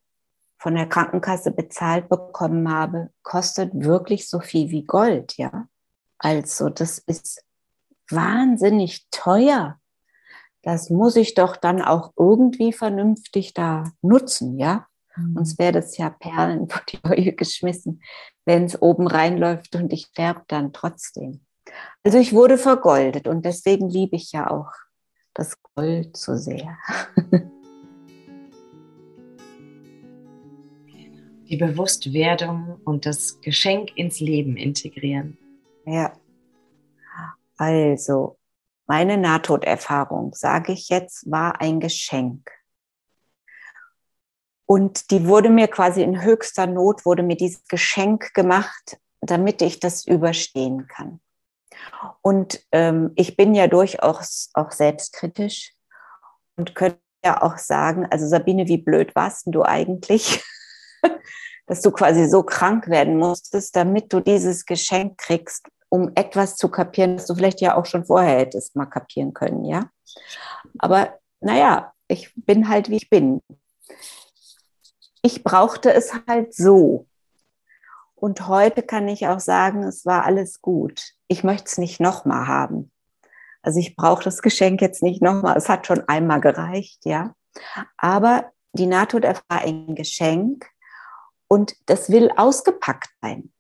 von 0.59 0.75
der 0.75 0.89
Krankenkasse 0.89 1.51
bezahlt 1.51 2.09
bekommen 2.09 2.71
habe, 2.71 3.11
kostet 3.23 3.73
wirklich 3.75 4.29
so 4.29 4.41
viel 4.41 4.71
wie 4.71 4.85
Gold, 4.85 5.37
ja. 5.37 5.69
Also 6.19 6.71
das 6.71 6.99
ist 6.99 7.45
wahnsinnig 8.11 9.07
teuer. 9.11 9.79
Das 10.63 10.91
muss 10.91 11.17
ich 11.17 11.35
doch 11.35 11.57
dann 11.57 11.83
auch 11.83 12.13
irgendwie 12.17 12.73
vernünftig 12.73 13.55
da 13.55 13.85
nutzen, 14.03 14.59
ja. 14.59 14.87
Mhm. 15.17 15.35
Sonst 15.35 15.59
wäre 15.59 15.73
das 15.73 15.97
ja 15.97 16.11
Perlen 16.11 16.69
vor 16.69 16.83
die 16.89 16.99
Eule 17.05 17.33
geschmissen, 17.33 18.03
wenn 18.45 18.65
es 18.65 18.81
oben 18.81 19.07
reinläuft 19.07 19.77
und 19.77 19.93
ich 19.93 20.07
sterbe 20.07 20.43
dann 20.49 20.73
trotzdem. 20.73 21.41
Also 22.05 22.19
ich 22.19 22.33
wurde 22.33 22.59
vergoldet 22.59 23.27
und 23.27 23.45
deswegen 23.45 23.89
liebe 23.89 24.17
ich 24.17 24.33
ja 24.33 24.51
auch 24.51 24.73
das 25.35 25.61
Gold 25.75 26.17
so 26.17 26.37
sehr. 26.37 26.79
die 31.49 31.57
Bewusstwerdung 31.57 32.81
und 32.85 33.07
das 33.07 33.41
Geschenk 33.41 33.97
ins 33.97 34.21
Leben 34.21 34.57
integrieren. 34.57 35.39
Ja. 35.85 36.13
Also, 37.57 38.37
meine 38.87 39.17
Nahtoderfahrung, 39.17 40.35
sage 40.35 40.73
ich 40.73 40.89
jetzt, 40.89 41.31
war 41.31 41.61
ein 41.61 41.81
Geschenk. 41.81 42.51
Und 44.67 45.11
die 45.11 45.27
wurde 45.27 45.49
mir 45.49 45.69
quasi 45.69 46.03
in 46.03 46.23
höchster 46.23 46.67
Not, 46.67 47.07
wurde 47.07 47.23
mir 47.23 47.37
dieses 47.37 47.67
Geschenk 47.69 48.35
gemacht, 48.35 48.99
damit 49.21 49.63
ich 49.63 49.81
das 49.81 50.07
überstehen 50.07 50.89
kann. 50.89 51.21
Und 52.21 52.61
ähm, 52.73 53.13
ich 53.15 53.37
bin 53.37 53.55
ja 53.55 53.69
durchaus 53.69 54.51
auch 54.55 54.73
selbstkritisch 54.73 55.73
und 56.57 56.75
könnte 56.75 56.99
ja 57.25 57.43
auch 57.43 57.59
sagen, 57.59 58.07
also 58.11 58.27
Sabine, 58.27 58.67
wie 58.67 58.79
blöd 58.79 59.15
warst 59.15 59.47
du 59.47 59.63
eigentlich? 59.63 60.43
dass 61.67 61.83
du 61.83 61.91
quasi 61.91 62.29
so 62.29 62.43
krank 62.43 62.89
werden 62.89 63.17
musstest, 63.17 63.75
damit 63.77 64.13
du 64.13 64.21
dieses 64.21 64.67
Geschenk 64.67 65.19
kriegst, 65.19 65.67
um 65.89 66.13
etwas 66.15 66.57
zu 66.57 66.69
kapieren, 66.69 67.17
das 67.17 67.27
du 67.27 67.35
vielleicht 67.35 67.61
ja 67.61 67.77
auch 67.77 67.87
schon 67.87 68.05
vorher 68.05 68.39
hättest 68.39 68.77
mal 68.77 68.87
kapieren 68.87 69.35
können, 69.35 69.65
ja. 69.65 69.91
Aber 70.79 71.19
naja, 71.41 71.93
ich 72.09 72.33
bin 72.37 72.69
halt 72.69 72.89
wie 72.89 72.97
ich 72.97 73.11
bin. 73.11 73.41
Ich 75.23 75.43
brauchte 75.43 75.93
es 75.93 76.13
halt 76.29 76.55
so. 76.55 77.07
Und 78.15 78.49
heute 78.49 78.83
kann 78.83 79.09
ich 79.09 79.27
auch 79.27 79.41
sagen, 79.41 79.83
es 79.83 80.07
war 80.07 80.25
alles 80.25 80.63
gut. 80.63 81.13
Ich 81.29 81.45
möchte 81.45 81.67
es 81.67 81.79
nicht 81.79 82.01
nochmal 82.01 82.47
haben. 82.47 82.91
Also 83.63 83.81
ich 83.81 83.97
brauche 83.97 84.23
das 84.23 84.43
Geschenk 84.43 84.81
jetzt 84.81 85.03
nicht 85.03 85.21
nochmal. 85.23 85.57
Es 85.57 85.69
hat 85.69 85.87
schon 85.87 86.09
einmal 86.09 86.41
gereicht, 86.41 87.05
ja. 87.05 87.35
Aber 87.97 88.53
die 88.73 88.87
Nahtoderfahrung 88.87 89.45
war 89.49 89.63
ein 89.63 89.95
Geschenk 89.95 90.67
und 91.49 91.77
das 91.87 92.11
will 92.11 92.31
ausgepackt 92.37 93.11
sein. 93.21 93.53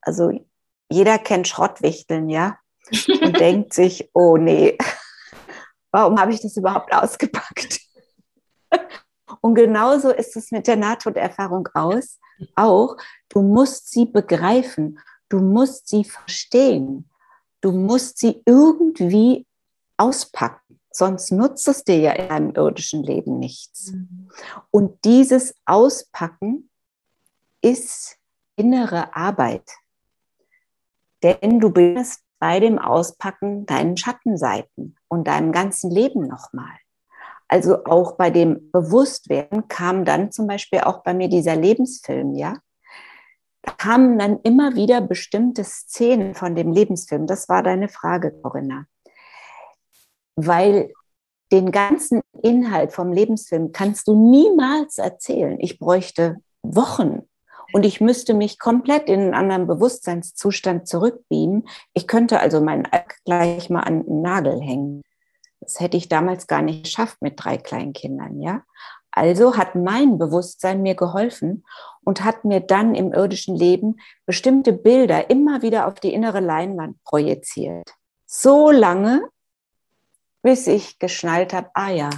Also 0.00 0.32
jeder 0.88 1.18
kennt 1.18 1.48
Schrottwichteln, 1.48 2.28
ja, 2.28 2.58
und 3.20 3.36
denkt 3.40 3.74
sich, 3.74 4.10
oh 4.14 4.36
nee, 4.36 4.78
warum 5.90 6.20
habe 6.20 6.32
ich 6.32 6.40
das 6.40 6.56
überhaupt 6.56 6.92
ausgepackt? 6.92 7.80
Und 9.40 9.54
genauso 9.54 10.10
ist 10.10 10.36
es 10.36 10.50
mit 10.50 10.66
der 10.66 10.76
Nahtoderfahrung 10.76 11.68
aus. 11.74 12.18
Auch, 12.54 12.96
du 13.28 13.42
musst 13.42 13.90
sie 13.90 14.06
begreifen, 14.06 14.98
du 15.28 15.38
musst 15.38 15.88
sie 15.88 16.04
verstehen, 16.04 17.08
du 17.60 17.72
musst 17.72 18.18
sie 18.18 18.42
irgendwie 18.44 19.46
auspacken, 19.96 20.80
sonst 20.90 21.32
nutzt 21.32 21.66
es 21.68 21.84
dir 21.84 21.98
ja 21.98 22.12
in 22.12 22.28
deinem 22.28 22.54
irdischen 22.54 23.02
Leben 23.02 23.38
nichts. 23.38 23.92
Mhm. 23.92 24.28
Und 24.70 25.04
dieses 25.04 25.54
Auspacken 25.64 26.70
ist 27.66 28.16
innere 28.54 29.16
Arbeit. 29.16 29.68
Denn 31.24 31.58
du 31.58 31.70
bist 31.70 32.22
bei 32.38 32.60
dem 32.60 32.78
Auspacken 32.78 33.66
deinen 33.66 33.96
Schattenseiten 33.96 34.96
und 35.08 35.26
deinem 35.26 35.50
ganzen 35.50 35.90
Leben 35.90 36.28
nochmal. 36.28 36.76
Also 37.48 37.84
auch 37.84 38.12
bei 38.12 38.30
dem 38.30 38.70
Bewusstwerden 38.70 39.66
kam 39.66 40.04
dann 40.04 40.30
zum 40.30 40.46
Beispiel 40.46 40.80
auch 40.80 41.02
bei 41.02 41.12
mir 41.12 41.28
dieser 41.28 41.56
Lebensfilm, 41.56 42.34
ja. 42.36 42.56
Da 43.62 43.72
kamen 43.72 44.16
dann 44.16 44.38
immer 44.42 44.76
wieder 44.76 45.00
bestimmte 45.00 45.64
Szenen 45.64 46.36
von 46.36 46.54
dem 46.54 46.70
Lebensfilm. 46.70 47.26
Das 47.26 47.48
war 47.48 47.64
deine 47.64 47.88
Frage, 47.88 48.30
Corinna. 48.30 48.86
Weil 50.36 50.92
den 51.50 51.72
ganzen 51.72 52.20
Inhalt 52.42 52.92
vom 52.92 53.12
Lebensfilm 53.12 53.72
kannst 53.72 54.06
du 54.06 54.14
niemals 54.14 54.98
erzählen. 54.98 55.58
Ich 55.58 55.80
bräuchte 55.80 56.36
Wochen 56.62 57.22
und 57.72 57.84
ich 57.84 58.00
müsste 58.00 58.34
mich 58.34 58.58
komplett 58.58 59.08
in 59.08 59.20
einen 59.20 59.34
anderen 59.34 59.66
Bewusstseinszustand 59.66 60.88
zurückbeamen. 60.88 61.68
Ich 61.94 62.06
könnte 62.06 62.40
also 62.40 62.60
meinen 62.60 62.86
Alk 62.86 63.16
gleich 63.24 63.70
mal 63.70 63.80
an 63.80 64.06
einen 64.06 64.22
Nagel 64.22 64.60
hängen. 64.60 65.02
Das 65.60 65.80
hätte 65.80 65.96
ich 65.96 66.08
damals 66.08 66.46
gar 66.46 66.62
nicht 66.62 66.84
geschafft 66.84 67.20
mit 67.20 67.34
drei 67.36 67.56
kleinen 67.56 67.92
Kindern, 67.92 68.40
ja. 68.40 68.62
Also 69.10 69.56
hat 69.56 69.74
mein 69.74 70.18
Bewusstsein 70.18 70.82
mir 70.82 70.94
geholfen 70.94 71.64
und 72.04 72.22
hat 72.22 72.44
mir 72.44 72.60
dann 72.60 72.94
im 72.94 73.14
irdischen 73.14 73.56
Leben 73.56 73.96
bestimmte 74.26 74.74
Bilder 74.74 75.30
immer 75.30 75.62
wieder 75.62 75.86
auf 75.86 75.94
die 75.94 76.12
innere 76.12 76.40
Leinwand 76.40 77.02
projiziert. 77.02 77.94
So 78.26 78.70
lange, 78.70 79.26
bis 80.42 80.66
ich 80.66 80.98
geschnallt 80.98 81.54
habe, 81.54 81.70
ah 81.72 81.90
ja, 81.90 82.10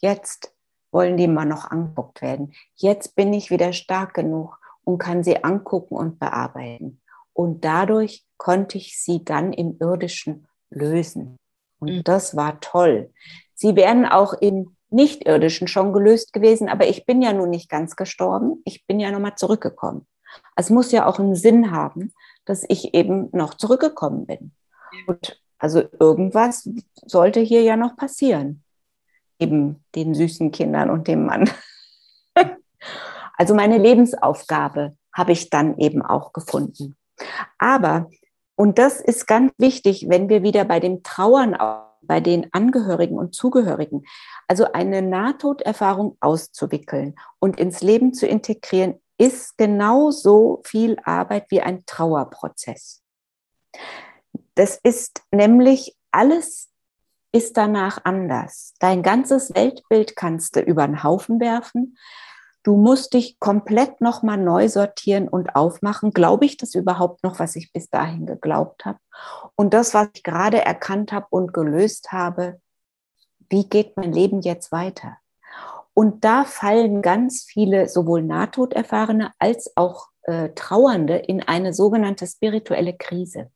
jetzt 0.00 0.54
wollen 0.92 1.16
die 1.16 1.26
mal 1.26 1.44
noch 1.44 1.70
angeguckt 1.70 2.22
werden. 2.22 2.54
Jetzt 2.76 3.16
bin 3.16 3.32
ich 3.32 3.50
wieder 3.50 3.72
stark 3.72 4.14
genug 4.14 4.60
und 4.84 4.98
kann 4.98 5.24
sie 5.24 5.42
angucken 5.42 5.96
und 5.96 6.18
bearbeiten. 6.18 7.00
Und 7.32 7.64
dadurch 7.64 8.24
konnte 8.36 8.78
ich 8.78 9.00
sie 9.00 9.24
dann 9.24 9.52
im 9.52 9.76
irdischen 9.80 10.46
lösen. 10.70 11.36
Und 11.78 11.92
mhm. 11.92 12.04
das 12.04 12.36
war 12.36 12.60
toll. 12.60 13.10
Sie 13.54 13.76
wären 13.76 14.06
auch 14.06 14.34
im 14.34 14.76
Nichtirdischen 14.90 15.66
schon 15.66 15.92
gelöst 15.92 16.32
gewesen, 16.32 16.68
aber 16.68 16.86
ich 16.86 17.04
bin 17.04 17.20
ja 17.20 17.32
nun 17.32 17.50
nicht 17.50 17.68
ganz 17.68 17.96
gestorben. 17.96 18.62
Ich 18.64 18.86
bin 18.86 19.00
ja 19.00 19.10
nochmal 19.10 19.34
zurückgekommen. 19.34 20.06
Es 20.56 20.70
muss 20.70 20.92
ja 20.92 21.06
auch 21.06 21.18
einen 21.18 21.34
Sinn 21.34 21.70
haben, 21.70 22.12
dass 22.44 22.64
ich 22.68 22.94
eben 22.94 23.28
noch 23.32 23.54
zurückgekommen 23.54 24.26
bin. 24.26 24.52
Und 25.06 25.40
also 25.58 25.82
irgendwas 25.98 26.68
sollte 27.06 27.40
hier 27.40 27.62
ja 27.62 27.76
noch 27.76 27.96
passieren. 27.96 28.62
Eben 29.38 29.82
den 29.94 30.14
süßen 30.14 30.52
Kindern 30.52 30.90
und 30.90 31.08
dem 31.08 31.26
Mann. 31.26 31.50
Also 33.36 33.54
meine 33.54 33.78
Lebensaufgabe 33.78 34.96
habe 35.12 35.32
ich 35.32 35.50
dann 35.50 35.78
eben 35.78 36.02
auch 36.02 36.32
gefunden. 36.32 36.96
Aber, 37.58 38.10
und 38.56 38.78
das 38.78 39.00
ist 39.00 39.26
ganz 39.26 39.52
wichtig, 39.58 40.06
wenn 40.08 40.28
wir 40.28 40.42
wieder 40.42 40.64
bei 40.64 40.80
dem 40.80 41.02
Trauern, 41.02 41.56
bei 42.02 42.20
den 42.20 42.52
Angehörigen 42.52 43.16
und 43.16 43.34
Zugehörigen, 43.34 44.04
also 44.48 44.72
eine 44.72 45.02
Nahtoderfahrung 45.02 46.16
auszuwickeln 46.20 47.14
und 47.38 47.58
ins 47.58 47.80
Leben 47.80 48.12
zu 48.12 48.26
integrieren, 48.26 49.00
ist 49.16 49.56
genauso 49.56 50.60
viel 50.64 50.98
Arbeit 51.04 51.46
wie 51.50 51.60
ein 51.60 51.86
Trauerprozess. 51.86 53.02
Das 54.54 54.78
ist 54.82 55.22
nämlich 55.30 55.96
alles 56.10 56.70
ist 57.32 57.56
danach 57.56 58.04
anders. 58.04 58.74
Dein 58.78 59.02
ganzes 59.02 59.52
Weltbild 59.56 60.14
kannst 60.14 60.54
du 60.54 60.60
über 60.60 60.86
den 60.86 61.02
Haufen 61.02 61.40
werfen. 61.40 61.98
Du 62.64 62.76
musst 62.76 63.12
dich 63.12 63.38
komplett 63.38 64.00
nochmal 64.00 64.38
neu 64.38 64.68
sortieren 64.68 65.28
und 65.28 65.54
aufmachen. 65.54 66.12
Glaube 66.12 66.46
ich 66.46 66.56
das 66.56 66.74
überhaupt 66.74 67.22
noch, 67.22 67.38
was 67.38 67.56
ich 67.56 67.72
bis 67.72 67.90
dahin 67.90 68.24
geglaubt 68.26 68.86
habe? 68.86 68.98
Und 69.54 69.74
das, 69.74 69.92
was 69.92 70.08
ich 70.14 70.22
gerade 70.22 70.64
erkannt 70.64 71.12
habe 71.12 71.26
und 71.28 71.52
gelöst 71.52 72.10
habe, 72.10 72.60
wie 73.50 73.68
geht 73.68 73.96
mein 73.98 74.12
Leben 74.12 74.40
jetzt 74.40 74.72
weiter? 74.72 75.18
Und 75.92 76.24
da 76.24 76.44
fallen 76.44 77.02
ganz 77.02 77.44
viele, 77.44 77.88
sowohl 77.88 78.22
Nahtoderfahrene 78.22 79.32
als 79.38 79.76
auch 79.76 80.08
äh, 80.22 80.48
Trauernde, 80.54 81.16
in 81.18 81.42
eine 81.42 81.74
sogenannte 81.74 82.26
spirituelle 82.26 82.94
Krise. 82.94 83.50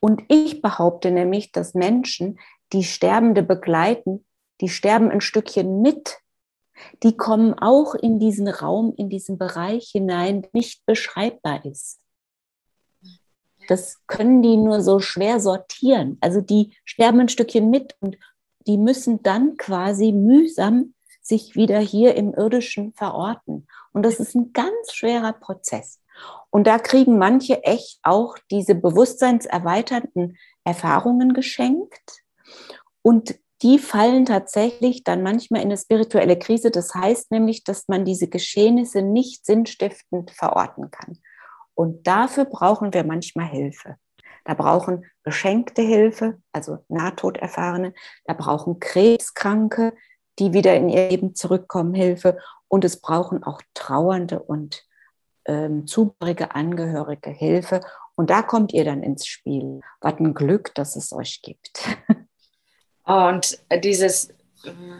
Und 0.00 0.22
ich 0.28 0.62
behaupte 0.62 1.10
nämlich, 1.10 1.52
dass 1.52 1.74
Menschen, 1.74 2.40
die 2.72 2.84
Sterbende 2.84 3.42
begleiten, 3.42 4.24
die 4.62 4.70
sterben 4.70 5.10
ein 5.10 5.20
Stückchen 5.20 5.82
mit 5.82 6.18
die 7.02 7.16
kommen 7.16 7.54
auch 7.54 7.94
in 7.94 8.18
diesen 8.18 8.48
Raum, 8.48 8.94
in 8.96 9.08
diesen 9.08 9.38
Bereich 9.38 9.90
hinein, 9.90 10.46
nicht 10.52 10.84
beschreibbar 10.86 11.64
ist. 11.64 12.00
Das 13.68 13.98
können 14.06 14.42
die 14.42 14.56
nur 14.56 14.80
so 14.80 14.98
schwer 14.98 15.40
sortieren. 15.40 16.16
Also 16.20 16.40
die 16.40 16.74
sterben 16.84 17.20
ein 17.20 17.28
Stückchen 17.28 17.70
mit 17.70 17.96
und 18.00 18.16
die 18.66 18.78
müssen 18.78 19.22
dann 19.22 19.56
quasi 19.56 20.12
mühsam 20.12 20.94
sich 21.20 21.54
wieder 21.54 21.78
hier 21.78 22.14
im 22.14 22.32
irdischen 22.32 22.94
verorten. 22.94 23.66
Und 23.92 24.02
das 24.02 24.18
ist 24.18 24.34
ein 24.34 24.52
ganz 24.52 24.92
schwerer 24.92 25.34
Prozess. 25.34 26.00
Und 26.50 26.66
da 26.66 26.78
kriegen 26.78 27.18
manche 27.18 27.62
echt 27.64 28.00
auch 28.02 28.36
diese 28.50 28.74
bewusstseinserweiternden 28.74 30.38
Erfahrungen 30.64 31.34
geschenkt. 31.34 32.22
Und 33.02 33.38
die 33.62 33.78
fallen 33.78 34.24
tatsächlich 34.24 35.02
dann 35.02 35.22
manchmal 35.22 35.62
in 35.62 35.68
eine 35.68 35.76
spirituelle 35.76 36.38
Krise. 36.38 36.70
Das 36.70 36.94
heißt 36.94 37.30
nämlich, 37.30 37.64
dass 37.64 37.88
man 37.88 38.04
diese 38.04 38.28
Geschehnisse 38.28 39.02
nicht 39.02 39.44
sinnstiftend 39.44 40.30
verorten 40.30 40.90
kann. 40.90 41.18
Und 41.74 42.06
dafür 42.06 42.44
brauchen 42.44 42.92
wir 42.94 43.04
manchmal 43.04 43.48
Hilfe. 43.48 43.96
Da 44.44 44.54
brauchen 44.54 45.04
geschenkte 45.24 45.82
Hilfe, 45.82 46.40
also 46.52 46.78
Nahtoderfahrene. 46.88 47.94
Da 48.24 48.34
brauchen 48.34 48.80
Krebskranke, 48.80 49.94
die 50.38 50.52
wieder 50.52 50.74
in 50.74 50.88
ihr 50.88 51.08
Leben 51.10 51.34
zurückkommen, 51.34 51.94
Hilfe. 51.94 52.38
Und 52.68 52.84
es 52.84 53.00
brauchen 53.00 53.42
auch 53.42 53.60
trauernde 53.74 54.40
und 54.40 54.84
ähm, 55.46 55.86
zugehörige 55.86 56.54
Angehörige 56.54 57.30
Hilfe. 57.30 57.80
Und 58.14 58.30
da 58.30 58.42
kommt 58.42 58.72
ihr 58.72 58.84
dann 58.84 59.02
ins 59.02 59.26
Spiel. 59.26 59.80
Was 60.00 60.14
ein 60.18 60.34
Glück, 60.34 60.74
dass 60.74 60.96
es 60.96 61.12
euch 61.12 61.42
gibt. 61.42 61.72
Und 63.08 63.58
dieses, 63.82 64.34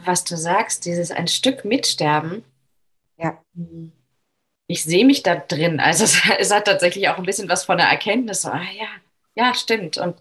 was 0.04 0.24
du 0.24 0.36
sagst, 0.36 0.86
dieses 0.86 1.10
ein 1.10 1.28
Stück 1.28 1.64
mitsterben, 1.66 2.42
ja. 3.18 3.36
Ich 4.66 4.84
sehe 4.84 5.04
mich 5.04 5.22
da 5.22 5.36
drin. 5.36 5.80
Also 5.80 6.04
es, 6.04 6.22
es, 6.38 6.52
hat 6.52 6.64
tatsächlich 6.66 7.08
auch 7.08 7.18
ein 7.18 7.24
bisschen 7.24 7.48
was 7.48 7.64
von 7.64 7.76
der 7.76 7.88
Erkenntnis. 7.88 8.42
So, 8.42 8.48
ah 8.48 8.62
ja, 8.78 8.88
ja, 9.34 9.54
stimmt. 9.54 9.98
Und, 9.98 10.16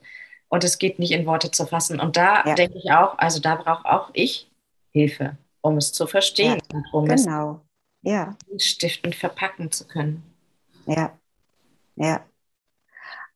und 0.50 0.64
es 0.64 0.80
geht 0.80 1.00
nicht 1.00 1.12
in 1.12 1.26
Worte 1.26 1.52
zu 1.52 1.66
fassen. 1.66 2.00
Und 2.00 2.18
da 2.18 2.44
ja. 2.46 2.56
denke 2.56 2.78
ich 2.78 2.92
auch, 2.92 3.18
also 3.18 3.40
da 3.40 3.56
brauche 3.56 3.86
auch 3.86 4.10
ich 4.14 4.50
Hilfe, 4.92 5.38
um 5.62 5.78
es 5.78 5.94
zu 5.94 6.08
verstehen 6.08 6.60
ja, 6.72 6.78
und 6.78 6.94
um 6.94 7.06
genau. 7.06 7.62
es 8.04 8.12
ja. 8.12 8.36
stiftend 8.58 9.16
verpacken 9.16 9.72
zu 9.72 9.88
können. 9.88 10.24
Ja, 10.86 11.18
ja. 11.96 12.26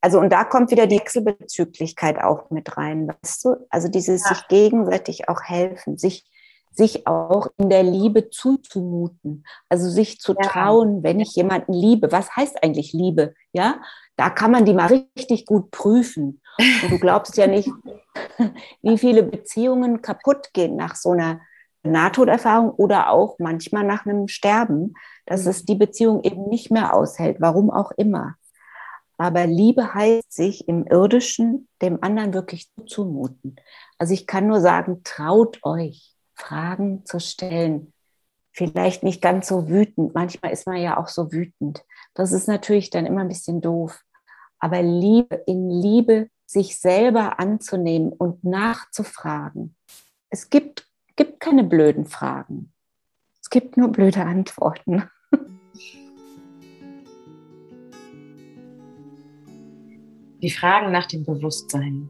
Also 0.02 0.20
und 0.20 0.32
da 0.32 0.44
kommt 0.44 0.72
wieder 0.72 0.88
die 0.88 0.98
Wechselbezüglichkeit 0.98 2.20
auch 2.20 2.50
mit 2.50 2.76
rein, 2.76 3.08
weißt 3.08 3.46
du? 3.46 3.56
Also 3.70 3.88
dieses 3.88 4.24
ja. 4.24 4.36
sich 4.36 4.48
gegenseitig 4.48 5.30
auch 5.30 5.44
helfen, 5.44 5.98
sich 5.98 6.28
sich 6.74 7.06
auch 7.06 7.48
in 7.58 7.70
der 7.70 7.84
Liebe 7.84 8.30
zuzumuten, 8.30 9.44
also 9.70 9.90
sich 9.90 10.20
zu 10.20 10.34
ja. 10.34 10.48
trauen, 10.48 11.04
wenn 11.04 11.20
ich 11.20 11.36
jemanden 11.36 11.74
liebe. 11.74 12.12
Was 12.12 12.36
heißt 12.36 12.64
eigentlich 12.64 12.94
Liebe? 12.94 13.34
Ja, 13.52 13.82
da 14.16 14.30
kann 14.30 14.52
man 14.52 14.66
die 14.66 14.74
mal 14.74 14.88
richtig 14.88 15.46
gut 15.46 15.72
prüfen. 15.72 16.42
Und 16.58 16.92
du 16.92 17.00
glaubst 17.00 17.38
ja 17.38 17.48
nicht, 17.48 17.70
wie 18.82 18.98
viele 18.98 19.24
Beziehungen 19.24 20.02
kaputt 20.02 20.54
gehen 20.54 20.76
nach 20.76 20.96
so 20.96 21.12
einer 21.12 21.42
Nahtoderfahrung 21.84 22.72
oder 22.72 23.10
auch 23.10 23.38
manchmal 23.40 23.84
nach 23.84 24.06
einem 24.06 24.28
Sterben, 24.28 24.94
dass 25.26 25.46
es 25.46 25.66
die 25.66 25.76
Beziehung 25.76 26.24
eben 26.24 26.48
nicht 26.48 26.72
mehr 26.72 26.94
aushält, 26.94 27.38
warum 27.40 27.70
auch 27.70 27.92
immer. 27.92 28.36
Aber 29.22 29.46
Liebe 29.46 29.94
heißt, 29.94 30.34
sich 30.34 30.68
im 30.68 30.88
Irdischen 30.88 31.68
dem 31.84 32.02
anderen 32.02 32.34
wirklich 32.34 32.72
zumuten. 32.88 33.56
Also 34.00 34.16
ich 34.16 34.26
kann 34.26 34.48
nur 34.48 34.62
sagen, 34.62 35.02
traut 35.04 35.60
euch, 35.62 36.16
Fragen 36.34 37.06
zu 37.06 37.20
stellen. 37.20 37.94
Vielleicht 38.52 39.04
nicht 39.04 39.22
ganz 39.22 39.48
so 39.48 39.70
wütend. 39.70 40.16
Manchmal 40.16 40.52
ist 40.52 40.66
man 40.66 40.78
ja 40.78 40.98
auch 40.98 41.08
so 41.08 41.32
wütend. 41.32 41.86
Das 42.16 42.32
ist 42.32 42.48
natürlich 42.48 42.90
dann 42.90 43.06
immer 43.06 43.22
ein 43.22 43.28
bisschen 43.28 43.62
doof. 43.62 44.02
Aber 44.58 44.82
Liebe, 44.82 45.36
in 45.46 45.70
Liebe 45.70 46.28
sich 46.48 46.80
selber 46.80 47.40
anzunehmen 47.40 48.14
und 48.14 48.44
nachzufragen. 48.44 49.76
Es 50.32 50.50
gibt, 50.50 50.90
gibt 51.16 51.40
keine 51.40 51.64
blöden 51.64 52.08
Fragen. 52.08 52.74
Es 53.40 53.52
gibt 53.52 53.78
nur 53.78 53.90
blöde 53.90 54.24
Antworten. 54.26 55.04
Die 60.42 60.50
Fragen 60.50 60.92
nach 60.92 61.06
dem 61.06 61.24
Bewusstsein. 61.24 62.10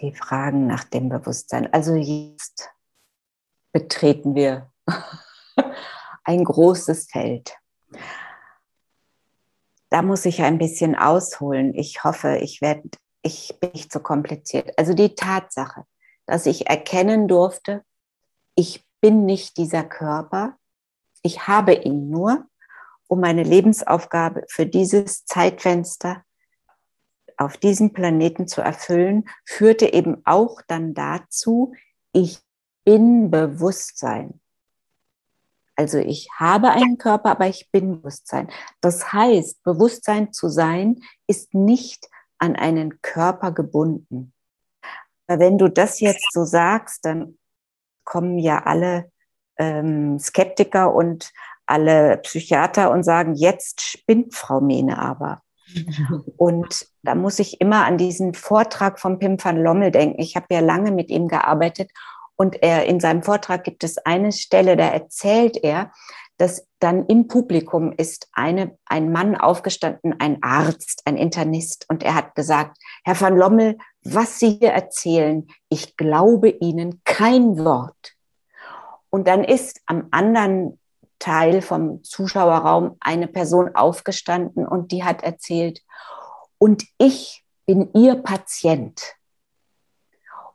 Die 0.00 0.14
Fragen 0.14 0.68
nach 0.68 0.84
dem 0.84 1.08
Bewusstsein. 1.08 1.72
Also 1.72 1.96
jetzt 1.96 2.70
betreten 3.72 4.36
wir 4.36 4.70
ein 6.24 6.44
großes 6.44 7.10
Feld. 7.10 7.56
Da 9.90 10.02
muss 10.02 10.26
ich 10.26 10.42
ein 10.42 10.58
bisschen 10.58 10.94
ausholen. 10.94 11.74
Ich 11.74 12.04
hoffe, 12.04 12.36
ich 12.36 12.60
werde, 12.60 12.88
ich 13.22 13.58
bin 13.58 13.72
nicht 13.72 13.90
zu 13.90 13.98
so 13.98 14.02
kompliziert. 14.04 14.78
Also 14.78 14.94
die 14.94 15.16
Tatsache, 15.16 15.84
dass 16.26 16.46
ich 16.46 16.68
erkennen 16.68 17.26
durfte, 17.26 17.82
ich 18.54 18.86
bin 19.00 19.26
nicht 19.26 19.56
dieser 19.56 19.82
Körper, 19.82 20.56
ich 21.22 21.48
habe 21.48 21.74
ihn 21.74 22.10
nur 22.10 22.46
um 23.08 23.20
meine 23.20 23.42
Lebensaufgabe 23.42 24.44
für 24.48 24.66
dieses 24.66 25.24
Zeitfenster 25.24 26.22
auf 27.36 27.56
diesem 27.56 27.92
Planeten 27.92 28.46
zu 28.46 28.60
erfüllen, 28.60 29.28
führte 29.44 29.92
eben 29.92 30.22
auch 30.24 30.60
dann 30.66 30.94
dazu, 30.94 31.74
ich 32.12 32.40
bin 32.84 33.30
Bewusstsein. 33.30 34.40
Also 35.76 35.98
ich 35.98 36.28
habe 36.36 36.70
einen 36.70 36.98
Körper, 36.98 37.30
aber 37.30 37.46
ich 37.46 37.70
bin 37.70 38.00
Bewusstsein. 38.00 38.50
Das 38.80 39.12
heißt, 39.12 39.62
Bewusstsein 39.62 40.32
zu 40.32 40.48
sein 40.48 41.00
ist 41.28 41.54
nicht 41.54 42.08
an 42.38 42.56
einen 42.56 43.00
Körper 43.00 43.52
gebunden. 43.52 44.32
Wenn 45.28 45.58
du 45.58 45.68
das 45.68 46.00
jetzt 46.00 46.32
so 46.32 46.44
sagst, 46.44 47.04
dann 47.04 47.38
kommen 48.04 48.38
ja 48.38 48.64
alle 48.64 49.12
ähm, 49.58 50.18
Skeptiker 50.18 50.94
und 50.94 51.32
alle 51.66 52.18
Psychiater 52.18 52.90
und 52.90 53.02
sagen, 53.02 53.34
jetzt 53.34 53.82
spinnt 53.82 54.34
Frau 54.34 54.60
Mene 54.60 54.98
aber. 54.98 55.42
Und 56.38 56.86
da 57.02 57.14
muss 57.14 57.38
ich 57.38 57.60
immer 57.60 57.84
an 57.84 57.98
diesen 57.98 58.32
Vortrag 58.32 58.98
von 58.98 59.18
Pim 59.18 59.36
van 59.42 59.62
Lommel 59.62 59.90
denken. 59.90 60.18
Ich 60.18 60.34
habe 60.34 60.46
ja 60.50 60.60
lange 60.60 60.92
mit 60.92 61.10
ihm 61.10 61.28
gearbeitet 61.28 61.90
und 62.36 62.62
er 62.62 62.86
in 62.86 63.00
seinem 63.00 63.22
Vortrag 63.22 63.64
gibt 63.64 63.84
es 63.84 63.98
eine 63.98 64.32
Stelle, 64.32 64.76
da 64.76 64.86
erzählt 64.86 65.56
er, 65.62 65.92
dass 66.36 66.68
dann 66.78 67.04
im 67.06 67.26
Publikum 67.26 67.92
ist 67.96 68.28
eine, 68.32 68.78
ein 68.86 69.10
Mann 69.10 69.36
aufgestanden, 69.36 70.14
ein 70.20 70.40
Arzt, 70.40 71.02
ein 71.04 71.16
Internist, 71.16 71.86
und 71.88 72.04
er 72.04 72.14
hat 72.14 72.36
gesagt, 72.36 72.78
Herr 73.04 73.20
van 73.20 73.36
Lommel, 73.36 73.76
was 74.04 74.38
Sie 74.38 74.52
hier 74.60 74.70
erzählen, 74.70 75.48
ich 75.68 75.96
glaube 75.96 76.48
Ihnen 76.48 77.02
kein 77.04 77.58
Wort. 77.58 78.14
Und 79.10 79.26
dann 79.26 79.44
ist 79.44 79.80
am 79.86 80.08
anderen 80.10 80.78
Teil 81.18 81.62
vom 81.62 82.02
Zuschauerraum 82.04 82.96
eine 83.00 83.26
Person 83.26 83.74
aufgestanden 83.74 84.66
und 84.66 84.92
die 84.92 85.04
hat 85.04 85.22
erzählt, 85.22 85.82
und 86.58 86.84
ich 86.98 87.44
bin 87.66 87.90
Ihr 87.94 88.16
Patient. 88.16 89.14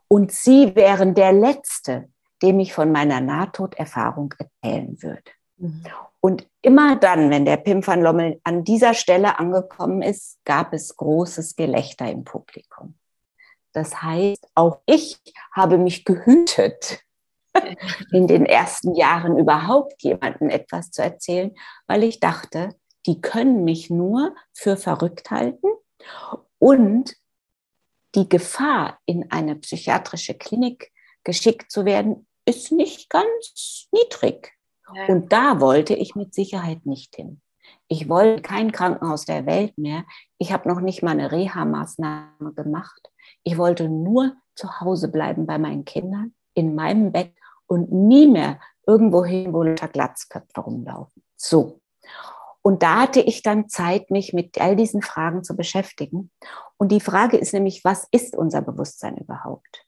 Und 0.08 0.32
Sie 0.32 0.74
wären 0.76 1.14
der 1.14 1.32
Letzte, 1.32 2.08
dem 2.42 2.60
ich 2.60 2.74
von 2.74 2.92
meiner 2.92 3.20
Nahtoderfahrung 3.20 4.34
erzählen 4.38 5.02
würde. 5.02 5.30
Mhm. 5.56 5.84
Und 6.20 6.48
immer 6.62 6.96
dann, 6.96 7.30
wenn 7.30 7.44
der 7.44 7.56
Pim 7.56 7.86
van 7.86 8.02
Lommel 8.02 8.40
an 8.44 8.64
dieser 8.64 8.94
Stelle 8.94 9.38
angekommen 9.38 10.02
ist, 10.02 10.38
gab 10.44 10.72
es 10.72 10.96
großes 10.96 11.56
Gelächter 11.56 12.10
im 12.10 12.24
Publikum. 12.24 12.94
Das 13.72 14.02
heißt, 14.02 14.46
auch 14.54 14.80
ich 14.86 15.20
habe 15.52 15.78
mich 15.78 16.04
gehütet, 16.04 17.03
in 18.12 18.26
den 18.26 18.46
ersten 18.46 18.94
Jahren 18.94 19.38
überhaupt 19.38 20.02
jemandem 20.02 20.50
etwas 20.50 20.90
zu 20.90 21.02
erzählen, 21.02 21.52
weil 21.86 22.02
ich 22.02 22.20
dachte, 22.20 22.74
die 23.06 23.20
können 23.20 23.64
mich 23.64 23.90
nur 23.90 24.34
für 24.52 24.76
verrückt 24.76 25.30
halten 25.30 25.68
und 26.58 27.14
die 28.14 28.28
Gefahr, 28.28 28.98
in 29.06 29.30
eine 29.30 29.56
psychiatrische 29.56 30.34
Klinik 30.34 30.92
geschickt 31.24 31.70
zu 31.70 31.84
werden, 31.84 32.26
ist 32.44 32.70
nicht 32.70 33.10
ganz 33.10 33.88
niedrig. 33.90 34.52
Ja. 34.94 35.06
Und 35.06 35.32
da 35.32 35.60
wollte 35.60 35.94
ich 35.94 36.14
mit 36.14 36.34
Sicherheit 36.34 36.86
nicht 36.86 37.16
hin. 37.16 37.40
Ich 37.88 38.08
wollte 38.08 38.42
kein 38.42 38.72
Krankenhaus 38.72 39.24
der 39.24 39.46
Welt 39.46 39.76
mehr. 39.78 40.04
Ich 40.38 40.52
habe 40.52 40.68
noch 40.68 40.80
nicht 40.80 41.02
mal 41.02 41.12
eine 41.12 41.32
Reha-Maßnahme 41.32 42.52
gemacht. 42.54 43.10
Ich 43.42 43.58
wollte 43.58 43.88
nur 43.88 44.34
zu 44.54 44.80
Hause 44.80 45.08
bleiben 45.08 45.46
bei 45.46 45.58
meinen 45.58 45.84
Kindern, 45.84 46.34
in 46.54 46.74
meinem 46.74 47.12
Bett 47.12 47.32
und 47.66 47.92
nie 47.92 48.26
mehr 48.26 48.60
irgendwo 48.86 49.24
hin, 49.24 49.52
wo 49.52 49.62
lauter 49.62 49.88
Glatzköpfe 49.88 50.60
rumlaufen. 50.60 51.22
So. 51.36 51.80
Und 52.62 52.82
da 52.82 53.02
hatte 53.02 53.20
ich 53.20 53.42
dann 53.42 53.68
Zeit, 53.68 54.10
mich 54.10 54.32
mit 54.32 54.60
all 54.60 54.74
diesen 54.74 55.02
Fragen 55.02 55.44
zu 55.44 55.54
beschäftigen. 55.54 56.30
Und 56.78 56.92
die 56.92 57.00
Frage 57.00 57.36
ist 57.36 57.52
nämlich, 57.52 57.84
was 57.84 58.08
ist 58.10 58.36
unser 58.36 58.62
Bewusstsein 58.62 59.18
überhaupt? 59.18 59.86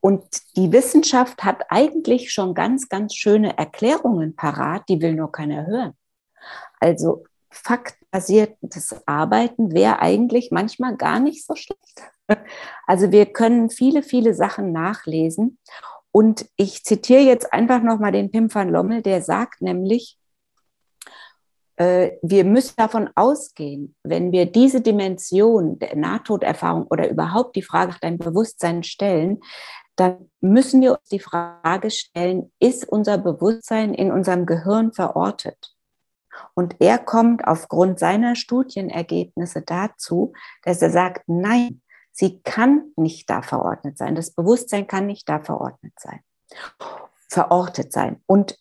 Und 0.00 0.24
die 0.56 0.72
Wissenschaft 0.72 1.44
hat 1.44 1.64
eigentlich 1.68 2.32
schon 2.32 2.54
ganz, 2.54 2.88
ganz 2.88 3.14
schöne 3.14 3.56
Erklärungen 3.56 4.36
parat, 4.36 4.88
die 4.88 5.00
will 5.00 5.14
nur 5.14 5.32
keiner 5.32 5.66
hören. 5.66 5.94
Also 6.80 7.24
faktbasiertes 7.50 8.96
Arbeiten 9.06 9.72
wäre 9.72 10.00
eigentlich 10.00 10.50
manchmal 10.50 10.96
gar 10.96 11.20
nicht 11.20 11.46
so 11.46 11.54
schlecht. 11.54 12.02
Also 12.86 13.12
wir 13.12 13.26
können 13.26 13.68
viele, 13.68 14.02
viele 14.02 14.32
Sachen 14.32 14.72
nachlesen 14.72 15.58
und 16.16 16.46
ich 16.54 16.84
zitiere 16.84 17.22
jetzt 17.22 17.52
einfach 17.52 17.82
nochmal 17.82 18.12
den 18.12 18.30
Pim 18.30 18.54
van 18.54 18.68
Lommel, 18.68 19.02
der 19.02 19.20
sagt 19.20 19.60
nämlich, 19.60 20.16
äh, 21.74 22.12
wir 22.22 22.44
müssen 22.44 22.74
davon 22.76 23.10
ausgehen, 23.16 23.96
wenn 24.04 24.30
wir 24.30 24.46
diese 24.46 24.80
Dimension 24.80 25.76
der 25.80 25.96
Nahtoderfahrung 25.96 26.86
oder 26.86 27.10
überhaupt 27.10 27.56
die 27.56 27.62
Frage 27.62 27.90
nach 27.90 27.98
deinem 27.98 28.18
Bewusstsein 28.18 28.84
stellen, 28.84 29.40
dann 29.96 30.30
müssen 30.40 30.80
wir 30.82 30.92
uns 30.92 31.08
die 31.08 31.18
Frage 31.18 31.90
stellen, 31.90 32.52
ist 32.60 32.88
unser 32.88 33.18
Bewusstsein 33.18 33.92
in 33.92 34.12
unserem 34.12 34.46
Gehirn 34.46 34.92
verortet? 34.92 35.74
Und 36.54 36.76
er 36.78 36.98
kommt 36.98 37.44
aufgrund 37.44 37.98
seiner 37.98 38.36
Studienergebnisse 38.36 39.62
dazu, 39.62 40.32
dass 40.62 40.80
er 40.80 40.90
sagt, 40.90 41.24
nein, 41.26 41.80
Sie 42.16 42.40
kann 42.42 42.92
nicht 42.94 43.28
da 43.28 43.42
verordnet 43.42 43.98
sein. 43.98 44.14
Das 44.14 44.30
Bewusstsein 44.30 44.86
kann 44.86 45.06
nicht 45.06 45.28
da 45.28 45.40
verordnet 45.40 45.94
sein, 45.98 46.20
verortet 47.28 47.92
sein. 47.92 48.22
Und 48.26 48.56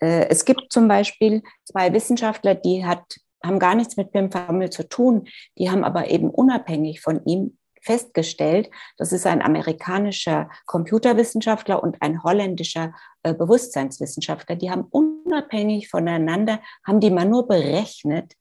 äh, 0.00 0.26
es 0.28 0.44
gibt 0.44 0.72
zum 0.72 0.88
Beispiel 0.88 1.44
zwei 1.64 1.92
Wissenschaftler, 1.92 2.56
die 2.56 2.84
hat, 2.84 3.04
haben 3.42 3.60
gar 3.60 3.76
nichts 3.76 3.96
mit 3.96 4.10
Pim 4.10 4.34
Van 4.34 4.68
zu 4.72 4.88
tun. 4.88 5.28
Die 5.58 5.70
haben 5.70 5.84
aber 5.84 6.10
eben 6.10 6.28
unabhängig 6.28 7.00
von 7.00 7.24
ihm 7.24 7.56
festgestellt, 7.82 8.68
das 8.96 9.12
ist 9.12 9.26
ein 9.26 9.40
amerikanischer 9.40 10.50
Computerwissenschaftler 10.66 11.80
und 11.80 12.02
ein 12.02 12.24
holländischer 12.24 12.92
äh, 13.22 13.32
Bewusstseinswissenschaftler, 13.32 14.56
die 14.56 14.72
haben 14.72 14.86
unabhängig 14.90 15.88
voneinander, 15.88 16.58
haben 16.84 16.98
die 16.98 17.12
mal 17.12 17.26
nur 17.26 17.46
berechnet, 17.46 18.34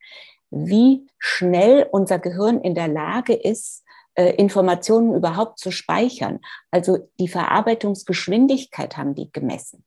wie 0.49 1.05
schnell 1.19 1.87
unser 1.91 2.17
Gehirn 2.17 2.59
in 2.59 2.73
der 2.73 2.87
Lage 2.87 3.33
ist, 3.33 3.84
Informationen 4.23 5.13
überhaupt 5.13 5.59
zu 5.59 5.71
speichern. 5.71 6.39
Also 6.71 7.09
die 7.19 7.27
Verarbeitungsgeschwindigkeit 7.27 8.97
haben 8.97 9.15
die 9.15 9.31
gemessen. 9.31 9.83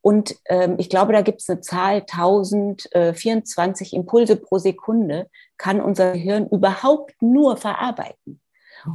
Und 0.00 0.36
ähm, 0.46 0.76
ich 0.78 0.90
glaube, 0.90 1.12
da 1.12 1.22
gibt 1.22 1.40
es 1.40 1.48
eine 1.48 1.60
Zahl, 1.60 2.00
1024 2.00 3.92
Impulse 3.94 4.36
pro 4.36 4.58
Sekunde 4.58 5.30
kann 5.58 5.80
unser 5.80 6.12
Gehirn 6.12 6.48
überhaupt 6.48 7.14
nur 7.22 7.56
verarbeiten. 7.56 8.40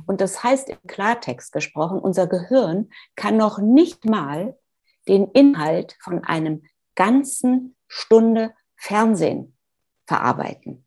Und 0.05 0.19
das 0.19 0.43
heißt 0.43 0.69
im 0.69 0.79
Klartext 0.85 1.53
gesprochen, 1.53 1.99
unser 1.99 2.27
Gehirn 2.27 2.89
kann 3.15 3.37
noch 3.37 3.59
nicht 3.59 4.03
mal 4.03 4.57
den 5.07 5.31
Inhalt 5.31 5.95
von 6.01 6.25
einem 6.25 6.63
ganzen 6.95 7.77
Stunde 7.87 8.53
Fernsehen 8.75 9.55
verarbeiten. 10.05 10.85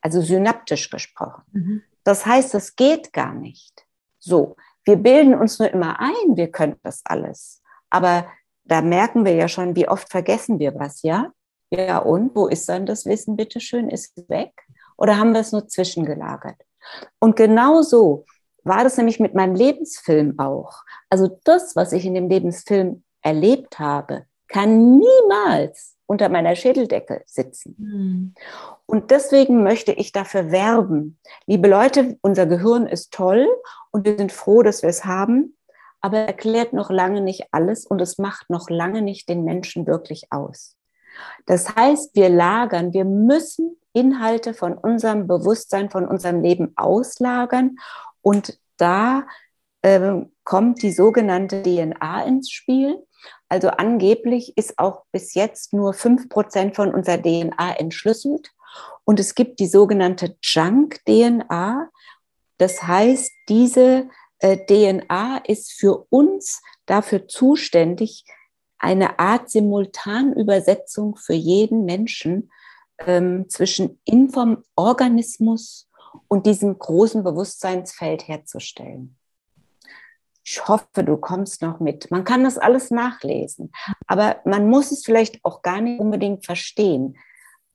Also 0.00 0.20
synaptisch 0.20 0.90
gesprochen. 0.90 1.42
Mhm. 1.52 1.82
Das 2.04 2.26
heißt, 2.26 2.54
es 2.54 2.76
geht 2.76 3.12
gar 3.12 3.34
nicht. 3.34 3.86
So, 4.18 4.56
wir 4.84 4.96
bilden 4.96 5.34
uns 5.34 5.58
nur 5.58 5.70
immer 5.70 6.00
ein, 6.00 6.36
wir 6.36 6.50
können 6.50 6.76
das 6.82 7.02
alles. 7.04 7.62
Aber 7.90 8.26
da 8.64 8.80
merken 8.82 9.24
wir 9.24 9.34
ja 9.34 9.48
schon, 9.48 9.76
wie 9.76 9.88
oft 9.88 10.10
vergessen 10.10 10.58
wir 10.58 10.74
was, 10.74 11.02
ja? 11.02 11.32
Ja, 11.70 11.98
und 11.98 12.34
wo 12.34 12.48
ist 12.48 12.68
dann 12.68 12.86
das 12.86 13.06
Wissen, 13.06 13.36
bitteschön? 13.36 13.88
Ist 13.88 14.12
weg? 14.28 14.52
Oder 14.96 15.16
haben 15.16 15.32
wir 15.32 15.40
es 15.40 15.52
nur 15.52 15.66
zwischengelagert? 15.66 16.60
Und 17.18 17.36
genau 17.36 17.82
so 17.82 18.26
war 18.64 18.84
das 18.84 18.96
nämlich 18.96 19.18
mit 19.20 19.34
meinem 19.34 19.54
Lebensfilm 19.54 20.38
auch. 20.38 20.82
Also 21.08 21.40
das, 21.44 21.74
was 21.74 21.92
ich 21.92 22.04
in 22.04 22.14
dem 22.14 22.28
Lebensfilm 22.28 23.02
erlebt 23.22 23.78
habe, 23.78 24.26
kann 24.48 24.98
niemals 24.98 25.96
unter 26.12 26.28
meiner 26.28 26.54
Schädeldecke 26.54 27.22
sitzen. 27.24 27.74
Mhm. 27.78 28.34
Und 28.84 29.10
deswegen 29.10 29.62
möchte 29.62 29.92
ich 29.92 30.12
dafür 30.12 30.50
werben. 30.50 31.18
Liebe 31.46 31.68
Leute, 31.68 32.18
unser 32.20 32.44
Gehirn 32.44 32.86
ist 32.86 33.14
toll 33.14 33.48
und 33.92 34.04
wir 34.04 34.18
sind 34.18 34.30
froh, 34.30 34.62
dass 34.62 34.82
wir 34.82 34.90
es 34.90 35.06
haben, 35.06 35.56
aber 36.02 36.18
erklärt 36.18 36.74
noch 36.74 36.90
lange 36.90 37.22
nicht 37.22 37.46
alles 37.50 37.86
und 37.86 38.02
es 38.02 38.18
macht 38.18 38.50
noch 38.50 38.68
lange 38.68 39.00
nicht 39.00 39.30
den 39.30 39.42
Menschen 39.42 39.86
wirklich 39.86 40.26
aus. 40.30 40.76
Das 41.46 41.74
heißt, 41.74 42.14
wir 42.14 42.28
lagern, 42.28 42.92
wir 42.92 43.06
müssen 43.06 43.78
Inhalte 43.94 44.52
von 44.52 44.74
unserem 44.74 45.26
Bewusstsein, 45.26 45.88
von 45.88 46.06
unserem 46.06 46.42
Leben 46.42 46.74
auslagern 46.76 47.76
und 48.20 48.58
da 48.76 49.26
äh, 49.80 50.20
kommt 50.44 50.82
die 50.82 50.92
sogenannte 50.92 51.62
DNA 51.62 52.24
ins 52.24 52.50
Spiel. 52.50 52.98
Also 53.52 53.68
angeblich 53.68 54.56
ist 54.56 54.78
auch 54.78 55.04
bis 55.12 55.34
jetzt 55.34 55.74
nur 55.74 55.92
fünf 55.92 56.30
Prozent 56.30 56.74
von 56.74 56.94
unserer 56.94 57.20
DNA 57.20 57.74
entschlüsselt. 57.76 58.50
Und 59.04 59.20
es 59.20 59.34
gibt 59.34 59.60
die 59.60 59.66
sogenannte 59.66 60.38
Junk-DNA. 60.40 61.90
Das 62.56 62.82
heißt, 62.82 63.30
diese 63.50 64.08
äh, 64.38 64.56
DNA 64.56 65.42
ist 65.46 65.70
für 65.70 66.06
uns 66.08 66.62
dafür 66.86 67.28
zuständig, 67.28 68.24
eine 68.78 69.18
Art 69.18 69.50
Simultanübersetzung 69.50 71.16
für 71.16 71.34
jeden 71.34 71.84
Menschen 71.84 72.50
ähm, 73.06 73.50
zwischen 73.50 74.00
Inform 74.06 74.64
Organismus 74.76 75.90
und 76.26 76.46
diesem 76.46 76.78
großen 76.78 77.22
Bewusstseinsfeld 77.22 78.28
herzustellen. 78.28 79.18
Ich 80.44 80.66
hoffe, 80.66 81.04
du 81.04 81.16
kommst 81.16 81.62
noch 81.62 81.78
mit. 81.80 82.10
Man 82.10 82.24
kann 82.24 82.44
das 82.44 82.58
alles 82.58 82.90
nachlesen, 82.90 83.72
aber 84.06 84.40
man 84.44 84.68
muss 84.68 84.90
es 84.90 85.04
vielleicht 85.04 85.44
auch 85.44 85.62
gar 85.62 85.80
nicht 85.80 86.00
unbedingt 86.00 86.44
verstehen. 86.44 87.16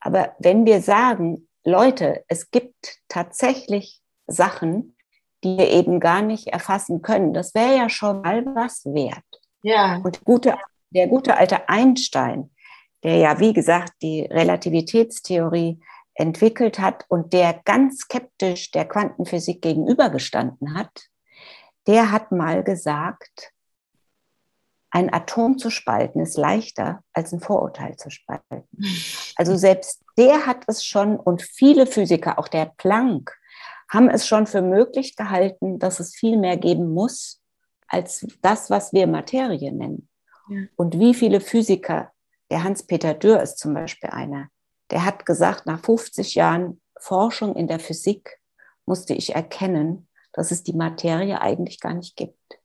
Aber 0.00 0.34
wenn 0.38 0.66
wir 0.66 0.82
sagen, 0.82 1.48
Leute, 1.64 2.24
es 2.28 2.50
gibt 2.50 2.98
tatsächlich 3.08 4.00
Sachen, 4.26 4.96
die 5.44 5.56
wir 5.56 5.70
eben 5.70 6.00
gar 6.00 6.22
nicht 6.22 6.48
erfassen 6.48 7.02
können, 7.02 7.32
das 7.32 7.54
wäre 7.54 7.76
ja 7.76 7.88
schon 7.88 8.22
mal 8.22 8.44
was 8.46 8.84
wert. 8.84 9.24
Ja. 9.62 10.00
Und 10.04 10.24
gute, 10.24 10.56
der 10.90 11.08
gute 11.08 11.36
alte 11.36 11.68
Einstein, 11.68 12.50
der 13.02 13.16
ja, 13.16 13.38
wie 13.38 13.52
gesagt, 13.52 13.94
die 14.02 14.22
Relativitätstheorie 14.22 15.80
entwickelt 16.14 16.80
hat 16.80 17.04
und 17.08 17.32
der 17.32 17.60
ganz 17.64 17.98
skeptisch 17.98 18.72
der 18.72 18.86
Quantenphysik 18.86 19.62
gegenübergestanden 19.62 20.74
hat, 20.74 21.08
der 21.88 22.12
hat 22.12 22.30
mal 22.30 22.62
gesagt, 22.62 23.52
ein 24.90 25.12
Atom 25.12 25.58
zu 25.58 25.70
spalten 25.70 26.20
ist 26.20 26.36
leichter 26.36 27.02
als 27.12 27.32
ein 27.32 27.40
Vorurteil 27.40 27.96
zu 27.96 28.10
spalten. 28.10 28.68
Also 29.36 29.56
selbst 29.56 30.02
der 30.16 30.46
hat 30.46 30.64
es 30.66 30.84
schon 30.84 31.16
und 31.16 31.42
viele 31.42 31.86
Physiker, 31.86 32.38
auch 32.38 32.48
der 32.48 32.72
Planck, 32.76 33.36
haben 33.90 34.08
es 34.08 34.26
schon 34.26 34.46
für 34.46 34.62
möglich 34.62 35.16
gehalten, 35.16 35.78
dass 35.78 35.98
es 35.98 36.14
viel 36.14 36.36
mehr 36.36 36.56
geben 36.56 36.92
muss 36.92 37.40
als 37.86 38.26
das, 38.42 38.68
was 38.70 38.92
wir 38.92 39.06
Materie 39.06 39.72
nennen. 39.72 40.08
Ja. 40.48 40.62
Und 40.76 40.98
wie 40.98 41.14
viele 41.14 41.40
Physiker, 41.40 42.12
der 42.50 42.64
Hans-Peter 42.64 43.14
Dürr 43.14 43.42
ist 43.42 43.58
zum 43.58 43.74
Beispiel 43.74 44.10
einer, 44.10 44.48
der 44.90 45.04
hat 45.04 45.26
gesagt, 45.26 45.66
nach 45.66 45.80
50 45.80 46.34
Jahren 46.34 46.80
Forschung 46.98 47.56
in 47.56 47.66
der 47.66 47.78
Physik 47.78 48.38
musste 48.84 49.14
ich 49.14 49.34
erkennen, 49.34 50.07
dass 50.38 50.52
es 50.52 50.62
die 50.62 50.72
Materie 50.72 51.40
eigentlich 51.40 51.80
gar 51.80 51.94
nicht 51.94 52.14
gibt. 52.14 52.60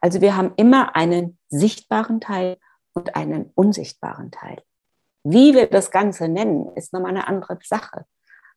Also 0.00 0.20
wir 0.20 0.36
haben 0.36 0.52
immer 0.56 0.96
einen 0.96 1.38
sichtbaren 1.50 2.20
Teil 2.20 2.58
und 2.94 3.14
einen 3.14 3.52
unsichtbaren 3.54 4.32
Teil. 4.32 4.60
Wie 5.22 5.54
wir 5.54 5.68
das 5.68 5.92
Ganze 5.92 6.26
nennen, 6.26 6.74
ist 6.74 6.92
nochmal 6.92 7.12
eine 7.12 7.28
andere 7.28 7.60
Sache. 7.62 8.06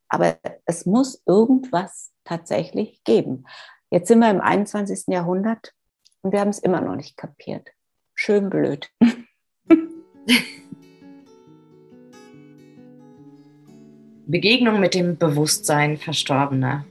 Aber 0.08 0.36
es 0.64 0.84
muss 0.84 1.22
irgendwas 1.26 2.10
tatsächlich 2.24 3.04
geben. 3.04 3.46
Jetzt 3.88 4.08
sind 4.08 4.18
wir 4.18 4.30
im 4.30 4.40
21. 4.40 5.04
Jahrhundert 5.06 5.72
und 6.22 6.32
wir 6.32 6.40
haben 6.40 6.50
es 6.50 6.58
immer 6.58 6.80
noch 6.80 6.96
nicht 6.96 7.16
kapiert. 7.16 7.68
Schön 8.16 8.50
blöd. 8.50 8.90
Begegnung 14.26 14.80
mit 14.80 14.94
dem 14.94 15.16
Bewusstsein 15.16 15.98
Verstorbener. 15.98 16.84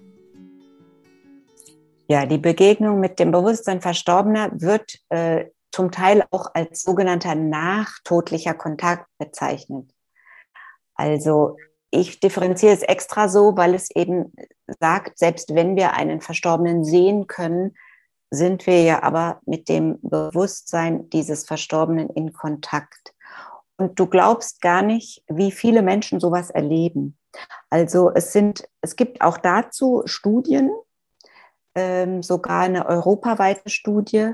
Ja, 2.09 2.25
die 2.25 2.39
Begegnung 2.39 2.99
mit 2.99 3.19
dem 3.19 3.31
Bewusstsein 3.31 3.81
Verstorbener 3.81 4.49
wird 4.51 4.97
äh, 5.09 5.45
zum 5.71 5.91
Teil 5.91 6.25
auch 6.31 6.49
als 6.55 6.81
sogenannter 6.81 7.35
nachtodlicher 7.35 8.55
Kontakt 8.55 9.05
bezeichnet. 9.19 9.93
Also 10.95 11.57
ich 11.91 12.19
differenziere 12.19 12.73
es 12.73 12.81
extra 12.81 13.29
so, 13.29 13.55
weil 13.55 13.75
es 13.75 13.91
eben 13.91 14.33
sagt, 14.79 15.19
selbst 15.19 15.53
wenn 15.53 15.75
wir 15.75 15.93
einen 15.93 16.19
Verstorbenen 16.19 16.83
sehen 16.83 17.27
können, 17.27 17.75
sind 18.31 18.65
wir 18.65 18.81
ja 18.81 19.03
aber 19.03 19.39
mit 19.45 19.69
dem 19.69 19.99
Bewusstsein 20.01 21.11
dieses 21.11 21.45
Verstorbenen 21.45 22.09
in 22.09 22.33
Kontakt. 22.33 23.13
Und 23.77 23.99
du 23.99 24.07
glaubst 24.07 24.61
gar 24.61 24.81
nicht, 24.81 25.23
wie 25.27 25.51
viele 25.51 25.83
Menschen 25.83 26.19
sowas 26.19 26.49
erleben. 26.49 27.19
Also 27.69 28.11
es 28.11 28.33
sind, 28.33 28.67
es 28.81 28.95
gibt 28.95 29.21
auch 29.21 29.37
dazu 29.37 30.01
Studien, 30.05 30.71
sogar 32.21 32.61
eine 32.61 32.85
europaweite 32.85 33.69
Studie 33.69 34.33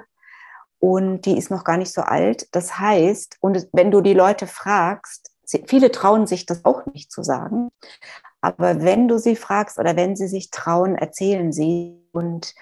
und 0.80 1.26
die 1.26 1.38
ist 1.38 1.52
noch 1.52 1.64
gar 1.64 1.78
nicht 1.78 1.94
so 1.94 2.02
alt. 2.02 2.48
Das 2.52 2.80
heißt, 2.80 3.38
und 3.40 3.68
wenn 3.72 3.92
du 3.92 4.02
die 4.02 4.14
Leute 4.14 4.48
fragst, 4.48 5.32
viele 5.68 5.92
trauen 5.92 6.28
sich 6.28 6.46
das 6.46 6.66
auch 6.66 6.86
nicht 6.88 7.12
zu 7.12 7.24
sagen, 7.24 7.70
aber 8.46 8.84
wenn 8.84 9.08
du 9.08 9.18
sie 9.18 9.36
fragst 9.36 9.80
oder 9.80 9.96
wenn 9.96 10.16
sie 10.16 10.28
sich 10.28 10.52
trauen, 10.52 10.96
erzählen 10.96 11.52
sie. 11.52 12.00
Und 12.12 12.54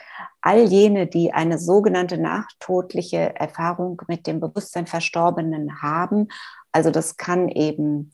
all 0.41 0.61
jene, 0.61 1.07
die 1.07 1.33
eine 1.33 1.59
sogenannte 1.59 2.17
nachtodliche 2.17 3.35
Erfahrung 3.35 4.01
mit 4.07 4.25
dem 4.25 4.39
Bewusstsein 4.39 4.87
Verstorbenen 4.87 5.81
haben, 5.81 6.29
also 6.71 6.89
das 6.89 7.17
kann 7.17 7.49
eben 7.49 8.13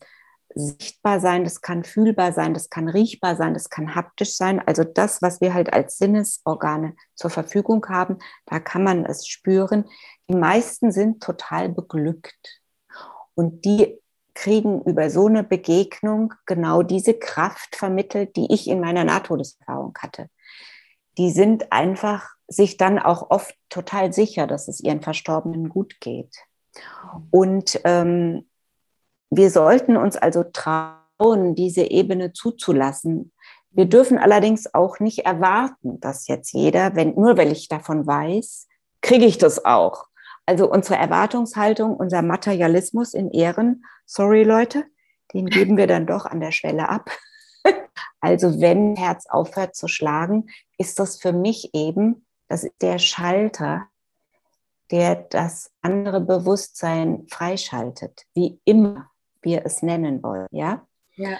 sichtbar 0.54 1.20
sein, 1.20 1.44
das 1.44 1.60
kann 1.60 1.84
fühlbar 1.84 2.32
sein, 2.32 2.54
das 2.54 2.70
kann 2.70 2.88
riechbar 2.88 3.36
sein, 3.36 3.54
das 3.54 3.70
kann 3.70 3.94
haptisch 3.94 4.36
sein. 4.36 4.60
Also 4.66 4.84
das, 4.84 5.22
was 5.22 5.40
wir 5.40 5.54
halt 5.54 5.72
als 5.72 5.98
Sinnesorgane 5.98 6.94
zur 7.14 7.30
Verfügung 7.30 7.86
haben, 7.88 8.18
da 8.46 8.60
kann 8.60 8.82
man 8.82 9.04
es 9.04 9.26
spüren. 9.26 9.84
Die 10.28 10.36
meisten 10.36 10.92
sind 10.92 11.22
total 11.22 11.68
beglückt. 11.68 12.60
Und 13.34 13.64
die 13.64 13.98
kriegen 14.34 14.82
über 14.82 15.10
so 15.10 15.26
eine 15.26 15.44
Begegnung 15.44 16.34
genau 16.46 16.82
diese 16.82 17.14
Kraft 17.14 17.76
vermittelt, 17.76 18.36
die 18.36 18.52
ich 18.52 18.68
in 18.68 18.80
meiner 18.80 19.04
Nahtodeserfahrung 19.04 19.94
hatte. 19.98 20.28
Die 21.18 21.30
sind 21.30 21.72
einfach 21.72 22.30
sich 22.48 22.76
dann 22.76 22.98
auch 22.98 23.30
oft 23.30 23.54
total 23.68 24.12
sicher, 24.12 24.46
dass 24.46 24.68
es 24.68 24.80
ihren 24.80 25.02
Verstorbenen 25.02 25.68
gut 25.68 26.00
geht. 26.00 26.34
Und 27.30 27.80
ähm, 27.84 28.48
wir 29.30 29.50
sollten 29.50 29.96
uns 29.96 30.16
also 30.16 30.44
trauen, 30.44 31.54
diese 31.54 31.82
Ebene 31.82 32.32
zuzulassen. 32.32 33.32
Wir 33.70 33.86
dürfen 33.86 34.18
allerdings 34.18 34.74
auch 34.74 34.98
nicht 34.98 35.20
erwarten, 35.20 36.00
dass 36.00 36.26
jetzt 36.26 36.52
jeder, 36.52 36.96
wenn, 36.96 37.14
nur 37.14 37.38
weil 37.38 37.52
ich 37.52 37.68
davon 37.68 38.06
weiß, 38.06 38.66
kriege 39.00 39.24
ich 39.24 39.38
das 39.38 39.64
auch. 39.64 40.06
Also 40.46 40.68
unsere 40.68 40.96
Erwartungshaltung, 40.96 41.96
unser 41.96 42.22
Materialismus 42.22 43.14
in 43.14 43.30
Ehren, 43.30 43.84
sorry 44.04 44.42
Leute, 44.42 44.84
den 45.32 45.46
geben 45.46 45.76
wir 45.76 45.86
dann 45.86 46.06
doch 46.06 46.26
an 46.26 46.40
der 46.40 46.52
Schwelle 46.52 46.88
ab. 46.88 47.10
Also 48.22 48.60
wenn 48.60 48.96
Herz 48.96 49.24
aufhört 49.30 49.74
zu 49.74 49.88
schlagen, 49.88 50.50
ist 50.76 50.98
das 50.98 51.16
für 51.16 51.32
mich 51.32 51.70
eben, 51.72 52.26
das 52.48 52.64
ist 52.64 52.74
der 52.82 52.98
Schalter, 52.98 53.86
der 54.90 55.14
das 55.14 55.70
andere 55.80 56.20
Bewusstsein 56.20 57.26
freischaltet, 57.30 58.26
wie 58.34 58.60
immer 58.66 59.10
wir 59.42 59.64
es 59.64 59.82
nennen 59.82 60.22
wollen, 60.22 60.46
ja? 60.50 60.86
Ja. 61.16 61.36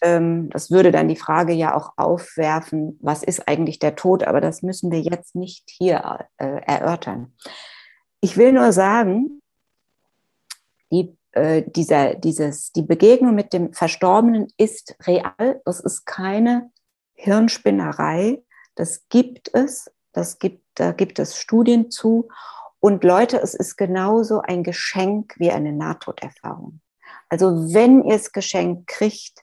ähm, 0.00 0.50
das 0.50 0.70
würde 0.70 0.90
dann 0.90 1.08
die 1.08 1.16
Frage 1.16 1.52
ja 1.52 1.74
auch 1.74 1.92
aufwerfen, 1.96 2.98
was 3.00 3.22
ist 3.22 3.48
eigentlich 3.48 3.78
der 3.78 3.96
Tod? 3.96 4.24
Aber 4.24 4.40
das 4.40 4.62
müssen 4.62 4.90
wir 4.90 5.00
jetzt 5.00 5.34
nicht 5.34 5.64
hier 5.68 6.26
äh, 6.38 6.60
erörtern. 6.66 7.34
Ich 8.20 8.36
will 8.36 8.52
nur 8.52 8.72
sagen, 8.72 9.40
die, 10.90 11.16
äh, 11.32 11.62
dieser, 11.66 12.14
dieses, 12.14 12.72
die 12.72 12.82
Begegnung 12.82 13.34
mit 13.34 13.52
dem 13.52 13.72
Verstorbenen 13.72 14.48
ist 14.56 14.96
real. 15.06 15.60
Das 15.64 15.80
ist 15.80 16.04
keine 16.04 16.70
Hirnspinnerei. 17.14 18.42
Das 18.74 19.08
gibt 19.08 19.54
es. 19.54 19.90
Das 20.12 20.38
gibt, 20.38 20.64
da 20.74 20.92
gibt 20.92 21.18
es 21.18 21.38
Studien 21.38 21.90
zu. 21.90 22.28
Und 22.80 23.04
Leute, 23.04 23.40
es 23.40 23.54
ist 23.54 23.76
genauso 23.76 24.40
ein 24.40 24.62
Geschenk 24.62 25.34
wie 25.38 25.50
eine 25.50 25.72
Nahtoderfahrung. 25.72 26.80
Also 27.32 27.72
wenn 27.72 28.04
ihr 28.04 28.16
es 28.16 28.32
geschenkt 28.32 28.88
kriegt, 28.88 29.42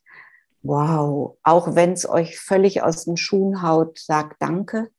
wow, 0.61 1.39
auch 1.41 1.73
wenn 1.73 1.93
es 1.93 2.07
euch 2.07 2.39
völlig 2.39 2.83
aus 2.83 3.05
den 3.05 3.17
Schuhen 3.17 3.63
haut, 3.63 3.97
sagt 3.97 4.39
Danke 4.39 4.91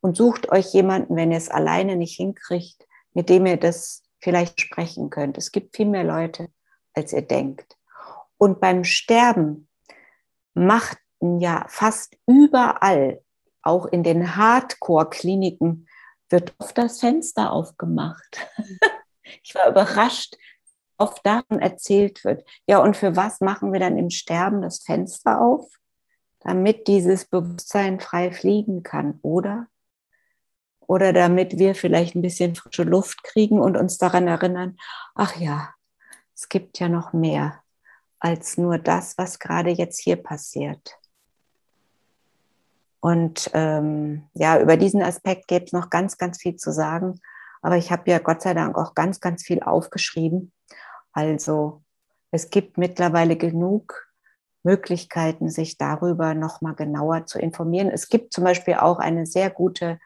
und 0.00 0.16
sucht 0.16 0.52
euch 0.52 0.72
jemanden, 0.72 1.16
wenn 1.16 1.32
ihr 1.32 1.38
es 1.38 1.48
alleine 1.48 1.96
nicht 1.96 2.14
hinkriegt, 2.14 2.86
mit 3.14 3.30
dem 3.30 3.46
ihr 3.46 3.56
das 3.56 4.04
vielleicht 4.20 4.60
sprechen 4.60 5.10
könnt. 5.10 5.36
Es 5.36 5.50
gibt 5.50 5.74
viel 5.74 5.86
mehr 5.86 6.04
Leute, 6.04 6.48
als 6.94 7.12
ihr 7.12 7.22
denkt. 7.22 7.76
Und 8.38 8.60
beim 8.60 8.84
Sterben 8.84 9.68
machten 10.54 11.40
ja 11.40 11.66
fast 11.66 12.16
überall, 12.28 13.24
auch 13.60 13.86
in 13.86 14.04
den 14.04 14.36
Hardcore-Kliniken, 14.36 15.88
wird 16.28 16.54
oft 16.58 16.78
das 16.78 17.00
Fenster 17.00 17.50
aufgemacht. 17.50 18.38
ich 19.42 19.52
war 19.56 19.68
überrascht, 19.68 20.36
oft 20.98 21.24
davon 21.26 21.60
erzählt 21.60 22.24
wird. 22.24 22.46
Ja, 22.66 22.78
und 22.78 22.96
für 22.96 23.16
was 23.16 23.40
machen 23.40 23.72
wir 23.72 23.80
dann 23.80 23.98
im 23.98 24.10
Sterben 24.10 24.62
das 24.62 24.82
Fenster 24.82 25.40
auf? 25.40 25.68
Damit 26.40 26.86
dieses 26.86 27.24
Bewusstsein 27.24 28.00
frei 28.00 28.30
fliegen 28.30 28.82
kann, 28.82 29.18
oder? 29.22 29.66
Oder 30.80 31.12
damit 31.12 31.58
wir 31.58 31.74
vielleicht 31.74 32.14
ein 32.14 32.22
bisschen 32.22 32.54
frische 32.54 32.84
Luft 32.84 33.24
kriegen 33.24 33.58
und 33.58 33.76
uns 33.76 33.98
daran 33.98 34.28
erinnern, 34.28 34.76
ach 35.14 35.36
ja, 35.36 35.74
es 36.34 36.48
gibt 36.48 36.78
ja 36.78 36.88
noch 36.88 37.12
mehr 37.12 37.60
als 38.20 38.56
nur 38.56 38.78
das, 38.78 39.18
was 39.18 39.38
gerade 39.38 39.70
jetzt 39.70 40.00
hier 40.00 40.16
passiert. 40.16 40.98
Und 43.00 43.50
ähm, 43.54 44.24
ja, 44.34 44.60
über 44.60 44.76
diesen 44.76 45.02
Aspekt 45.02 45.48
gibt 45.48 45.68
es 45.68 45.72
noch 45.72 45.90
ganz, 45.90 46.18
ganz 46.18 46.40
viel 46.40 46.56
zu 46.56 46.72
sagen. 46.72 47.20
Aber 47.62 47.76
ich 47.76 47.92
habe 47.92 48.10
ja 48.10 48.18
Gott 48.18 48.42
sei 48.42 48.54
Dank 48.54 48.76
auch 48.76 48.94
ganz, 48.94 49.20
ganz 49.20 49.44
viel 49.44 49.62
aufgeschrieben. 49.62 50.52
Also 51.16 51.82
es 52.30 52.50
gibt 52.50 52.76
mittlerweile 52.76 53.36
genug 53.36 54.06
Möglichkeiten, 54.62 55.48
sich 55.48 55.78
darüber 55.78 56.34
noch 56.34 56.60
mal 56.60 56.74
genauer 56.74 57.24
zu 57.24 57.38
informieren. 57.38 57.88
Es 57.88 58.10
gibt 58.10 58.34
zum 58.34 58.44
Beispiel 58.44 58.74
auch 58.74 58.98
eine 58.98 59.24
sehr 59.24 59.48
gute 59.48 59.98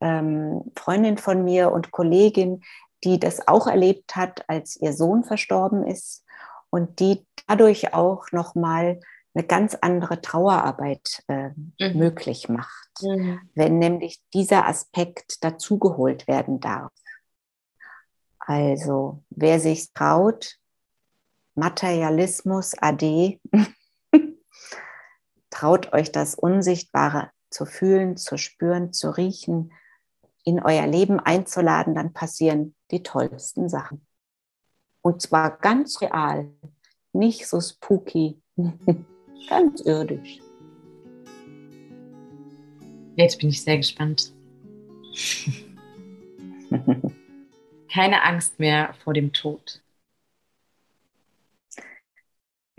ähm, 0.00 0.62
Freundin 0.76 1.16
von 1.16 1.44
mir 1.44 1.70
und 1.70 1.92
Kollegin, 1.92 2.62
die 3.04 3.20
das 3.20 3.46
auch 3.46 3.68
erlebt 3.68 4.16
hat, 4.16 4.48
als 4.48 4.74
ihr 4.74 4.92
Sohn 4.92 5.22
verstorben 5.22 5.86
ist 5.86 6.24
und 6.70 6.98
die 6.98 7.24
dadurch 7.46 7.94
auch 7.94 8.32
noch 8.32 8.56
mal 8.56 8.98
eine 9.34 9.46
ganz 9.46 9.76
andere 9.80 10.20
Trauerarbeit 10.20 11.22
äh, 11.28 11.50
mhm. 11.78 11.98
möglich 11.98 12.48
macht, 12.48 12.90
mhm. 13.00 13.40
wenn 13.54 13.78
nämlich 13.78 14.20
dieser 14.34 14.66
Aspekt 14.66 15.44
dazugeholt 15.44 16.26
werden 16.26 16.58
darf. 16.58 16.90
Also 18.48 19.22
wer 19.28 19.60
sich 19.60 19.92
traut, 19.92 20.56
Materialismus 21.54 22.72
AD, 22.78 23.38
traut 25.50 25.92
euch 25.92 26.10
das 26.12 26.34
Unsichtbare 26.34 27.30
zu 27.50 27.66
fühlen, 27.66 28.16
zu 28.16 28.38
spüren, 28.38 28.94
zu 28.94 29.10
riechen, 29.10 29.70
in 30.44 30.62
euer 30.62 30.86
Leben 30.86 31.20
einzuladen, 31.20 31.94
dann 31.94 32.14
passieren 32.14 32.74
die 32.90 33.02
tollsten 33.02 33.68
Sachen. 33.68 34.06
Und 35.02 35.20
zwar 35.20 35.58
ganz 35.58 36.00
real, 36.00 36.50
nicht 37.12 37.46
so 37.46 37.60
spooky, 37.60 38.40
ganz 39.50 39.82
irdisch. 39.82 40.40
Jetzt 43.16 43.40
bin 43.40 43.50
ich 43.50 43.62
sehr 43.62 43.76
gespannt. 43.76 44.32
Keine 47.92 48.22
Angst 48.22 48.58
mehr 48.58 48.94
vor 49.04 49.14
dem 49.14 49.32
Tod. 49.32 49.82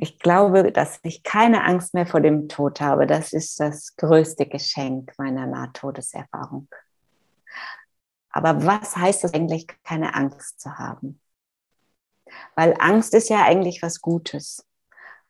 Ich 0.02 0.20
glaube, 0.20 0.72
dass 0.72 1.00
ich 1.04 1.24
keine 1.24 1.64
Angst 1.66 1.94
mehr 1.94 2.08
vor 2.08 2.22
dem 2.22 2.48
Tod 2.48 2.80
habe. 2.80 3.06
Das 3.06 3.34
ist 3.34 3.60
das 3.60 3.96
größte 3.98 4.46
Geschenk 4.46 5.14
meiner 5.18 5.46
Nahtodeserfahrung. 5.46 6.70
Aber 8.30 8.66
was 8.66 8.96
heißt 8.96 9.26
es 9.26 9.34
eigentlich, 9.34 9.68
keine 9.84 10.14
Angst 10.16 10.62
zu 10.62 10.78
haben? 10.78 11.20
Weil 12.56 12.76
Angst 12.80 13.14
ist 13.14 13.30
ja 13.30 13.44
eigentlich 13.44 13.82
was 13.82 14.02
Gutes. 14.02 14.66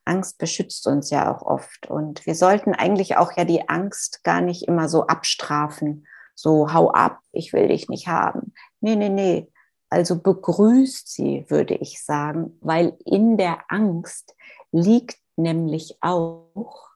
Angst 0.06 0.38
beschützt 0.38 0.86
uns 0.88 1.10
ja 1.10 1.34
auch 1.34 1.42
oft. 1.42 1.88
Und 1.88 2.26
wir 2.26 2.36
sollten 2.36 2.74
eigentlich 2.76 3.18
auch 3.18 3.36
ja 3.38 3.46
die 3.46 3.70
Angst 3.70 4.24
gar 4.24 4.42
nicht 4.42 4.68
immer 4.68 4.90
so 4.90 5.08
abstrafen. 5.08 6.06
So, 6.36 6.74
hau 6.74 6.92
ab, 6.92 7.20
ich 7.32 7.54
will 7.54 7.68
dich 7.68 7.90
nicht 7.90 8.08
haben. 8.08 8.54
Nee, 8.82 8.96
nee, 8.96 9.10
nee. 9.10 9.52
Also 9.90 10.20
begrüßt 10.20 11.08
sie, 11.12 11.46
würde 11.48 11.76
ich 11.76 12.04
sagen, 12.04 12.58
weil 12.62 12.98
in 13.06 13.38
der 13.38 13.60
Angst 13.70 14.36
liegt 14.72 15.18
nämlich 15.36 15.98
auch, 16.02 16.90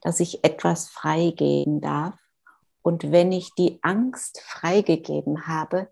dass 0.00 0.20
ich 0.20 0.44
etwas 0.44 0.88
freigeben 0.88 1.80
darf, 1.80 2.14
und 2.82 3.10
wenn 3.10 3.32
ich 3.32 3.52
die 3.54 3.80
Angst 3.82 4.40
freigegeben 4.40 5.48
habe, 5.48 5.90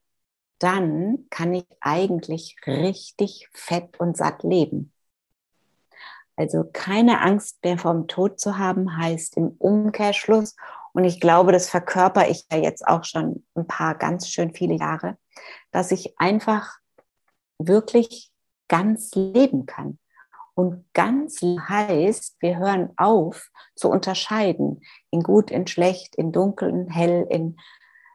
dann 0.60 1.26
kann 1.28 1.52
ich 1.52 1.66
eigentlich 1.80 2.54
richtig 2.68 3.48
fett 3.52 3.98
und 3.98 4.16
satt 4.16 4.44
leben. 4.44 4.92
Also 6.36 6.62
keine 6.72 7.20
Angst 7.20 7.58
mehr 7.64 7.78
vom 7.78 8.06
Tod 8.06 8.38
zu 8.38 8.58
haben, 8.58 8.96
heißt 8.96 9.36
im 9.36 9.56
Umkehrschluss, 9.58 10.54
und 10.92 11.02
ich 11.02 11.20
glaube, 11.20 11.50
das 11.50 11.68
verkörper 11.68 12.28
ich 12.28 12.46
ja 12.52 12.58
jetzt 12.58 12.86
auch 12.86 13.02
schon 13.02 13.44
ein 13.56 13.66
paar 13.66 13.96
ganz 13.96 14.28
schön 14.28 14.54
viele 14.54 14.74
Jahre, 14.74 15.18
dass 15.70 15.90
ich 15.90 16.18
einfach 16.18 16.78
wirklich 17.58 18.30
ganz 18.68 19.14
leben 19.14 19.66
kann. 19.66 19.98
Und 20.54 20.84
ganz 20.94 21.40
heißt, 21.42 22.36
wir 22.38 22.58
hören 22.58 22.92
auf 22.96 23.50
zu 23.74 23.90
unterscheiden 23.90 24.82
in 25.10 25.22
gut, 25.22 25.50
in 25.50 25.66
schlecht, 25.66 26.14
in 26.14 26.30
dunkel, 26.30 26.70
in 26.70 26.88
hell, 26.88 27.26
in 27.28 27.56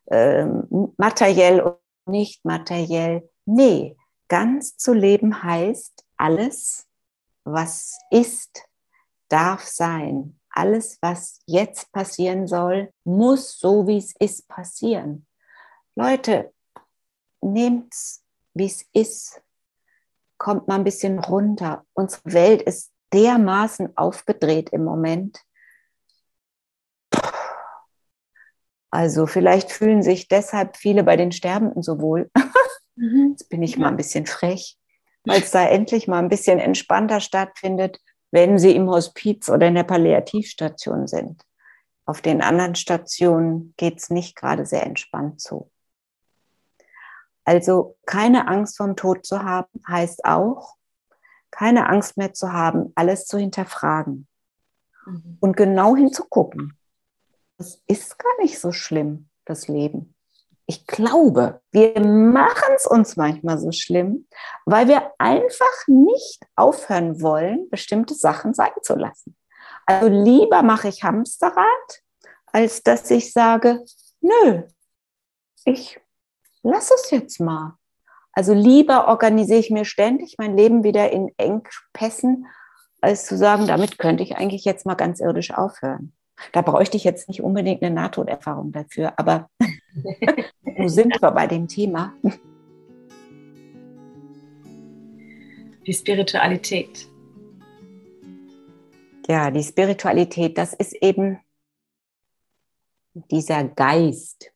ähm, 0.10 0.94
materiell 0.98 1.60
und 1.62 1.78
nicht 2.06 2.46
materiell. 2.46 3.30
Nee, 3.46 3.98
ganz 4.30 4.78
zu 4.78 4.94
leben 4.94 5.44
heißt, 5.44 6.06
alles, 6.16 6.88
was 7.44 8.00
ist, 8.10 8.64
darf 9.28 9.64
sein. 9.64 10.40
Alles, 10.50 10.98
was 11.02 11.42
jetzt 11.46 11.92
passieren 11.92 12.48
soll, 12.48 12.92
muss 13.04 13.60
so, 13.60 13.86
wie 13.86 13.98
es 13.98 14.16
ist, 14.20 14.48
passieren. 14.48 15.28
Leute, 15.96 16.52
nehmt's, 17.42 18.24
wie 18.54 18.66
es 18.66 18.86
ist 18.94 19.42
kommt 20.40 20.68
mal 20.68 20.76
ein 20.76 20.84
bisschen 20.84 21.20
runter. 21.20 21.86
Unsere 21.94 22.22
Welt 22.34 22.64
ist 22.64 22.92
dermaßen 23.14 23.96
aufgedreht 23.96 24.72
im 24.72 24.84
Moment. 24.84 25.40
Also 28.90 29.28
vielleicht 29.28 29.72
fühlen 29.72 30.02
sich 30.02 30.28
deshalb 30.28 30.78
viele 30.78 31.04
bei 31.04 31.16
den 31.16 31.32
Sterbenden 31.32 31.84
so 31.84 32.02
wohl. 32.02 32.32
Mhm. 33.02 33.30
Jetzt 33.30 33.48
bin 33.48 33.64
ich 33.64 33.78
mal 33.78 33.88
ein 33.88 33.96
bisschen 33.96 34.26
frech, 34.26 34.78
weil 35.24 35.42
es 35.42 35.52
da 35.52 35.66
endlich 35.66 36.10
mal 36.10 36.20
ein 36.20 36.28
bisschen 36.28 36.60
entspannter 36.60 37.22
stattfindet, 37.22 38.02
wenn 38.30 38.60
sie 38.60 38.76
im 38.76 38.90
Hospiz 38.90 39.48
oder 39.48 39.70
in 39.70 39.76
der 39.76 39.86
Palliativstation 39.86 41.08
sind. 41.08 41.42
Auf 42.06 42.20
den 42.22 42.42
anderen 42.42 42.76
Stationen 42.76 43.74
geht 43.78 44.00
es 44.00 44.10
nicht 44.10 44.36
gerade 44.36 44.66
sehr 44.66 44.86
entspannt 44.86 45.40
zu. 45.40 45.72
Also 47.50 47.98
keine 48.06 48.48
Angst 48.48 48.78
vom 48.78 48.96
Tod 48.96 49.26
zu 49.26 49.42
haben, 49.42 49.82
heißt 49.88 50.24
auch, 50.24 50.76
keine 51.50 51.90
Angst 51.90 52.16
mehr 52.16 52.32
zu 52.32 52.54
haben, 52.54 52.94
alles 52.94 53.26
zu 53.26 53.40
hinterfragen 53.40 54.28
mhm. 55.08 55.38
und 55.40 55.58
genau 55.58 55.96
hinzugucken. 55.96 56.78
Das 57.58 57.82
ist 57.88 58.20
gar 58.20 58.38
nicht 58.40 58.60
so 58.60 58.72
schlimm, 58.72 59.30
das 59.46 59.68
Leben. 59.68 60.14
Ich 60.68 60.86
glaube, 60.86 61.60
wir 61.72 62.00
machen 62.00 62.76
es 62.76 62.86
uns 62.86 63.16
manchmal 63.16 63.58
so 63.58 63.72
schlimm, 63.72 64.28
weil 64.68 64.88
wir 64.88 65.12
einfach 65.18 65.88
nicht 65.88 66.46
aufhören 66.56 67.20
wollen, 67.20 67.68
bestimmte 67.72 68.14
Sachen 68.14 68.54
sein 68.54 68.74
zu 68.84 68.94
lassen. 68.94 69.36
Also 69.88 70.08
lieber 70.08 70.62
mache 70.62 70.90
ich 70.90 71.04
Hamsterrad, 71.04 72.04
als 72.46 72.84
dass 72.84 73.10
ich 73.10 73.34
sage, 73.34 73.84
nö, 74.22 74.68
ich 75.66 76.00
lass 76.64 76.92
es 76.92 77.12
jetzt 77.12 77.40
mal. 77.40 77.76
Also 78.34 78.54
lieber 78.54 79.08
organisiere 79.08 79.60
ich 79.60 79.70
mir 79.70 79.86
ständig 79.86 80.36
mein 80.38 80.56
Leben 80.56 80.84
wieder 80.84 81.12
in 81.12 81.32
Engpässen, 81.38 82.46
als 83.02 83.26
zu 83.26 83.38
sagen, 83.38 83.68
damit 83.68 83.98
könnte 83.98 84.24
ich 84.24 84.38
eigentlich 84.38 84.66
jetzt 84.66 84.86
mal 84.86 84.96
ganz 84.96 85.20
irdisch 85.20 85.52
aufhören. 85.52 86.14
Da 86.54 86.62
bräuchte 86.62 86.98
ich 86.98 87.04
jetzt 87.04 87.28
nicht 87.28 87.42
unbedingt 87.42 87.82
eine 87.82 87.94
Nahtoderfahrung 87.94 88.72
dafür, 88.72 89.14
aber 89.18 89.50
wo 90.64 90.88
sind 90.88 91.22
wir 91.22 91.32
bei 91.32 91.48
dem 91.48 91.68
Thema? 91.68 92.14
Die 95.86 95.94
Spiritualität. 95.94 97.08
Ja, 99.28 99.52
die 99.52 99.64
Spiritualität, 99.64 100.58
das 100.58 100.74
ist 100.74 100.94
eben 101.02 101.40
dieser 103.14 103.64
Geist, 103.64 104.52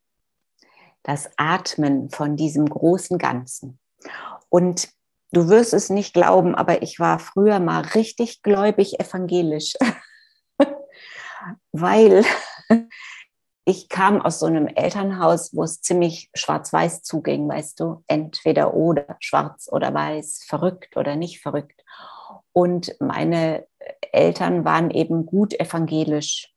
das 1.04 1.30
Atmen 1.38 2.10
von 2.10 2.36
diesem 2.36 2.66
großen 2.66 3.18
Ganzen. 3.18 3.80
Und 4.50 4.90
du 5.32 5.50
wirst 5.50 5.74
es 5.74 5.90
nicht 5.90 6.14
glauben, 6.14 6.56
aber 6.56 6.82
ich 6.82 7.00
war 7.00 7.20
früher 7.20 7.60
mal 7.60 7.82
richtig 7.82 8.42
gläubig 8.42 9.00
evangelisch, 9.00 9.74
weil 11.72 12.24
ich 13.66 13.90
kam 13.90 14.22
aus 14.22 14.40
so 14.40 14.46
einem 14.46 14.68
Elternhaus, 14.68 15.56
wo 15.56 15.64
es 15.64 15.82
ziemlich 15.82 16.30
schwarz-weiß 16.34 17.04
zuging, 17.04 17.48
weißt 17.48 17.80
du, 17.80 18.04
entweder 18.08 18.74
oder, 18.74 19.18
schwarz 19.20 19.70
oder 19.72 19.94
weiß, 19.94 20.46
verrückt 20.48 20.98
oder 20.98 21.16
nicht 21.16 21.42
verrückt. 21.42 21.84
Und 22.52 22.96
meine 23.00 23.66
Eltern 24.12 24.66
waren 24.66 24.92
eben 24.92 25.26
gut 25.26 25.60
evangelisch 25.60 26.54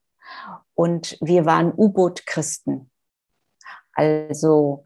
und 0.74 1.16
wir 1.20 1.46
waren 1.46 1.72
U-Boot-Christen. 1.74 2.90
Also 3.96 4.84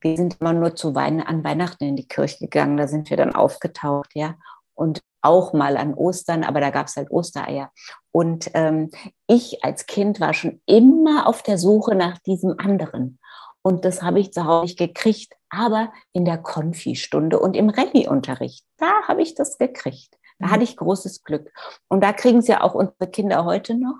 wir 0.00 0.16
sind 0.16 0.40
immer 0.40 0.52
nur 0.52 0.74
zu 0.74 0.94
Wein 0.94 1.20
an 1.20 1.44
Weihnachten 1.44 1.84
in 1.84 1.96
die 1.96 2.08
Kirche 2.08 2.38
gegangen, 2.38 2.76
da 2.76 2.88
sind 2.88 3.10
wir 3.10 3.16
dann 3.16 3.34
aufgetaucht, 3.34 4.10
ja. 4.14 4.34
Und 4.74 5.02
auch 5.22 5.52
mal 5.52 5.76
an 5.76 5.94
Ostern, 5.94 6.44
aber 6.44 6.60
da 6.60 6.70
gab 6.70 6.86
es 6.86 6.96
halt 6.96 7.10
Ostereier. 7.10 7.70
Und 8.12 8.50
ähm, 8.54 8.90
ich 9.26 9.64
als 9.64 9.86
Kind 9.86 10.20
war 10.20 10.34
schon 10.34 10.60
immer 10.66 11.26
auf 11.26 11.42
der 11.42 11.58
Suche 11.58 11.94
nach 11.94 12.18
diesem 12.18 12.54
anderen. 12.58 13.18
Und 13.62 13.84
das 13.84 14.02
habe 14.02 14.20
ich 14.20 14.32
zu 14.32 14.44
Hause 14.44 14.62
nicht 14.62 14.78
gekriegt, 14.78 15.34
aber 15.50 15.92
in 16.12 16.24
der 16.24 16.38
Konfi-Stunde 16.38 17.40
und 17.40 17.56
im 17.56 17.70
Rallye-Unterricht, 17.70 18.64
da 18.76 19.02
habe 19.08 19.22
ich 19.22 19.34
das 19.34 19.58
gekriegt. 19.58 20.16
Da 20.38 20.50
hatte 20.50 20.64
ich 20.64 20.76
großes 20.76 21.24
Glück. 21.24 21.50
Und 21.88 22.02
da 22.02 22.12
kriegen 22.12 22.42
sie 22.42 22.52
ja 22.52 22.60
auch 22.60 22.74
unsere 22.74 23.10
Kinder 23.10 23.44
heute 23.44 23.74
noch. 23.74 23.98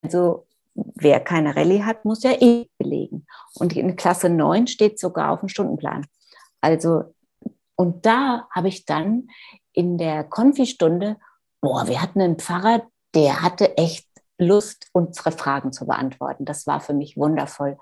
Also 0.00 0.46
wer 0.74 1.20
keine 1.20 1.54
Rallye 1.56 1.84
hat, 1.84 2.04
muss 2.04 2.22
ja 2.22 2.32
eh 2.32 2.68
belegen. 2.78 3.26
Und 3.54 3.76
in 3.76 3.96
Klasse 3.96 4.28
9 4.28 4.66
steht 4.66 4.98
sogar 4.98 5.30
auf 5.30 5.40
dem 5.40 5.48
Stundenplan. 5.48 6.06
Also, 6.60 7.14
und 7.76 8.06
da 8.06 8.46
habe 8.50 8.68
ich 8.68 8.84
dann 8.84 9.28
in 9.72 9.98
der 9.98 10.24
Konfi-Stunde, 10.24 11.16
boah, 11.60 11.86
wir 11.88 12.00
hatten 12.00 12.20
einen 12.20 12.38
Pfarrer, 12.38 12.82
der 13.14 13.42
hatte 13.42 13.76
echt 13.76 14.06
Lust, 14.38 14.88
unsere 14.92 15.32
Fragen 15.32 15.72
zu 15.72 15.86
beantworten. 15.86 16.44
Das 16.44 16.66
war 16.66 16.80
für 16.80 16.94
mich 16.94 17.16
wundervoll. 17.16 17.78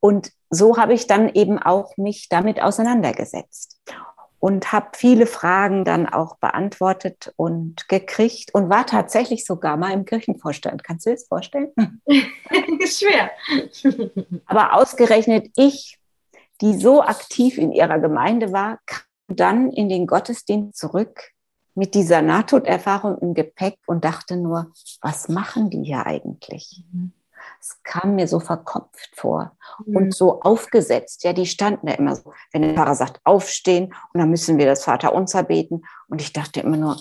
Und 0.00 0.32
so 0.50 0.76
habe 0.76 0.94
ich 0.94 1.06
dann 1.06 1.28
eben 1.30 1.58
auch 1.58 1.96
mich 1.96 2.28
damit 2.28 2.62
auseinandergesetzt 2.62 3.80
und 4.42 4.72
habe 4.72 4.88
viele 4.94 5.26
Fragen 5.26 5.84
dann 5.84 6.08
auch 6.08 6.36
beantwortet 6.38 7.32
und 7.36 7.88
gekriegt 7.88 8.52
und 8.52 8.68
war 8.68 8.84
tatsächlich 8.86 9.44
sogar 9.44 9.76
mal 9.76 9.92
im 9.92 10.04
Kirchenvorstand. 10.04 10.82
Kannst 10.82 11.06
du 11.06 11.10
dir 11.10 11.14
das 11.14 11.28
vorstellen? 11.28 11.68
Schwer. 12.84 13.30
Aber 14.46 14.74
ausgerechnet 14.74 15.52
ich, 15.56 15.96
die 16.60 16.74
so 16.74 17.02
aktiv 17.02 17.56
in 17.56 17.70
ihrer 17.70 18.00
Gemeinde 18.00 18.52
war, 18.52 18.80
kam 18.84 19.04
dann 19.28 19.70
in 19.70 19.88
den 19.88 20.08
Gottesdienst 20.08 20.76
zurück 20.76 21.30
mit 21.76 21.94
dieser 21.94 22.20
Nahtoderfahrung 22.20 23.18
im 23.18 23.34
Gepäck 23.34 23.78
und 23.86 24.04
dachte 24.04 24.36
nur, 24.36 24.72
was 25.00 25.28
machen 25.28 25.70
die 25.70 25.84
hier 25.84 26.04
eigentlich? 26.04 26.82
Mhm. 26.92 27.12
Es 27.62 27.80
kam 27.84 28.16
mir 28.16 28.26
so 28.26 28.40
verkopft 28.40 29.10
vor 29.14 29.56
mhm. 29.86 29.96
und 29.96 30.14
so 30.14 30.40
aufgesetzt. 30.42 31.22
Ja, 31.22 31.32
die 31.32 31.46
standen 31.46 31.86
ja 31.86 31.94
immer 31.94 32.16
so, 32.16 32.32
wenn 32.52 32.62
der 32.62 32.74
Pfarrer 32.74 32.96
sagt, 32.96 33.20
aufstehen 33.22 33.94
und 34.12 34.20
dann 34.20 34.30
müssen 34.30 34.58
wir 34.58 34.66
das 34.66 34.82
Vaterunser 34.82 35.44
beten. 35.44 35.82
Und 36.08 36.20
ich 36.20 36.32
dachte 36.32 36.60
immer 36.60 36.76
nur, 36.76 37.00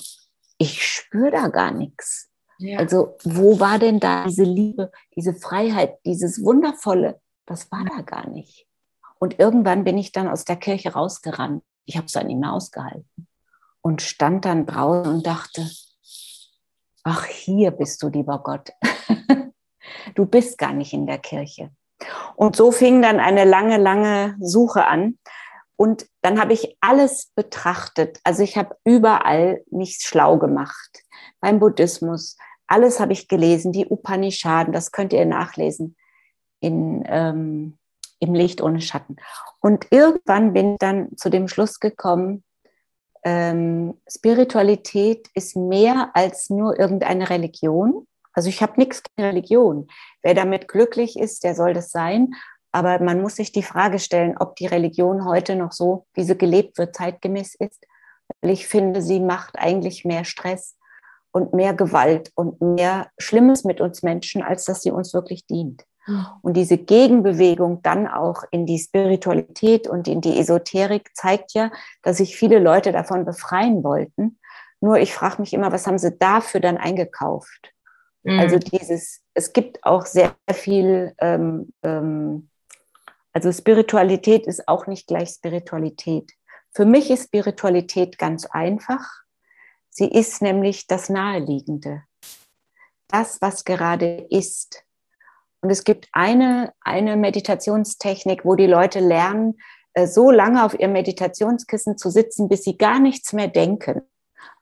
ich 0.60 0.86
spüre 0.86 1.32
da 1.32 1.48
gar 1.48 1.72
nichts. 1.72 2.30
Ja. 2.60 2.78
Also, 2.78 3.18
wo 3.24 3.60
war 3.60 3.80
denn 3.80 4.00
da 4.00 4.26
diese 4.26 4.44
Liebe, 4.44 4.92
diese 5.16 5.34
Freiheit, 5.34 5.98
dieses 6.06 6.44
Wundervolle? 6.44 7.20
Das 7.48 7.72
war 7.72 7.84
da 7.84 8.04
gar 8.04 8.30
nicht. 8.30 8.68
Und 9.18 9.40
irgendwann 9.40 9.84
bin 9.84 9.98
ich 9.98 10.12
dann 10.12 10.28
aus 10.28 10.46
der 10.46 10.58
Kirche 10.58 10.94
rausgerannt. 10.94 11.64
Ich 11.86 11.98
habe 11.98 12.06
es 12.06 12.12
dann 12.12 12.28
nicht 12.28 12.40
mehr 12.40 12.54
ausgehalten 12.54 13.28
und 13.82 14.04
stand 14.04 14.46
dann 14.46 14.68
draußen 14.68 15.12
und 15.12 15.26
dachte, 15.26 15.68
ach, 17.04 17.26
hier 17.26 17.72
bist 17.72 18.04
du, 18.04 18.10
lieber 18.10 18.44
Gott. 18.44 18.70
Du 20.16 20.26
bist 20.26 20.58
gar 20.58 20.74
nicht 20.74 20.94
in 20.94 21.08
der 21.08 21.18
Kirche. 21.18 21.72
Und 22.36 22.56
so 22.56 22.72
fing 22.72 23.02
dann 23.02 23.20
eine 23.20 23.46
lange, 23.46 23.78
lange 23.78 24.36
Suche 24.40 24.86
an. 24.86 25.18
Und 25.76 26.06
dann 26.22 26.40
habe 26.40 26.54
ich 26.54 26.78
alles 26.80 27.32
betrachtet. 27.36 28.20
Also 28.24 28.44
ich 28.44 28.58
habe 28.58 28.76
überall 28.86 29.64
mich 29.72 29.98
schlau 30.02 30.38
gemacht. 30.38 31.04
Beim 31.40 31.60
Buddhismus, 31.60 32.38
alles 32.68 33.00
habe 33.00 33.14
ich 33.14 33.28
gelesen, 33.28 33.72
die 33.72 33.88
Upanishaden, 33.88 34.74
das 34.74 34.92
könnt 34.92 35.14
ihr 35.14 35.26
nachlesen 35.26 35.96
in, 36.60 37.04
ähm, 37.08 37.78
im 38.20 38.34
Licht 38.34 38.62
ohne 38.62 38.82
Schatten. 38.82 39.18
Und 39.60 39.88
irgendwann 39.90 40.54
bin 40.54 40.74
ich 40.74 40.80
dann 40.80 41.18
zu 41.18 41.30
dem 41.30 41.48
Schluss 41.48 41.80
gekommen, 41.80 42.44
ähm, 43.24 44.00
Spiritualität 44.10 45.28
ist 45.34 45.56
mehr 45.56 46.12
als 46.14 46.50
nur 46.50 46.80
irgendeine 46.80 47.30
Religion, 47.30 48.08
also 48.34 48.50
ich 48.50 48.62
habe 48.62 48.74
nichts 48.78 49.04
gegen 49.04 49.28
Religion. 49.28 49.88
Wer 50.22 50.34
damit 50.34 50.68
glücklich 50.68 51.18
ist, 51.20 51.44
der 51.44 51.56
soll 51.56 51.74
das 51.74 51.92
sein. 51.92 52.34
Aber 52.72 53.00
man 53.00 53.22
muss 53.22 53.36
sich 53.36 53.52
die 53.52 53.64
Frage 53.64 54.00
stellen, 54.00 54.38
ob 54.38 54.56
die 54.56 54.68
Religion 54.68 55.26
heute 55.26 55.56
noch 55.56 55.74
so, 55.74 56.06
wie 56.14 56.24
sie 56.24 56.38
gelebt 56.38 56.78
wird, 56.78 56.96
zeitgemäß 56.96 57.56
ist. 57.56 57.86
Weil 58.42 58.52
ich 58.52 58.68
finde, 58.68 59.02
sie 59.02 59.20
macht 59.20 59.60
eigentlich 59.60 60.06
mehr 60.06 60.24
Stress 60.24 60.78
und 61.32 61.54
mehr 61.54 61.74
Gewalt 61.74 62.32
und 62.36 62.62
mehr 62.62 63.10
Schlimmes 63.18 63.64
mit 63.64 63.82
uns 63.82 64.04
Menschen, 64.04 64.42
als 64.42 64.66
dass 64.66 64.82
sie 64.82 64.92
uns 64.92 65.14
wirklich 65.14 65.46
dient. 65.48 65.84
Hm. 66.06 66.26
Und 66.42 66.54
diese 66.56 66.78
Gegenbewegung 66.78 67.82
dann 67.84 68.08
auch 68.08 68.44
in 68.52 68.66
die 68.66 68.80
Spiritualität 68.80 69.88
und 69.88 70.08
in 70.08 70.22
die 70.22 70.40
Esoterik 70.40 71.12
zeigt 71.14 71.54
ja, 71.54 71.72
dass 72.04 72.18
sich 72.18 72.36
viele 72.36 72.60
Leute 72.60 72.92
davon 72.92 73.26
befreien 73.26 73.84
wollten. 73.84 74.40
Nur 74.80 74.98
ich 74.98 75.14
frage 75.14 75.42
mich 75.42 75.54
immer, 75.54 75.72
was 75.72 75.86
haben 75.86 76.00
sie 76.00 76.18
dafür 76.18 76.60
dann 76.60 76.78
eingekauft? 76.78 77.74
Also 78.24 78.36
mhm. 78.36 78.40
Also 78.40 78.58
dieses, 78.60 79.22
es 79.34 79.54
gibt 79.54 79.84
auch 79.84 80.06
sehr 80.06 80.36
viel, 80.52 81.14
ähm, 81.20 81.74
ähm, 81.84 82.50
also 83.34 83.52
Spiritualität 83.52 84.46
ist 84.46 84.68
auch 84.68 84.88
nicht 84.88 85.08
gleich 85.08 85.30
Spiritualität. 85.30 86.32
Für 86.72 86.86
mich 86.86 87.10
ist 87.10 87.26
Spiritualität 87.26 88.18
ganz 88.18 88.46
einfach. 88.46 89.24
Sie 89.90 90.08
ist 90.08 90.42
nämlich 90.42 90.88
das 90.88 91.10
Naheliegende. 91.10 92.04
Das, 93.08 93.42
was 93.42 93.66
gerade 93.66 94.28
ist. 94.30 94.84
Und 95.62 95.70
es 95.70 95.84
gibt 95.84 96.08
eine, 96.14 96.74
eine 96.80 97.18
Meditationstechnik, 97.18 98.46
wo 98.46 98.56
die 98.56 98.68
Leute 98.68 99.00
lernen, 99.00 99.60
äh, 99.94 100.08
so 100.08 100.32
lange 100.32 100.64
auf 100.64 100.80
ihrem 100.80 100.94
Meditationskissen 100.94 101.98
zu 101.98 102.10
sitzen, 102.10 102.48
bis 102.48 102.64
sie 102.64 102.78
gar 102.78 103.00
nichts 103.00 103.34
mehr 103.34 103.48
denken. 103.48 104.02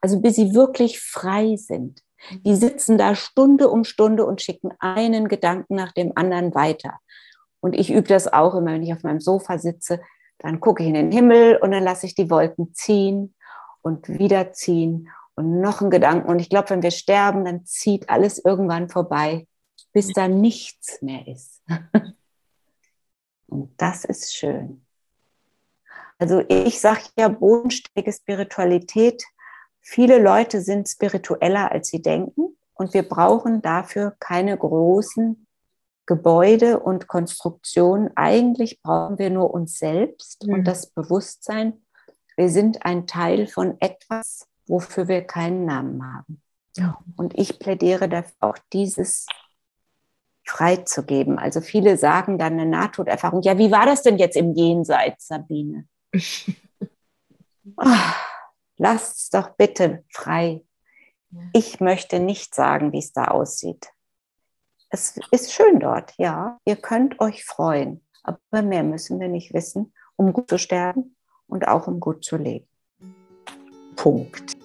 Also 0.00 0.20
bis 0.20 0.36
sie 0.36 0.54
wirklich 0.54 1.00
frei 1.00 1.56
sind. 1.56 2.02
Die 2.44 2.54
sitzen 2.54 2.98
da 2.98 3.14
Stunde 3.14 3.68
um 3.68 3.84
Stunde 3.84 4.26
und 4.26 4.42
schicken 4.42 4.72
einen 4.78 5.28
Gedanken 5.28 5.74
nach 5.74 5.92
dem 5.92 6.12
anderen 6.14 6.54
weiter. 6.54 6.98
Und 7.60 7.74
ich 7.74 7.90
übe 7.90 8.08
das 8.08 8.32
auch 8.32 8.54
immer, 8.54 8.72
wenn 8.72 8.82
ich 8.82 8.92
auf 8.92 9.02
meinem 9.02 9.20
Sofa 9.20 9.58
sitze. 9.58 10.00
Dann 10.38 10.60
gucke 10.60 10.82
ich 10.82 10.88
in 10.88 10.94
den 10.94 11.12
Himmel 11.12 11.56
und 11.56 11.72
dann 11.72 11.84
lasse 11.84 12.06
ich 12.06 12.14
die 12.14 12.30
Wolken 12.30 12.74
ziehen 12.74 13.34
und 13.82 14.08
wieder 14.08 14.52
ziehen 14.52 15.10
und 15.34 15.60
noch 15.60 15.80
einen 15.80 15.90
Gedanken. 15.90 16.28
Und 16.28 16.38
ich 16.38 16.48
glaube, 16.48 16.70
wenn 16.70 16.82
wir 16.82 16.90
sterben, 16.90 17.44
dann 17.44 17.64
zieht 17.64 18.08
alles 18.08 18.42
irgendwann 18.42 18.88
vorbei, 18.88 19.46
bis 19.92 20.12
da 20.12 20.28
nichts 20.28 21.00
mehr 21.02 21.26
ist. 21.26 21.62
Und 23.50 23.72
das 23.78 24.04
ist 24.04 24.34
schön. 24.34 24.86
Also 26.18 26.44
ich 26.48 26.80
sage 26.80 27.00
ja, 27.18 27.28
bodenständige 27.28 28.12
Spiritualität 28.12 29.24
Viele 29.80 30.18
Leute 30.18 30.60
sind 30.60 30.88
spiritueller, 30.88 31.72
als 31.72 31.88
sie 31.88 32.02
denken 32.02 32.56
und 32.74 32.94
wir 32.94 33.08
brauchen 33.08 33.62
dafür 33.62 34.16
keine 34.20 34.56
großen 34.56 35.46
Gebäude 36.06 36.80
und 36.80 37.08
Konstruktionen. 37.08 38.10
Eigentlich 38.16 38.82
brauchen 38.82 39.18
wir 39.18 39.30
nur 39.30 39.52
uns 39.52 39.78
selbst 39.78 40.46
mhm. 40.46 40.54
und 40.54 40.64
das 40.64 40.86
Bewusstsein, 40.86 41.84
wir 42.36 42.48
sind 42.48 42.84
ein 42.84 43.06
Teil 43.06 43.46
von 43.46 43.76
etwas, 43.80 44.48
wofür 44.66 45.08
wir 45.08 45.22
keinen 45.22 45.66
Namen 45.66 46.02
haben. 46.02 46.42
Ja. 46.76 46.98
Und 47.16 47.38
ich 47.38 47.58
plädiere 47.58 48.08
dafür, 48.08 48.34
auch 48.40 48.58
dieses 48.72 49.26
freizugeben. 50.46 51.38
Also 51.38 51.60
viele 51.60 51.96
sagen 51.96 52.38
dann 52.38 52.54
eine 52.54 52.66
Nahtoderfahrung. 52.66 53.42
Ja, 53.42 53.58
wie 53.58 53.70
war 53.70 53.86
das 53.86 54.02
denn 54.02 54.18
jetzt 54.18 54.36
im 54.36 54.54
Jenseits, 54.54 55.28
Sabine? 55.28 55.86
oh, 57.76 57.84
lasst 58.80 59.18
es 59.18 59.30
doch 59.30 59.50
bitte 59.50 60.04
frei. 60.10 60.64
Ich 61.52 61.80
möchte 61.80 62.18
nicht 62.18 62.54
sagen, 62.54 62.92
wie 62.92 62.98
es 62.98 63.12
da 63.12 63.26
aussieht. 63.26 63.92
Es 64.88 65.16
ist 65.30 65.52
schön 65.52 65.78
dort, 65.78 66.14
ja. 66.16 66.58
Ihr 66.64 66.76
könnt 66.76 67.20
euch 67.20 67.44
freuen. 67.44 68.04
Aber 68.24 68.62
mehr 68.62 68.82
müssen 68.82 69.20
wir 69.20 69.28
nicht 69.28 69.54
wissen, 69.54 69.92
um 70.16 70.32
gut 70.32 70.48
zu 70.48 70.58
sterben 70.58 71.14
und 71.46 71.68
auch 71.68 71.86
um 71.86 72.00
gut 72.00 72.24
zu 72.24 72.36
leben. 72.36 72.66
Punkt. 73.96 74.56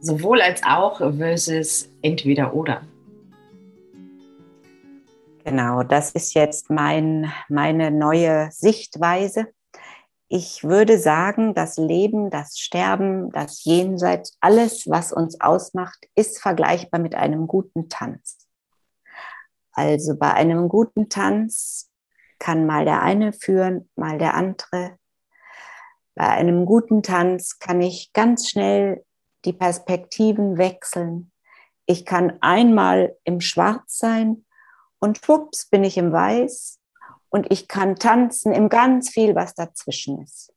Sowohl 0.00 0.40
als 0.40 0.62
auch 0.64 0.98
versus 0.98 1.90
entweder 2.00 2.54
oder. 2.54 2.82
Genau, 5.44 5.82
das 5.82 6.12
ist 6.12 6.34
jetzt 6.34 6.70
mein, 6.70 7.30
meine 7.48 7.90
neue 7.90 8.50
Sichtweise. 8.50 9.48
Ich 10.28 10.64
würde 10.64 10.98
sagen, 10.98 11.54
das 11.54 11.76
Leben, 11.76 12.30
das 12.30 12.58
Sterben, 12.58 13.30
das 13.30 13.64
Jenseits, 13.64 14.36
alles, 14.40 14.88
was 14.88 15.12
uns 15.12 15.40
ausmacht, 15.40 16.06
ist 16.14 16.40
vergleichbar 16.40 17.00
mit 17.00 17.14
einem 17.14 17.46
guten 17.46 17.88
Tanz. 17.88 18.48
Also 19.72 20.16
bei 20.16 20.32
einem 20.32 20.68
guten 20.68 21.08
Tanz 21.08 21.90
kann 22.38 22.66
mal 22.66 22.84
der 22.84 23.02
eine 23.02 23.32
führen, 23.32 23.90
mal 23.96 24.18
der 24.18 24.34
andere. 24.34 24.98
Bei 26.14 26.28
einem 26.28 26.64
guten 26.64 27.02
Tanz 27.02 27.58
kann 27.58 27.82
ich 27.82 28.12
ganz 28.12 28.48
schnell 28.48 29.04
die 29.44 29.52
Perspektiven 29.52 30.58
wechseln. 30.58 31.32
Ich 31.86 32.06
kann 32.06 32.38
einmal 32.40 33.16
im 33.24 33.40
Schwarz 33.40 33.98
sein 33.98 34.46
und 35.00 35.18
schwupps 35.18 35.68
bin 35.68 35.84
ich 35.84 35.98
im 35.98 36.12
Weiß 36.12 36.80
und 37.34 37.50
ich 37.50 37.66
kann 37.66 37.96
tanzen 37.96 38.52
im 38.52 38.68
ganz 38.68 39.10
viel, 39.10 39.34
was 39.34 39.56
dazwischen 39.56 40.22
ist. 40.22 40.54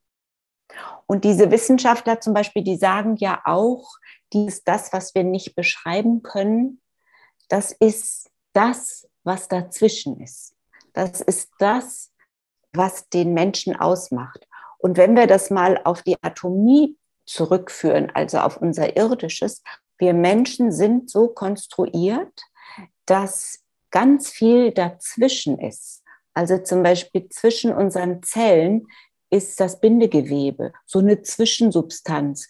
Und 1.08 1.24
diese 1.24 1.50
Wissenschaftler 1.50 2.22
zum 2.22 2.36
Beispiel, 2.36 2.64
die 2.64 2.78
sagen 2.78 3.16
ja 3.16 3.42
auch, 3.46 3.98
dies, 4.32 4.64
das, 4.64 4.94
was 4.94 5.16
wir 5.16 5.24
nicht 5.24 5.56
beschreiben 5.56 6.22
können, 6.22 6.80
das 7.50 7.72
ist 7.72 8.30
das, 8.54 9.10
was 9.24 9.48
dazwischen 9.48 10.22
ist. 10.22 10.54
Das 10.94 11.20
ist 11.20 11.50
das, 11.58 12.12
was 12.74 13.10
den 13.10 13.34
Menschen 13.34 13.76
ausmacht. 13.76 14.48
Und 14.78 14.98
wenn 14.98 15.16
wir 15.16 15.26
das 15.26 15.50
mal 15.50 15.82
auf 15.84 16.04
die 16.04 16.22
Atomie 16.22 16.96
zurückführen, 17.26 18.12
also 18.14 18.38
auf 18.38 18.58
unser 18.58 18.96
irdisches, 18.96 19.64
wir 19.98 20.14
Menschen 20.14 20.72
sind 20.72 21.10
so 21.10 21.28
konstruiert, 21.28 22.44
dass 23.08 23.64
ganz 23.90 24.30
viel 24.30 24.72
dazwischen 24.72 25.58
ist. 25.58 26.04
Also 26.38 26.60
zum 26.60 26.84
Beispiel 26.84 27.30
zwischen 27.30 27.74
unseren 27.74 28.22
Zellen 28.22 28.86
ist 29.32 29.60
das 29.60 29.80
Bindegewebe, 29.80 30.72
so 30.86 31.00
eine 31.00 31.24
Zwischensubstanz. 31.24 32.48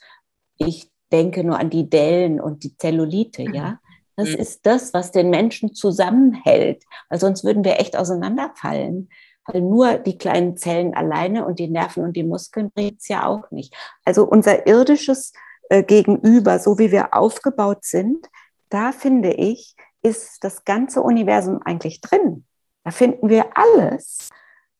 Ich 0.58 0.92
denke 1.10 1.46
nur 1.46 1.58
an 1.58 1.70
die 1.70 1.90
Dellen 1.90 2.42
und 2.42 2.66
die 2.66 2.76
Zellulite, 2.76 3.44
ja. 3.44 3.80
Das 4.18 4.32
mhm. 4.32 4.36
ist 4.36 4.66
das, 4.66 4.94
was 4.94 5.14
den 5.14 5.30
Menschen 5.30 5.74
zusammenhält, 5.74 6.84
weil 7.08 7.18
sonst 7.18 7.46
würden 7.46 7.64
wir 7.64 7.80
echt 7.80 7.96
auseinanderfallen. 7.96 9.08
Weil 9.46 9.62
nur 9.62 9.94
die 10.00 10.18
kleinen 10.18 10.58
Zellen 10.58 10.94
alleine 10.94 11.46
und 11.46 11.58
die 11.58 11.70
Nerven 11.70 12.04
und 12.04 12.18
die 12.18 12.26
Muskeln 12.26 12.72
bringt 12.72 13.00
es 13.00 13.08
ja 13.08 13.26
auch 13.26 13.52
nicht. 13.52 13.74
Also 14.04 14.26
unser 14.26 14.68
irdisches 14.68 15.32
äh, 15.70 15.82
Gegenüber, 15.82 16.60
so 16.60 16.78
wie 16.78 16.92
wir 16.92 17.14
aufgebaut 17.14 17.86
sind, 17.86 18.28
da 18.68 18.92
finde 18.92 19.32
ich, 19.32 19.78
ist 20.02 20.44
das 20.44 20.66
ganze 20.66 21.02
Universum 21.02 21.62
eigentlich 21.64 22.02
drin. 22.02 22.44
Da 22.88 22.92
finden 22.92 23.28
wir 23.28 23.48
alles, 23.54 24.30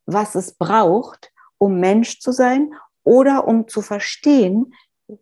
was 0.06 0.36
es 0.36 0.54
braucht, 0.54 1.34
um 1.58 1.82
Mensch 1.82 2.22
zu 2.22 2.32
sein 2.32 2.74
oder 3.04 3.46
um 3.46 3.68
zu 3.68 3.82
verstehen, 3.82 4.74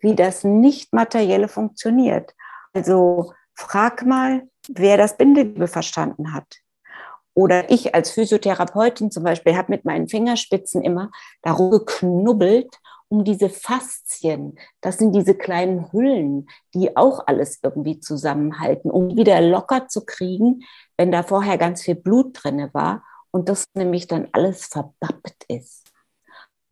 wie 0.01 0.13
das 0.13 0.43
Nicht-Materielle 0.43 1.47
funktioniert. 1.47 2.35
Also 2.73 3.33
frag 3.55 4.05
mal, 4.05 4.43
wer 4.67 4.97
das 4.97 5.17
Bindegewebe 5.17 5.67
verstanden 5.67 6.31
hat. 6.31 6.59
Oder 7.33 7.71
ich 7.71 7.95
als 7.95 8.11
Physiotherapeutin 8.11 9.09
zum 9.09 9.23
Beispiel 9.23 9.57
habe 9.57 9.71
mit 9.71 9.83
meinen 9.83 10.07
Fingerspitzen 10.07 10.83
immer 10.83 11.09
darum 11.41 11.71
geknubbelt, 11.71 12.69
um 13.09 13.23
diese 13.23 13.49
Faszien. 13.49 14.57
Das 14.81 14.97
sind 14.97 15.13
diese 15.13 15.35
kleinen 15.35 15.91
Hüllen, 15.91 16.47
die 16.73 16.97
auch 16.97 17.27
alles 17.27 17.59
irgendwie 17.61 17.99
zusammenhalten, 17.99 18.89
um 18.91 19.15
wieder 19.15 19.41
locker 19.41 19.87
zu 19.87 20.05
kriegen, 20.05 20.63
wenn 20.97 21.11
da 21.11 21.23
vorher 21.23 21.57
ganz 21.57 21.83
viel 21.83 21.95
Blut 21.95 22.37
drinne 22.43 22.73
war 22.73 23.03
und 23.31 23.49
das 23.49 23.65
nämlich 23.73 24.07
dann 24.07 24.27
alles 24.31 24.65
verbappt 24.67 25.45
ist. 25.47 25.91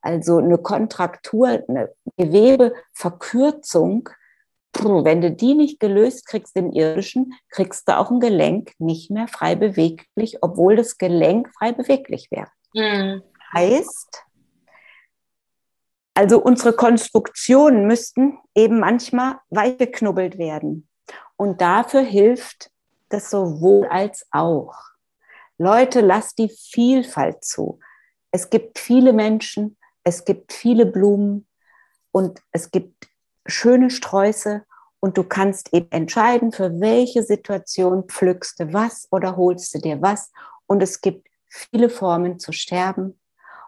Also 0.01 0.37
eine 0.37 0.57
Kontraktur, 0.57 1.63
eine 1.67 1.93
Gewebeverkürzung, 2.17 4.09
wenn 4.75 5.21
du 5.21 5.31
die 5.31 5.53
nicht 5.53 5.79
gelöst 5.79 6.25
kriegst 6.25 6.55
im 6.55 6.71
Irdischen, 6.71 7.33
kriegst 7.49 7.87
du 7.87 7.97
auch 7.97 8.11
ein 8.11 8.19
Gelenk 8.19 8.73
nicht 8.79 9.11
mehr 9.11 9.27
frei 9.27 9.55
beweglich, 9.55 10.39
obwohl 10.41 10.75
das 10.75 10.97
Gelenk 10.97 11.49
frei 11.57 11.71
beweglich 11.71 12.29
wäre. 12.31 12.49
Mhm. 12.73 13.21
Heißt, 13.53 14.23
also 16.13 16.41
unsere 16.41 16.73
Konstruktionen 16.73 17.87
müssten 17.87 18.37
eben 18.55 18.79
manchmal 18.79 19.39
weichgeknubbelt 19.49 20.37
werden. 20.37 20.87
Und 21.35 21.61
dafür 21.61 22.01
hilft 22.01 22.71
das 23.09 23.29
sowohl 23.29 23.87
als 23.87 24.25
auch. 24.31 24.75
Leute, 25.57 26.01
lasst 26.01 26.37
die 26.37 26.49
Vielfalt 26.49 27.43
zu. 27.43 27.79
Es 28.31 28.49
gibt 28.49 28.79
viele 28.79 29.13
Menschen, 29.13 29.77
es 30.03 30.25
gibt 30.25 30.53
viele 30.53 30.85
Blumen 30.85 31.47
und 32.11 32.41
es 32.51 32.71
gibt 32.71 33.07
schöne 33.45 33.89
Sträuße 33.89 34.63
und 34.99 35.17
du 35.17 35.23
kannst 35.23 35.73
eben 35.73 35.91
entscheiden, 35.91 36.51
für 36.51 36.79
welche 36.79 37.23
Situation 37.23 38.05
pflückst 38.05 38.59
du 38.59 38.73
was 38.73 39.07
oder 39.11 39.35
holst 39.35 39.73
du 39.73 39.79
dir 39.79 40.01
was. 40.01 40.31
Und 40.65 40.81
es 40.81 41.01
gibt 41.01 41.27
viele 41.47 41.89
Formen 41.89 42.39
zu 42.39 42.51
sterben 42.51 43.19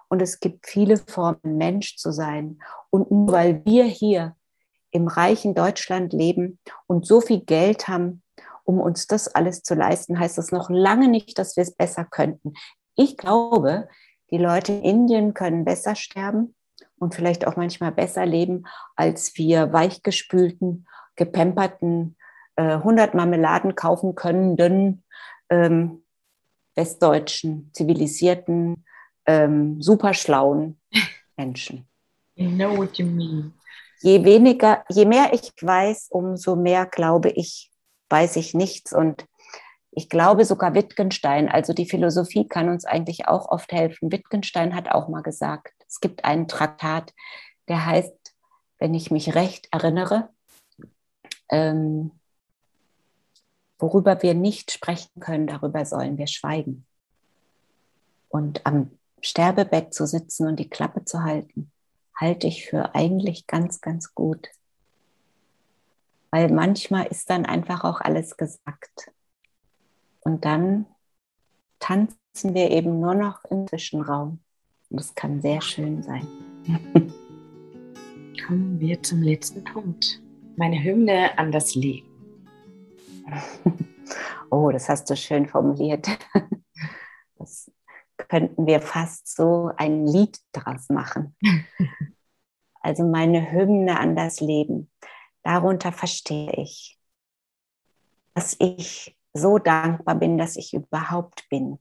und 0.07 0.21
es 0.21 0.39
gibt 0.39 0.67
viele 0.67 0.97
Formen, 0.97 1.57
Mensch 1.57 1.97
zu 1.97 2.11
sein. 2.11 2.59
Und 2.89 3.11
nur 3.11 3.31
weil 3.31 3.65
wir 3.65 3.85
hier 3.85 4.35
im 4.91 5.07
reichen 5.07 5.55
Deutschland 5.55 6.13
leben 6.13 6.59
und 6.87 7.05
so 7.05 7.21
viel 7.21 7.41
Geld 7.41 7.87
haben, 7.87 8.23
um 8.63 8.79
uns 8.79 9.07
das 9.07 9.27
alles 9.27 9.61
zu 9.61 9.75
leisten, 9.75 10.19
heißt 10.19 10.37
das 10.37 10.51
noch 10.51 10.69
lange 10.69 11.07
nicht, 11.07 11.37
dass 11.37 11.55
wir 11.55 11.63
es 11.63 11.75
besser 11.75 12.05
könnten. 12.05 12.53
Ich 12.95 13.17
glaube, 13.17 13.87
die 14.31 14.37
Leute 14.37 14.73
in 14.73 14.83
Indien 14.83 15.33
können 15.33 15.65
besser 15.65 15.95
sterben 15.95 16.55
und 16.97 17.13
vielleicht 17.13 17.45
auch 17.45 17.55
manchmal 17.55 17.91
besser 17.91 18.25
leben 18.25 18.65
als 18.95 19.37
wir 19.37 19.71
weichgespülten, 19.73 20.87
gepemperten, 21.15 22.15
äh, 22.55 22.77
100 22.77 23.13
Marmeladen 23.13 23.75
kaufen 23.75 24.15
können, 24.15 25.03
ähm, 25.49 26.03
westdeutschen, 26.75 27.69
zivilisierten, 27.73 28.85
ähm, 29.25 29.81
super 29.81 30.13
schlauen 30.13 30.79
Menschen. 31.37 31.87
I 32.37 32.47
know 32.47 32.77
what 32.77 32.97
you 32.97 33.05
mean. 33.05 33.53
Je 34.01 34.23
weniger, 34.23 34.83
je 34.89 35.05
mehr 35.05 35.33
ich 35.33 35.51
weiß, 35.61 36.09
umso 36.09 36.55
mehr 36.55 36.85
glaube 36.85 37.29
ich, 37.29 37.71
weiß 38.09 38.35
ich 38.35 38.53
nichts. 38.53 38.93
Und 38.93 39.25
ich 39.91 40.09
glaube 40.09 40.43
sogar 40.45 40.75
Wittgenstein, 40.75 41.47
also 41.47 41.73
die 41.73 41.87
Philosophie 41.87 42.47
kann 42.47 42.69
uns 42.69 42.85
eigentlich 42.85 43.27
auch 43.27 43.49
oft 43.49 43.71
helfen. 43.71 44.11
Wittgenstein 44.11 44.75
hat 44.75 44.89
auch 44.89 45.07
mal 45.07 45.23
gesagt, 45.23 45.73
es 45.87 46.01
gibt 46.01 46.25
einen 46.25 46.47
Traktat, 46.47 47.13
der 47.67 47.85
heißt, 47.85 48.13
wenn 48.77 48.93
ich 48.93 49.11
mich 49.11 49.33
recht 49.35 49.69
erinnere, 49.71 50.29
ähm, 51.49 52.11
worüber 53.79 54.21
wir 54.21 54.33
nicht 54.33 54.71
sprechen 54.71 55.19
können, 55.19 55.47
darüber 55.47 55.85
sollen 55.85 56.17
wir 56.17 56.27
schweigen. 56.27 56.85
Und 58.27 58.65
am 58.65 58.91
Sterbebett 59.21 59.93
zu 59.93 60.05
sitzen 60.05 60.47
und 60.47 60.59
die 60.59 60.69
Klappe 60.69 61.05
zu 61.05 61.23
halten, 61.23 61.71
halte 62.15 62.47
ich 62.47 62.65
für 62.65 62.95
eigentlich 62.95 63.47
ganz, 63.47 63.81
ganz 63.81 64.13
gut. 64.13 64.49
Weil 66.31 66.51
manchmal 66.51 67.07
ist 67.07 67.29
dann 67.29 67.45
einfach 67.45 67.83
auch 67.83 68.01
alles 68.01 68.37
gesagt. 68.37 69.11
Und 70.21 70.45
dann 70.45 70.85
tanzen 71.79 72.53
wir 72.53 72.71
eben 72.71 72.99
nur 72.99 73.15
noch 73.15 73.43
im 73.45 73.67
Zwischenraum. 73.67 74.39
Und 74.89 74.99
das 74.99 75.15
kann 75.15 75.41
sehr 75.41 75.61
schön 75.61 76.03
sein. 76.03 76.27
Kommen 78.45 78.79
wir 78.79 79.01
zum 79.01 79.21
letzten 79.21 79.63
Punkt. 79.63 80.21
Meine 80.57 80.81
Hymne 80.83 81.37
an 81.37 81.51
das 81.51 81.75
Leben. 81.75 82.09
Oh, 84.51 84.69
das 84.71 84.87
hast 84.87 85.09
du 85.09 85.17
schön 85.17 85.47
formuliert. 85.47 86.07
Das 87.37 87.69
könnten 88.27 88.65
wir 88.67 88.81
fast 88.81 89.33
so 89.35 89.71
ein 89.77 90.05
Lied 90.05 90.39
draus 90.51 90.89
machen. 90.89 91.35
Also 92.81 93.03
meine 93.03 93.51
Hymne 93.51 93.99
an 93.99 94.15
das 94.15 94.41
Leben. 94.41 94.91
Darunter 95.41 95.91
verstehe 95.91 96.53
ich, 96.55 96.99
dass 98.35 98.55
ich 98.59 99.17
so 99.33 99.57
dankbar 99.57 100.13
bin, 100.13 100.37
dass 100.37 100.55
ich 100.55 100.75
überhaupt 100.75 101.49
bin. 101.49 101.79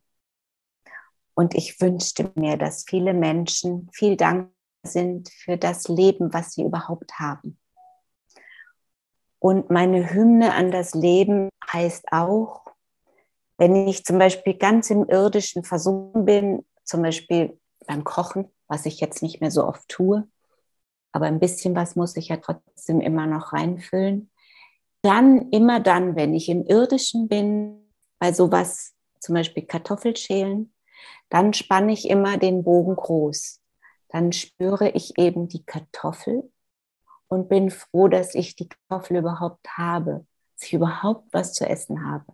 Und 1.34 1.54
ich 1.54 1.78
wünschte 1.82 2.32
mir, 2.36 2.56
dass 2.56 2.86
viele 2.88 3.12
Menschen 3.12 3.90
viel 3.92 4.16
dankbar 4.16 4.50
sind 4.82 5.28
für 5.28 5.58
das 5.58 5.88
Leben, 5.88 6.32
was 6.32 6.54
sie 6.54 6.62
überhaupt 6.62 7.18
haben. 7.18 7.58
Und 9.38 9.68
meine 9.68 10.10
Hymne 10.10 10.54
an 10.54 10.70
das 10.70 10.94
Leben 10.94 11.50
heißt 11.70 12.12
auch, 12.12 12.63
wenn 13.56 13.88
ich 13.88 14.04
zum 14.04 14.18
Beispiel 14.18 14.54
ganz 14.54 14.90
im 14.90 15.08
Irdischen 15.08 15.64
versunken 15.64 16.24
bin, 16.24 16.66
zum 16.84 17.02
Beispiel 17.02 17.58
beim 17.86 18.04
Kochen, 18.04 18.50
was 18.66 18.86
ich 18.86 19.00
jetzt 19.00 19.22
nicht 19.22 19.40
mehr 19.40 19.50
so 19.50 19.66
oft 19.66 19.88
tue, 19.88 20.26
aber 21.12 21.26
ein 21.26 21.38
bisschen 21.38 21.76
was 21.76 21.96
muss 21.96 22.16
ich 22.16 22.28
ja 22.28 22.38
trotzdem 22.38 23.00
immer 23.00 23.26
noch 23.26 23.52
reinfüllen. 23.52 24.30
Dann, 25.02 25.50
immer 25.50 25.80
dann, 25.80 26.16
wenn 26.16 26.34
ich 26.34 26.48
im 26.48 26.64
Irdischen 26.64 27.28
bin, 27.28 27.80
bei 28.18 28.32
sowas, 28.32 28.94
zum 29.20 29.34
Beispiel 29.34 29.64
Kartoffelschälen, 29.64 30.72
dann 31.28 31.52
spanne 31.52 31.92
ich 31.92 32.08
immer 32.08 32.36
den 32.38 32.64
Bogen 32.64 32.96
groß. 32.96 33.60
Dann 34.08 34.32
spüre 34.32 34.90
ich 34.90 35.18
eben 35.18 35.48
die 35.48 35.64
Kartoffel 35.64 36.50
und 37.28 37.48
bin 37.48 37.70
froh, 37.70 38.08
dass 38.08 38.34
ich 38.34 38.56
die 38.56 38.68
Kartoffel 38.68 39.18
überhaupt 39.18 39.68
habe, 39.76 40.26
dass 40.54 40.66
ich 40.66 40.74
überhaupt 40.74 41.32
was 41.32 41.52
zu 41.52 41.68
essen 41.68 42.06
habe. 42.08 42.24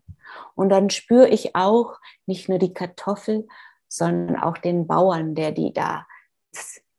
Und 0.55 0.69
dann 0.69 0.91
spüre 0.91 1.29
ich 1.29 1.57
auch 1.57 1.99
nicht 2.27 2.49
nur 2.49 2.59
die 2.59 2.73
Kartoffel, 2.73 3.47
sondern 3.89 4.37
auch 4.37 4.59
den 4.59 4.87
Bauern, 4.87 5.35
der 5.35 5.53
die 5.53 5.73
da 5.73 6.07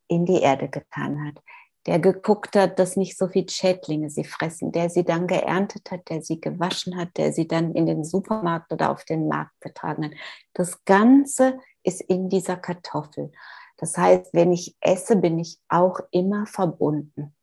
in 0.07 0.26
die 0.26 0.41
Erde 0.41 0.68
getan 0.68 1.26
hat, 1.26 1.41
der 1.88 1.99
geguckt 1.99 2.56
hat, 2.56 2.77
dass 2.77 2.98
nicht 2.98 3.18
so 3.18 3.27
viel 3.27 3.49
Schädlinge 3.49 4.10
sie 4.10 4.26
fressen, 4.26 4.72
der 4.72 4.89
sie 4.89 5.03
dann 5.03 5.26
geerntet 5.26 5.89
hat, 5.89 6.10
der 6.10 6.22
sie 6.22 6.39
gewaschen 6.39 6.98
hat, 6.98 7.10
der 7.18 7.34
sie 7.34 7.48
dann 7.48 7.73
in 7.73 7.85
den 7.85 8.03
Supermarkt 8.03 8.72
oder 8.72 8.91
auf 8.91 9.06
den 9.06 9.27
Markt 9.27 9.60
getragen 9.61 10.06
hat. 10.06 10.11
Das 10.53 10.84
Ganze 10.85 11.60
ist 11.84 12.02
in 12.02 12.30
dieser 12.30 12.57
Kartoffel. 12.57 13.31
Das 13.77 13.98
heißt, 13.98 14.34
wenn 14.34 14.52
ich 14.52 14.76
esse, 14.80 15.15
bin 15.15 15.39
ich 15.39 15.60
auch 15.69 15.99
immer 16.11 16.45
verbunden. 16.45 17.34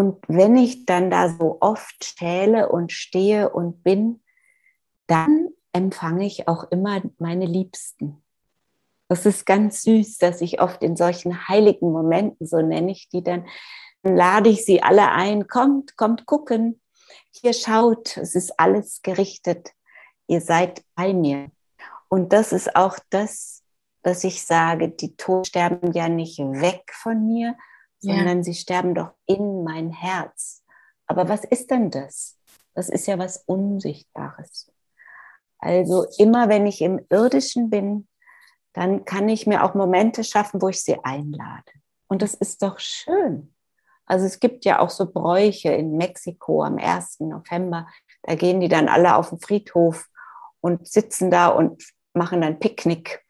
Und 0.00 0.16
wenn 0.28 0.56
ich 0.56 0.86
dann 0.86 1.10
da 1.10 1.28
so 1.28 1.58
oft 1.60 2.02
schäle 2.02 2.70
und 2.70 2.90
stehe 2.90 3.50
und 3.50 3.82
bin, 3.82 4.22
dann 5.06 5.50
empfange 5.74 6.24
ich 6.24 6.48
auch 6.48 6.70
immer 6.70 7.02
meine 7.18 7.44
Liebsten. 7.44 8.22
Das 9.08 9.26
ist 9.26 9.44
ganz 9.44 9.82
süß, 9.82 10.16
dass 10.16 10.40
ich 10.40 10.62
oft 10.62 10.82
in 10.82 10.96
solchen 10.96 11.48
heiligen 11.48 11.92
Momenten, 11.92 12.46
so 12.46 12.62
nenne 12.62 12.92
ich 12.92 13.10
die 13.10 13.22
dann, 13.22 13.46
dann 14.02 14.16
lade 14.16 14.48
ich 14.48 14.64
sie 14.64 14.82
alle 14.82 15.10
ein, 15.10 15.48
kommt, 15.48 15.98
kommt 15.98 16.24
gucken, 16.24 16.80
hier 17.30 17.52
schaut, 17.52 18.16
es 18.16 18.34
ist 18.34 18.58
alles 18.58 19.02
gerichtet, 19.02 19.72
ihr 20.28 20.40
seid 20.40 20.82
bei 20.94 21.12
mir. 21.12 21.50
Und 22.08 22.32
das 22.32 22.54
ist 22.54 22.74
auch 22.74 22.98
das, 23.10 23.64
dass 24.00 24.24
ich 24.24 24.46
sage, 24.46 24.88
die 24.88 25.14
Toten 25.14 25.44
sterben 25.44 25.92
ja 25.92 26.08
nicht 26.08 26.38
weg 26.38 26.90
von 26.94 27.26
mir, 27.26 27.54
sondern 28.00 28.38
ja. 28.38 28.42
sie 28.42 28.54
sterben 28.54 28.94
doch 28.94 29.12
in 29.26 29.62
mein 29.62 29.90
Herz. 29.90 30.62
Aber 31.06 31.28
was 31.28 31.44
ist 31.44 31.70
denn 31.70 31.90
das? 31.90 32.38
Das 32.74 32.88
ist 32.88 33.06
ja 33.06 33.18
was 33.18 33.44
Unsichtbares. 33.46 34.72
Also 35.58 36.06
immer 36.18 36.48
wenn 36.48 36.66
ich 36.66 36.80
im 36.80 37.00
irdischen 37.10 37.68
bin, 37.68 38.08
dann 38.72 39.04
kann 39.04 39.28
ich 39.28 39.46
mir 39.46 39.64
auch 39.64 39.74
Momente 39.74 40.24
schaffen, 40.24 40.62
wo 40.62 40.68
ich 40.68 40.82
sie 40.82 41.02
einlade. 41.04 41.72
Und 42.08 42.22
das 42.22 42.34
ist 42.34 42.62
doch 42.62 42.78
schön. 42.78 43.54
Also 44.06 44.26
es 44.26 44.40
gibt 44.40 44.64
ja 44.64 44.80
auch 44.80 44.90
so 44.90 45.06
Bräuche 45.06 45.70
in 45.70 45.96
Mexiko 45.96 46.64
am 46.64 46.78
1. 46.78 47.20
November. 47.20 47.86
Da 48.22 48.34
gehen 48.34 48.60
die 48.60 48.68
dann 48.68 48.88
alle 48.88 49.16
auf 49.16 49.30
den 49.30 49.40
Friedhof 49.40 50.08
und 50.60 50.86
sitzen 50.88 51.30
da 51.30 51.48
und 51.48 51.82
machen 52.12 52.42
ein 52.42 52.58
Picknick 52.58 53.24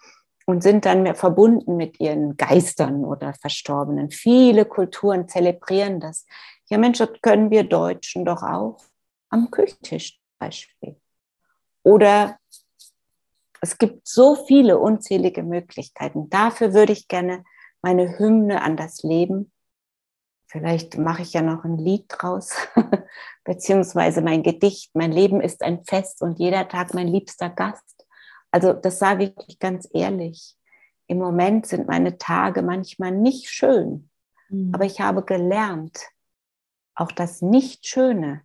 und 0.50 0.62
sind 0.62 0.84
dann 0.84 1.02
mehr 1.02 1.14
verbunden 1.14 1.76
mit 1.76 2.00
ihren 2.00 2.36
Geistern 2.36 3.04
oder 3.04 3.34
Verstorbenen. 3.34 4.10
Viele 4.10 4.64
Kulturen 4.64 5.28
zelebrieren 5.28 6.00
das. 6.00 6.26
Ja, 6.68 6.78
Mensch, 6.78 6.98
das 6.98 7.10
können 7.22 7.50
wir 7.50 7.64
Deutschen 7.64 8.24
doch 8.24 8.42
auch 8.42 8.78
am 9.28 9.50
Küchentisch 9.50 10.18
zum 10.18 10.38
Beispiel. 10.38 10.96
Oder 11.82 12.38
es 13.60 13.78
gibt 13.78 14.06
so 14.06 14.34
viele 14.34 14.78
unzählige 14.78 15.42
Möglichkeiten. 15.42 16.30
Dafür 16.30 16.74
würde 16.74 16.92
ich 16.92 17.08
gerne 17.08 17.44
meine 17.82 18.18
Hymne 18.18 18.62
an 18.62 18.76
das 18.76 19.02
Leben, 19.02 19.52
vielleicht 20.50 20.98
mache 20.98 21.22
ich 21.22 21.32
ja 21.32 21.42
noch 21.42 21.64
ein 21.64 21.78
Lied 21.78 22.06
draus, 22.08 22.54
beziehungsweise 23.44 24.20
mein 24.20 24.42
Gedicht, 24.42 24.90
mein 24.94 25.12
Leben 25.12 25.40
ist 25.40 25.62
ein 25.62 25.84
Fest 25.84 26.22
und 26.22 26.38
jeder 26.38 26.68
Tag 26.68 26.92
mein 26.92 27.06
liebster 27.08 27.48
Gast. 27.48 27.99
Also 28.50 28.72
das 28.72 28.98
sage 28.98 29.34
ich 29.46 29.58
ganz 29.58 29.88
ehrlich. 29.92 30.56
Im 31.06 31.18
Moment 31.18 31.66
sind 31.66 31.88
meine 31.88 32.18
Tage 32.18 32.62
manchmal 32.62 33.12
nicht 33.12 33.48
schön, 33.48 34.10
mhm. 34.48 34.70
aber 34.74 34.84
ich 34.84 35.00
habe 35.00 35.24
gelernt, 35.24 35.98
auch 36.94 37.12
das 37.12 37.42
Nicht-Schöne 37.42 38.42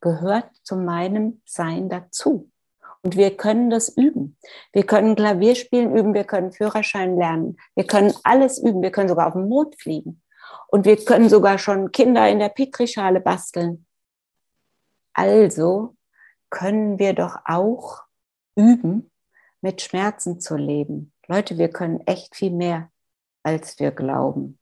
gehört 0.00 0.50
zu 0.62 0.76
meinem 0.76 1.42
Sein 1.44 1.88
dazu. 1.88 2.50
Und 3.02 3.16
wir 3.16 3.36
können 3.36 3.70
das 3.70 3.88
üben. 3.88 4.36
Wir 4.72 4.84
können 4.84 5.16
Klavierspielen 5.16 5.96
üben, 5.96 6.14
wir 6.14 6.24
können 6.24 6.52
Führerschein 6.52 7.16
lernen, 7.16 7.56
wir 7.74 7.86
können 7.86 8.12
alles 8.24 8.58
üben, 8.58 8.82
wir 8.82 8.90
können 8.90 9.08
sogar 9.08 9.28
auf 9.28 9.34
den 9.34 9.48
Mond 9.48 9.80
fliegen. 9.80 10.22
Und 10.68 10.84
wir 10.84 10.96
können 10.96 11.28
sogar 11.28 11.58
schon 11.58 11.92
Kinder 11.92 12.28
in 12.28 12.38
der 12.38 12.48
Petrischale 12.48 13.20
basteln. 13.20 13.86
Also 15.12 15.96
können 16.50 16.98
wir 16.98 17.12
doch 17.12 17.36
auch 17.44 18.02
üben, 18.58 19.10
mit 19.60 19.80
Schmerzen 19.80 20.40
zu 20.40 20.56
leben. 20.56 21.12
Leute, 21.26 21.56
wir 21.56 21.68
können 21.68 22.00
echt 22.06 22.36
viel 22.36 22.50
mehr, 22.50 22.90
als 23.42 23.78
wir 23.78 23.92
glauben. 23.92 24.58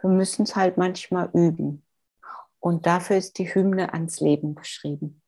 Wir 0.00 0.10
müssen 0.10 0.42
es 0.44 0.56
halt 0.56 0.78
manchmal 0.78 1.30
üben. 1.32 1.84
Und 2.58 2.86
dafür 2.86 3.16
ist 3.16 3.38
die 3.38 3.54
Hymne 3.54 3.92
ans 3.92 4.20
Leben 4.20 4.54
geschrieben. 4.54 5.20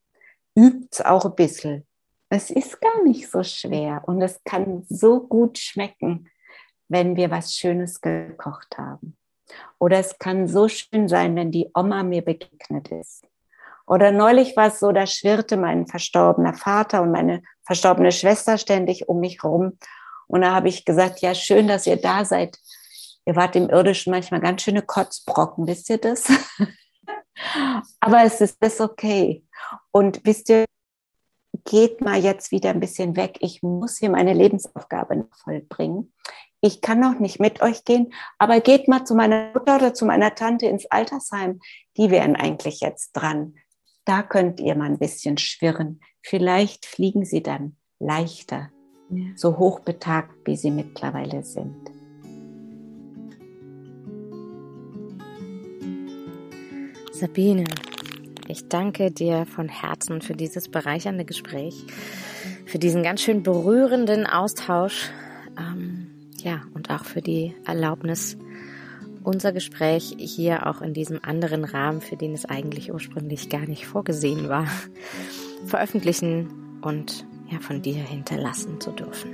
Übt's 0.55 1.01
auch 1.01 1.25
ein 1.25 1.35
bisschen. 1.35 1.87
Es 2.29 2.51
ist 2.51 2.81
gar 2.81 3.03
nicht 3.05 3.31
so 3.31 3.43
schwer 3.43 4.03
und 4.07 4.23
es 4.23 4.43
kann 4.45 4.85
so 4.89 5.21
gut 5.21 5.59
schmecken, 5.59 6.31
wenn 6.89 7.17
wir 7.17 7.31
was 7.31 7.55
Schönes 7.55 8.01
gekocht 8.01 8.79
haben. 8.79 9.17
Oder 9.79 9.99
es 9.99 10.19
kann 10.19 10.49
so 10.49 10.69
schön 10.69 11.09
sein, 11.09 11.37
wenn 11.37 11.51
die 11.51 11.71
Oma 11.75 12.03
mir 12.03 12.23
begegnet 12.23 12.91
ist. 12.91 13.27
Oder 13.87 14.13
neulich 14.13 14.57
war 14.57 14.69
es 14.69 14.81
so, 14.81 14.93
da 14.93 15.07
schwirrte 15.07 15.57
mein 15.57 15.87
verstorbener 15.87 16.55
Vater 16.55 17.03
und 17.03 17.11
meine 17.11 17.43
verstorbene 17.63 18.13
Schwester 18.13 18.59
ständig 18.59 19.09
um 19.09 19.21
mich 19.21 19.45
rum. 19.45 19.79
Und 20.27 20.41
da 20.41 20.55
habe 20.55 20.69
ich 20.69 20.85
gesagt, 20.85 21.21
ja, 21.21 21.35
schön, 21.35 21.69
dass 21.69 21.87
ihr 21.87 21.97
da 21.97 22.25
seid. 22.25 22.59
Ihr 23.27 23.37
wart 23.37 23.57
im 23.57 23.69
Irdischen 23.69 24.11
manchmal 24.11 24.41
ganz 24.41 24.63
schöne 24.63 24.83
Kotzbrocken, 24.83 25.67
wisst 25.67 25.91
ihr 25.91 25.99
das? 25.99 26.25
Aber 28.01 28.23
es 28.23 28.41
ist 28.41 28.59
das 28.61 28.81
okay. 28.81 29.45
Und 29.91 30.25
wisst 30.25 30.49
ihr, 30.49 30.65
geht 31.65 32.01
mal 32.01 32.19
jetzt 32.19 32.51
wieder 32.51 32.71
ein 32.71 32.81
bisschen 32.81 33.17
weg. 33.17 33.39
Ich 33.41 33.63
muss 33.63 33.99
hier 33.99 34.11
meine 34.11 34.35
Lebensaufgabe 34.35 35.27
vollbringen. 35.43 36.13
Ich 36.61 36.81
kann 36.81 37.01
noch 37.01 37.19
nicht 37.19 37.41
mit 37.41 37.61
euch 37.61 37.85
gehen, 37.85 38.15
aber 38.39 38.61
geht 38.61 38.89
mal 38.89 39.05
zu 39.05 39.15
meiner 39.15 39.53
Mutter 39.53 39.77
oder 39.77 39.93
zu 39.93 40.07
meiner 40.07 40.35
Tante 40.35 40.67
ins 40.67 40.87
Altersheim. 40.87 41.61
Die 41.99 42.11
wären 42.11 42.37
eigentlich 42.37 42.81
jetzt 42.81 43.13
dran. 43.13 43.55
Da 44.05 44.23
könnt 44.23 44.61
ihr 44.61 44.75
mal 44.75 44.91
ein 44.91 44.99
bisschen 44.99 45.39
schwirren. 45.39 46.01
Vielleicht 46.23 46.85
fliegen 46.85 47.25
sie 47.25 47.43
dann 47.43 47.77
leichter, 47.99 48.71
ja. 49.09 49.25
so 49.35 49.57
hochbetagt, 49.57 50.35
wie 50.45 50.57
sie 50.57 50.71
mittlerweile 50.71 51.43
sind. 51.43 51.75
Sabine, 57.13 57.65
ich 58.49 58.69
danke 58.69 59.11
dir 59.11 59.47
von 59.47 59.69
Herzen 59.69 60.21
für 60.21 60.35
dieses 60.35 60.69
bereichernde 60.69 61.25
Gespräch, 61.25 61.87
für 62.67 62.79
diesen 62.79 63.03
ganz 63.03 63.23
schön 63.23 63.43
berührenden 63.43 64.27
Austausch, 64.27 65.11
ähm, 65.57 66.31
ja, 66.37 66.63
und 66.75 66.91
auch 66.91 67.05
für 67.05 67.23
die 67.23 67.55
Erlaubnis, 67.65 68.37
unser 69.25 69.53
Gespräch 69.53 70.15
hier 70.19 70.67
auch 70.67 70.83
in 70.83 70.95
diesem 70.95 71.19
anderen 71.25 71.65
Rahmen, 71.65 72.01
für 72.01 72.17
den 72.17 72.35
es 72.35 72.45
eigentlich 72.45 72.93
ursprünglich 72.93 73.49
gar 73.49 73.67
nicht 73.67 73.87
vorgesehen 73.87 74.49
war, 74.49 74.69
veröffentlichen 75.67 76.79
und 76.83 77.27
ja, 77.51 77.59
von 77.59 77.83
dir 77.83 77.95
hinterlassen 77.95 78.81
zu 78.81 78.93
dürfen. 78.93 79.33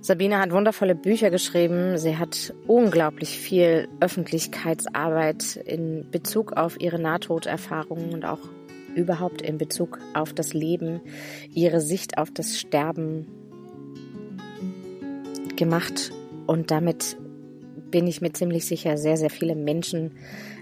Sabine 0.00 0.38
hat 0.38 0.52
wundervolle 0.52 0.94
Bücher 0.94 1.30
geschrieben. 1.30 1.98
Sie 1.98 2.16
hat 2.16 2.54
unglaublich 2.68 3.30
viel 3.30 3.88
Öffentlichkeitsarbeit 3.98 5.56
in 5.56 6.08
Bezug 6.12 6.52
auf 6.52 6.80
ihre 6.80 7.00
Nahtoderfahrungen 7.00 8.14
und 8.14 8.24
auch 8.24 8.38
überhaupt 8.94 9.42
in 9.42 9.58
Bezug 9.58 9.98
auf 10.14 10.32
das 10.32 10.54
Leben, 10.54 11.00
ihre 11.52 11.80
Sicht 11.80 12.18
auf 12.18 12.30
das 12.30 12.56
Sterben 12.56 13.26
gemacht 15.56 16.12
und 16.46 16.70
damit 16.70 17.16
bin 17.90 18.06
ich 18.06 18.20
mir 18.20 18.32
ziemlich 18.32 18.66
sicher, 18.66 18.98
sehr, 18.98 19.16
sehr 19.16 19.30
viele 19.30 19.54
Menschen 19.54 20.12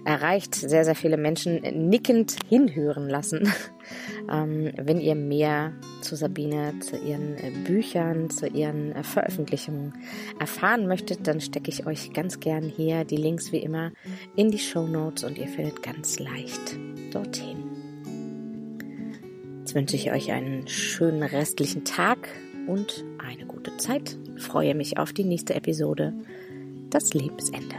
erreicht, 0.04 0.54
sehr, 0.54 0.84
sehr 0.84 0.94
viele 0.94 1.16
Menschen 1.16 1.60
nickend 1.88 2.36
hinhören 2.48 3.08
lassen. 3.08 3.50
ähm, 4.30 4.72
wenn 4.76 5.00
ihr 5.00 5.14
mehr 5.14 5.72
zu 6.02 6.16
Sabine, 6.16 6.74
zu 6.80 6.96
ihren 6.96 7.34
äh, 7.36 7.50
Büchern, 7.66 8.28
zu 8.30 8.46
ihren 8.46 8.92
äh, 8.92 9.02
Veröffentlichungen 9.02 9.94
erfahren 10.38 10.86
möchtet, 10.86 11.26
dann 11.26 11.40
stecke 11.40 11.70
ich 11.70 11.86
euch 11.86 12.12
ganz 12.12 12.40
gern 12.40 12.64
hier 12.64 13.04
die 13.04 13.16
Links 13.16 13.52
wie 13.52 13.58
immer 13.58 13.92
in 14.36 14.50
die 14.50 14.58
Show 14.58 14.86
Notes 14.86 15.24
und 15.24 15.38
ihr 15.38 15.48
findet 15.48 15.82
ganz 15.82 16.18
leicht 16.18 16.78
dorthin. 17.10 17.64
Jetzt 19.60 19.74
wünsche 19.74 19.96
ich 19.96 20.12
euch 20.12 20.30
einen 20.30 20.68
schönen 20.68 21.22
restlichen 21.22 21.84
Tag 21.84 22.28
und 22.66 23.04
eine 23.18 23.46
gute 23.46 23.76
Zeit. 23.76 24.16
Freue 24.36 24.74
mich 24.74 24.98
auf 24.98 25.12
die 25.12 25.24
nächste 25.24 25.54
Episode. 25.54 26.12
Das 26.90 27.14
Lebensende. 27.14 27.76